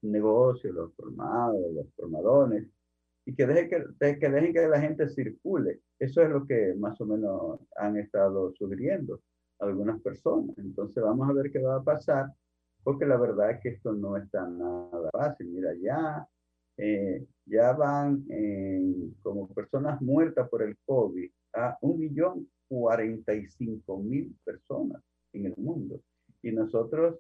negocios, 0.03 0.73
los 0.73 0.95
formados, 0.95 1.61
los 1.75 1.93
formadones, 1.97 2.69
y 3.27 3.35
que 3.35 3.47
dejen 3.47 3.69
que, 3.99 4.19
que 4.21 4.29
dejen 4.31 4.53
que 4.55 4.69
la 4.69 4.81
gente 4.81 5.09
circule. 5.09 5.81
Eso 5.99 6.23
es 6.23 6.31
lo 6.31 6.47
que 6.47 6.75
más 6.79 7.01
o 7.01 7.05
menos 7.05 7.61
han 7.77 7.97
estado 7.97 8.53
sugiriendo 8.55 9.21
algunas 9.59 10.01
personas. 10.03 10.57
Entonces 10.59 11.03
vamos 11.03 11.29
a 11.29 11.33
ver 11.33 11.51
qué 11.51 11.61
va 11.61 11.77
a 11.77 11.83
pasar, 11.83 12.33
porque 12.85 13.07
la 13.07 13.17
verdad 13.17 13.51
es 13.51 13.61
que 13.61 13.69
esto 13.71 13.93
no 13.93 14.17
está 14.17 14.49
nada 14.49 15.11
fácil. 15.13 15.49
Mira, 15.49 15.75
ya, 15.75 16.27
eh, 16.77 17.27
ya 17.47 17.73
van 17.73 18.25
como 19.21 19.49
personas 19.49 20.01
muertas 20.01 20.49
por 20.49 20.63
el 20.63 20.77
COVID 20.87 21.29
a 21.55 21.77
un 21.81 21.99
millón 21.99 22.49
cuarenta 22.69 23.35
y 23.35 23.47
cinco 23.49 23.99
mil 23.99 24.35
personas 24.45 25.03
en 25.33 25.47
el 25.47 25.55
mundo. 25.57 26.01
Y 26.43 26.53
nosotros, 26.53 27.19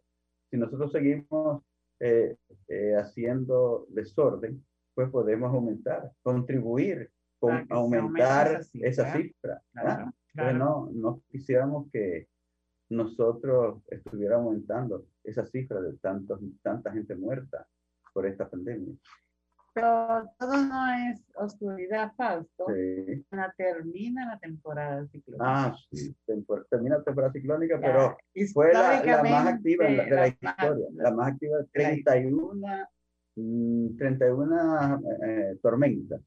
si 0.51 0.57
nosotros 0.57 0.93
seguimos 0.93 1.62
eh, 2.01 2.37
eh, 2.68 2.95
haciendo 2.97 3.87
desorden, 3.91 4.64
pues 4.95 5.09
podemos 5.11 5.53
aumentar, 5.53 6.11
contribuir 6.23 7.11
con 7.39 7.66
aumentar 7.70 8.61
esa 8.75 9.12
cifra. 9.16 9.62
no, 10.55 10.89
no 10.93 11.23
quisiéramos 11.31 11.91
que 11.91 12.29
nosotros 12.91 13.83
estuviéramos 13.89 14.47
aumentando 14.47 15.07
esa 15.25 15.47
cifra 15.47 15.81
de 15.81 15.97
tantos, 15.99 16.41
tanta 16.62 16.93
gente 16.93 17.14
muerta 17.14 17.66
por 18.12 18.27
esta 18.27 18.49
pandemia. 18.49 18.95
Pero 19.75 20.31
todo 20.39 20.57
no 20.57 20.95
es 20.95 21.23
oscuridad, 21.35 22.12
Fausto. 22.16 22.66
Sí. 22.68 23.25
Termina 23.57 24.27
la 24.27 24.39
temporada 24.39 25.07
ciclónica. 25.07 25.45
Ah, 25.47 25.75
sí, 25.91 26.14
termina 26.68 26.99
la 26.99 27.05
temporada 27.05 27.33
ciclónica, 27.33 27.81
pero 27.81 28.18
fue 28.53 28.73
la, 28.73 29.03
la, 29.03 29.23
más 29.23 29.47
activa 29.47 29.87
de 29.87 30.11
la, 30.11 30.29
historia. 30.29 30.87
la 30.93 31.11
más 31.12 31.33
activa 31.33 31.59
de 31.59 31.64
31, 31.73 32.89
31 33.97 35.03
eh, 35.27 35.59
tormentas. 35.62 36.20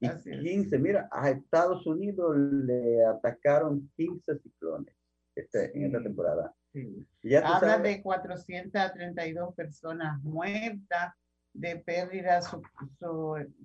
Y 0.00 0.08
15, 0.08 0.78
mira, 0.80 1.08
a 1.12 1.30
Estados 1.30 1.86
Unidos 1.86 2.36
le 2.36 3.04
atacaron 3.06 3.88
15 3.96 4.38
ciclones 4.40 4.92
este, 5.36 5.76
en 5.76 5.84
esta 5.86 6.02
temporada. 6.02 6.52
Sí. 6.72 7.06
Ya 7.22 7.46
Habla 7.46 7.78
de 7.78 8.02
432 8.02 9.54
personas 9.54 10.20
muertas, 10.24 11.14
de 11.54 11.76
pérdidas 11.76 12.54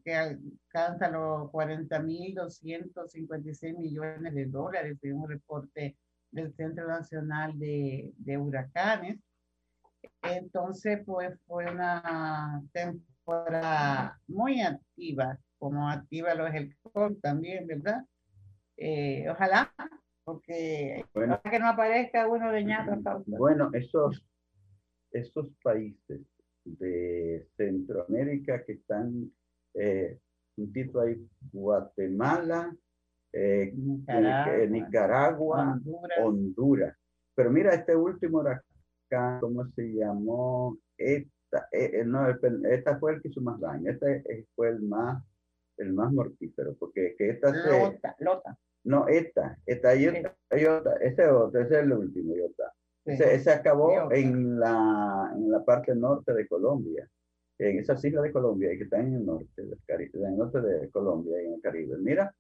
que 0.03 0.13
alcanza 0.13 1.09
los 1.09 1.49
40.256 1.51 3.77
millones 3.77 4.33
de 4.33 4.45
dólares, 4.45 4.97
según 5.01 5.23
un 5.23 5.29
reporte 5.29 5.97
del 6.31 6.53
Centro 6.53 6.87
Nacional 6.87 7.57
de, 7.57 8.13
de 8.17 8.37
Huracanes. 8.37 9.19
Entonces, 10.21 11.01
pues 11.05 11.33
fue 11.45 11.65
una 11.71 12.61
temporada 12.73 14.19
muy 14.27 14.59
activa, 14.61 15.39
como 15.57 15.89
activa 15.89 16.35
los 16.35 16.53
helicópteros 16.53 17.21
también, 17.21 17.65
¿verdad? 17.67 18.03
Eh, 18.75 19.29
ojalá, 19.29 19.73
porque 20.23 21.05
bueno, 21.13 21.39
que 21.41 21.59
no 21.59 21.69
aparezca 21.69 22.27
uno 22.27 22.51
de 22.51 22.65
ñata. 22.65 23.23
Bueno, 23.25 23.69
esos, 23.73 24.25
esos 25.11 25.49
países 25.63 26.19
de 26.79 27.47
Centroamérica 27.55 28.63
que 28.63 28.73
están 28.73 29.31
eh, 29.73 30.19
un 30.57 30.73
título 30.73 31.01
ahí, 31.01 31.27
Guatemala, 31.51 32.75
eh, 33.31 33.71
Nicaragua, 34.69 35.79
Honduras. 36.21 36.95
Pero 37.35 37.51
mira, 37.51 37.73
este 37.73 37.95
último 37.95 38.39
huracán, 38.39 39.39
¿cómo 39.39 39.65
se 39.75 39.93
llamó? 39.93 40.77
Esta, 40.97 41.67
eh, 41.71 42.03
no, 42.05 42.27
esta 42.69 42.97
fue 42.97 43.13
el 43.13 43.21
que 43.21 43.27
hizo 43.29 43.41
más 43.41 43.59
daño, 43.59 43.91
este 43.91 44.47
fue 44.55 44.69
el 44.69 44.81
más, 44.81 45.23
el 45.77 45.93
más 45.93 46.11
mortífero, 46.11 46.75
porque 46.79 47.15
que 47.17 47.29
esta 47.29 47.51
Lota, 47.51 48.15
Lota. 48.19 48.57
No, 48.83 49.07
esta, 49.07 49.57
esta 49.65 49.95
y 49.95 50.07
otra, 50.07 50.33
este 51.01 51.27
otro, 51.27 51.61
ese 51.61 51.75
es 51.75 51.83
el 51.83 51.93
último, 51.93 52.35
y 52.35 52.41
otra. 52.41 52.73
Se, 53.15 53.49
acabó 53.49 54.11
en 54.11 54.59
la, 54.59 55.31
en 55.33 55.49
la 55.49 55.63
parte 55.63 55.95
norte 55.95 56.33
de 56.33 56.45
Colombia, 56.45 57.07
en 57.57 57.79
esas 57.79 58.03
islas 58.03 58.23
de 58.23 58.33
Colombia 58.33 58.73
y 58.73 58.77
que 58.77 58.83
están 58.83 59.07
en 59.07 59.15
el 59.15 59.25
norte, 59.25 59.61
del 59.61 59.79
Caribe, 59.85 60.19
en 60.19 60.25
el 60.25 60.37
norte 60.37 60.59
de 60.59 60.89
Colombia 60.89 61.41
y 61.41 61.45
en 61.45 61.53
el 61.53 61.61
Caribe. 61.61 61.97
Mira, 61.99 62.35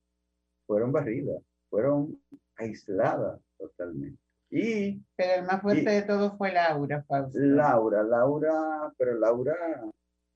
fueron 0.65 0.91
barridas, 0.91 1.41
fueron 1.69 2.21
aisladas 2.57 3.39
totalmente. 3.57 4.19
Y, 4.49 5.01
pero 5.15 5.39
el 5.39 5.45
más 5.45 5.61
fuerte 5.61 5.89
de 5.89 6.01
todo 6.01 6.35
fue 6.37 6.51
Laura, 6.51 7.05
Laura, 7.33 8.03
Laura, 8.03 8.93
pero 8.97 9.17
Laura 9.17 9.55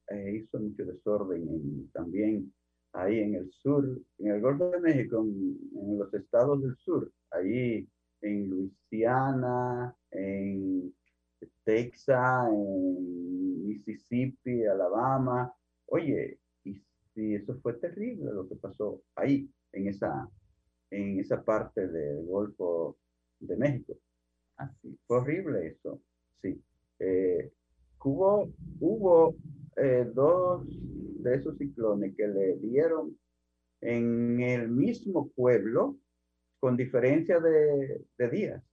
eh, 0.08 0.32
hizo 0.36 0.60
mucho 0.60 0.86
desorden 0.86 1.90
también 1.92 2.54
ahí 2.94 3.20
en 3.20 3.36
el 3.36 3.52
sur, 3.52 3.86
en 4.18 4.32
el 4.32 4.42
Golfo 4.42 4.70
de 4.72 4.80
México, 4.80 5.20
en, 5.20 5.60
en 5.76 6.00
los 6.00 6.14
estados 6.14 6.62
del 6.62 6.76
sur, 6.78 7.12
ahí 7.32 7.88
en 8.22 8.50
Luisiana, 8.50 9.96
en 10.12 10.94
Texas, 11.64 12.50
en 12.52 13.68
Mississippi, 13.68 14.66
Alabama. 14.66 15.54
Oye, 15.88 16.40
y 16.64 16.82
si 17.14 17.36
eso 17.36 17.60
fue 17.62 17.74
terrible 17.74 18.32
lo 18.32 18.48
que 18.48 18.56
pasó 18.56 19.02
ahí, 19.16 19.50
en 19.74 19.88
esa, 19.88 20.30
en 20.90 21.20
esa 21.20 21.44
parte 21.44 21.88
del 21.88 22.26
Golfo 22.26 22.98
de 23.40 23.58
México. 23.58 23.98
Así. 24.58 24.98
Fue 25.08 25.18
horrible 25.18 25.68
eso, 25.68 26.02
sí. 26.42 26.62
Eh, 27.00 27.52
hubo 28.04 28.52
hubo 28.80 29.36
eh, 29.78 30.10
dos 30.14 30.68
de 31.24 31.36
esos 31.36 31.58
ciclones 31.58 32.16
que 32.16 32.28
le 32.28 32.58
dieron 32.58 33.18
en 33.82 34.40
el 34.42 34.70
mismo 34.70 35.30
pueblo 35.30 35.98
con 36.62 36.78
diferencia 36.78 37.40
de, 37.40 38.06
de 38.18 38.30
días, 38.30 38.64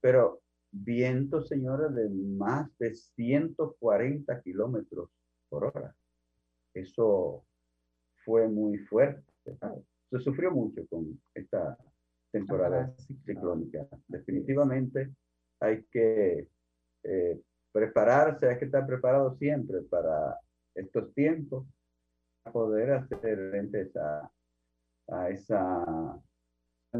pero 0.00 0.40
vientos, 0.70 1.48
señores, 1.48 1.92
de 1.94 2.08
más 2.08 2.70
de 2.78 2.94
140 2.94 4.40
kilómetros 4.40 5.10
por 5.48 5.64
hora. 5.64 5.94
Eso 6.72 7.44
fue 8.24 8.48
muy 8.48 8.78
fuerte. 8.78 9.32
Se 10.10 10.18
sufrió 10.20 10.52
mucho 10.52 10.86
con 10.88 11.20
esta 11.34 11.76
temporada 12.30 12.94
ciclónica. 13.26 13.86
Definitivamente 14.06 15.12
hay 15.60 15.84
que 15.90 16.48
eh, 17.02 17.40
prepararse, 17.72 18.48
hay 18.48 18.58
que 18.58 18.66
estar 18.66 18.86
preparado 18.86 19.36
siempre 19.36 19.82
para 19.82 20.38
estos 20.74 21.12
tiempos, 21.14 21.66
para 22.44 22.52
poder 22.52 22.92
hacer 22.92 23.50
frente 23.50 23.90
a, 23.98 24.30
a 25.08 25.30
esa 25.30 26.22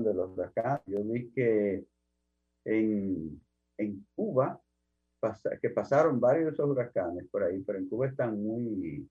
de 0.02 0.14
los 0.14 0.38
acá. 0.38 0.82
Yo 0.86 1.04
vi 1.04 1.30
que 1.30 1.84
en 2.64 3.40
en 3.78 4.06
Cuba, 4.14 4.60
que 5.60 5.70
pasaron 5.70 6.20
varios 6.20 6.46
de 6.46 6.52
esos 6.52 6.68
huracanes 6.68 7.26
por 7.30 7.42
ahí, 7.42 7.60
pero 7.60 7.78
en 7.78 7.88
Cuba 7.88 8.06
están 8.06 8.42
muy, 8.42 9.08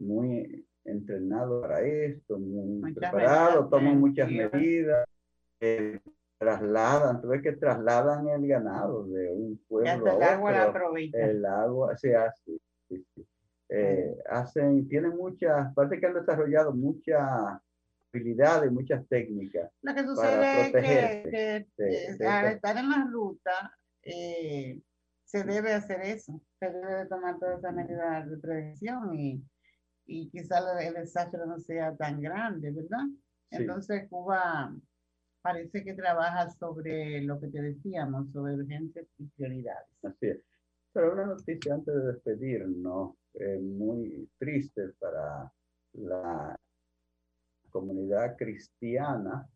muy 0.00 0.66
entrenados 0.84 1.62
para 1.62 1.80
esto, 1.82 2.38
muy 2.38 2.92
preparados, 2.92 3.70
toman 3.70 4.00
muchas 4.00 4.30
medidas, 4.30 5.06
eh, 5.60 6.00
trasladan, 6.38 7.20
tú 7.20 7.28
ves 7.28 7.42
que 7.42 7.52
trasladan 7.52 8.28
el 8.28 8.46
ganado 8.46 9.06
de 9.06 9.30
un 9.30 9.60
pueblo 9.68 9.88
a 9.88 9.96
otro. 9.96 10.16
El 10.16 10.22
agua 10.22 10.52
la 10.52 11.00
El 11.12 11.46
agua 11.46 11.96
se 11.96 12.16
hace. 12.16 12.58
Eh, 13.68 14.18
hacen, 14.28 14.86
tienen 14.88 15.16
muchas, 15.16 15.72
parece 15.74 15.98
que 15.98 16.06
han 16.06 16.14
desarrollado 16.14 16.74
muchas 16.74 17.58
habilidades, 18.12 18.70
muchas 18.70 19.06
técnicas. 19.08 19.70
Lo 19.82 19.94
que 19.94 20.04
sucede 20.04 20.62
es 20.62 20.72
que, 20.72 21.66
que 22.18 22.26
al 22.26 22.52
estar 22.52 22.76
en 22.76 22.90
la 22.90 23.08
ruta, 23.10 23.76
eh, 24.02 24.80
se 25.24 25.44
debe 25.44 25.72
hacer 25.72 26.02
eso, 26.02 26.40
se 26.58 26.70
debe 26.70 27.06
tomar 27.06 27.38
todas 27.38 27.58
esas 27.58 27.74
medidas 27.74 28.28
de 28.28 28.36
prevención 28.36 29.18
y, 29.18 29.42
y 30.04 30.28
quizá 30.28 30.58
el 30.80 30.94
desastre 30.94 31.40
no 31.46 31.58
sea 31.58 31.96
tan 31.96 32.20
grande, 32.20 32.70
¿verdad? 32.70 33.06
Entonces 33.50 34.08
Cuba 34.10 34.74
parece 35.42 35.84
que 35.84 35.94
trabaja 35.94 36.50
sobre 36.50 37.22
lo 37.22 37.40
que 37.40 37.48
te 37.48 37.62
decíamos, 37.62 38.30
sobre 38.32 38.54
urgencias 38.54 39.06
y 39.18 39.24
prioridades. 39.28 39.88
Así 40.02 40.26
es. 40.28 40.38
Pero 40.92 41.12
una 41.14 41.26
noticia 41.26 41.74
antes 41.74 41.94
de 41.94 42.12
despedirnos, 42.12 43.14
eh, 43.34 43.58
muy 43.58 44.28
triste 44.38 44.88
para 45.00 45.50
la 45.94 46.60
comunidad 47.72 48.36
cristiana 48.36 49.48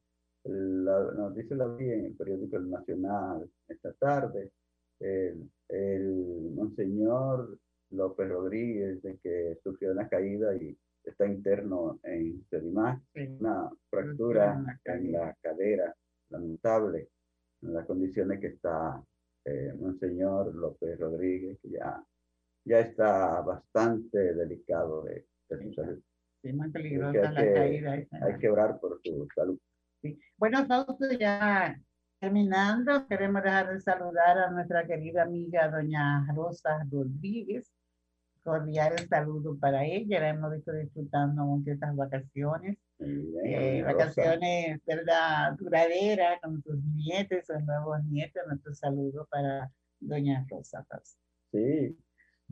la 0.45 1.13
noticia 1.13 1.57
la 1.57 1.67
vi 1.67 1.91
en 1.91 2.07
el 2.07 2.15
periódico 2.15 2.59
Nacional 2.59 3.51
esta 3.69 3.93
tarde. 3.95 4.53
El, 5.01 5.51
el 5.69 6.53
monseñor 6.55 7.59
López 7.91 8.29
Rodríguez, 8.29 9.03
de 9.03 9.19
que 9.19 9.59
sufrió 9.63 9.93
una 9.93 10.09
caída 10.09 10.55
y 10.57 10.77
está 11.05 11.27
interno 11.27 12.01
en 12.03 12.45
Sedimar, 12.51 13.01
una 13.15 13.71
fractura 13.91 14.81
en 14.85 15.13
la 15.13 15.37
cadera, 15.41 15.95
lamentable, 16.31 17.09
en 17.63 17.75
las 17.75 17.87
condiciones 17.87 18.41
que 18.41 18.49
está 18.49 19.03
eh, 19.45 19.73
Monseñor 19.79 20.55
López 20.55 20.99
Rodríguez, 20.99 21.59
que 21.63 21.71
ya, 21.71 22.05
ya 22.65 22.81
está 22.81 23.41
bastante 23.43 24.35
delicado 24.35 25.05
de, 25.05 25.27
su 25.49 25.73
salud. 25.75 26.03
Sí, 26.43 26.53
muy 26.53 26.71
peligrosa 26.71 27.33
la 27.33 27.53
caída. 27.53 27.93
Hay 27.93 28.39
que 28.39 28.49
orar 28.49 28.79
por 28.81 29.01
su 29.03 29.27
salud. 29.35 29.59
Bueno, 30.37 30.65
Fausto, 30.67 31.11
ya 31.19 31.81
terminando, 32.21 33.07
queremos 33.09 33.43
dejar 33.43 33.73
de 33.73 33.81
saludar 33.81 34.39
a 34.39 34.51
nuestra 34.51 34.87
querida 34.87 35.23
amiga 35.23 35.69
doña 35.69 36.27
Rosa 36.35 36.85
Rodríguez. 36.91 37.73
Cordial 38.43 38.97
saludo 39.09 39.59
para 39.59 39.85
ella, 39.85 40.21
la 40.21 40.29
hemos 40.29 40.53
visto 40.53 40.73
disfrutando 40.73 41.45
mucho 41.45 41.73
estas 41.73 41.97
vacaciones. 41.97 42.79
Eh, 43.01 43.83
vacaciones, 43.85 44.81
¿verdad? 44.87 45.55
Duraderas 45.59 46.41
con 46.41 46.63
sus 46.63 46.81
nietos, 46.95 47.45
sus 47.45 47.61
nuevos 47.65 48.05
nietos. 48.05 48.43
Nuestro 48.47 48.73
saludo 48.75 49.27
para 49.29 49.69
doña 49.99 50.47
Rosa. 50.49 50.87
Sí, 51.51 51.99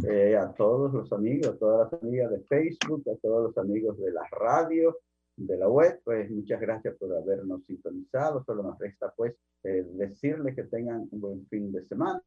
eh, 0.02 0.36
a 0.36 0.52
todos 0.52 0.92
los 0.92 1.12
amigos, 1.12 1.54
a 1.54 1.58
todas 1.58 1.92
las 1.92 2.02
amigas 2.02 2.30
de 2.30 2.40
Facebook, 2.40 3.04
a 3.08 3.16
todos 3.22 3.44
los 3.44 3.58
amigos 3.58 3.96
de 3.98 4.10
la 4.10 4.26
radio, 4.30 4.98
de 5.36 5.56
la 5.56 5.68
web, 5.68 6.00
pues 6.04 6.30
muchas 6.30 6.60
gracias 6.60 6.96
por 6.96 7.14
habernos 7.14 7.64
sintonizado. 7.64 8.42
Solo 8.44 8.62
nos 8.62 8.78
resta 8.78 9.12
pues 9.16 9.34
eh, 9.62 9.84
decirles 9.94 10.54
que 10.54 10.64
tengan 10.64 11.08
un 11.10 11.20
buen 11.20 11.46
fin 11.46 11.72
de 11.72 11.84
semana 11.86 12.22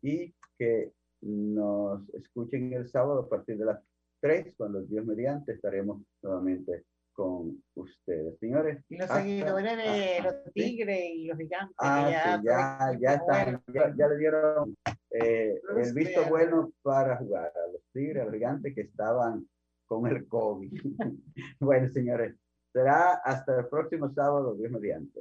y 0.00 0.34
que 0.58 0.92
nos 1.22 2.08
escuchen 2.14 2.72
el 2.72 2.88
sábado 2.88 3.20
a 3.20 3.28
partir 3.28 3.56
de 3.56 3.66
las 3.66 3.80
3, 4.20 4.54
cuando 4.56 4.82
Dios 4.82 5.04
mediante 5.04 5.52
estaremos 5.52 6.02
nuevamente 6.22 6.84
con 7.12 7.62
ustedes, 7.74 8.38
señores. 8.38 8.82
Y 8.88 8.96
los 8.96 9.08
seguidores 9.08 9.76
de 9.76 10.20
los 10.22 10.52
tigres 10.54 11.10
y 11.14 11.26
los 11.26 11.38
gigantes. 11.38 11.76
Ah, 11.78 12.10
ya, 12.10 12.38
sí, 12.38 12.44
ya, 12.46 12.98
ya, 13.00 13.14
están, 13.14 13.62
ya, 13.72 13.94
ya 13.96 14.08
le 14.08 14.18
dieron 14.18 14.76
eh, 15.12 15.60
el 15.76 15.94
visto 15.94 16.24
bueno 16.28 16.72
para 16.82 17.16
jugar 17.16 17.52
a 17.54 17.72
los 17.72 17.82
tigres, 17.92 18.22
a 18.22 18.24
los 18.24 18.34
gigantes 18.34 18.74
que 18.74 18.82
estaban 18.82 19.46
con 19.86 20.06
el 20.06 20.26
COVID. 20.26 20.72
bueno, 21.60 21.88
señores, 21.92 22.34
será 22.72 23.14
hasta 23.24 23.60
el 23.60 23.66
próximo 23.68 24.10
sábado, 24.14 24.54
Dios 24.54 24.70
mediante. 24.72 25.20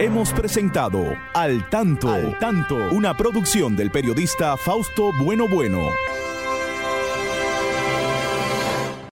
Hemos 0.00 0.32
presentado 0.32 1.14
Al 1.34 1.68
Tanto, 1.68 2.08
Al 2.08 2.38
Tanto, 2.38 2.74
una 2.92 3.14
producción 3.14 3.76
del 3.76 3.90
periodista 3.90 4.56
Fausto 4.56 5.10
Bueno 5.22 5.46
Bueno. 5.46 5.90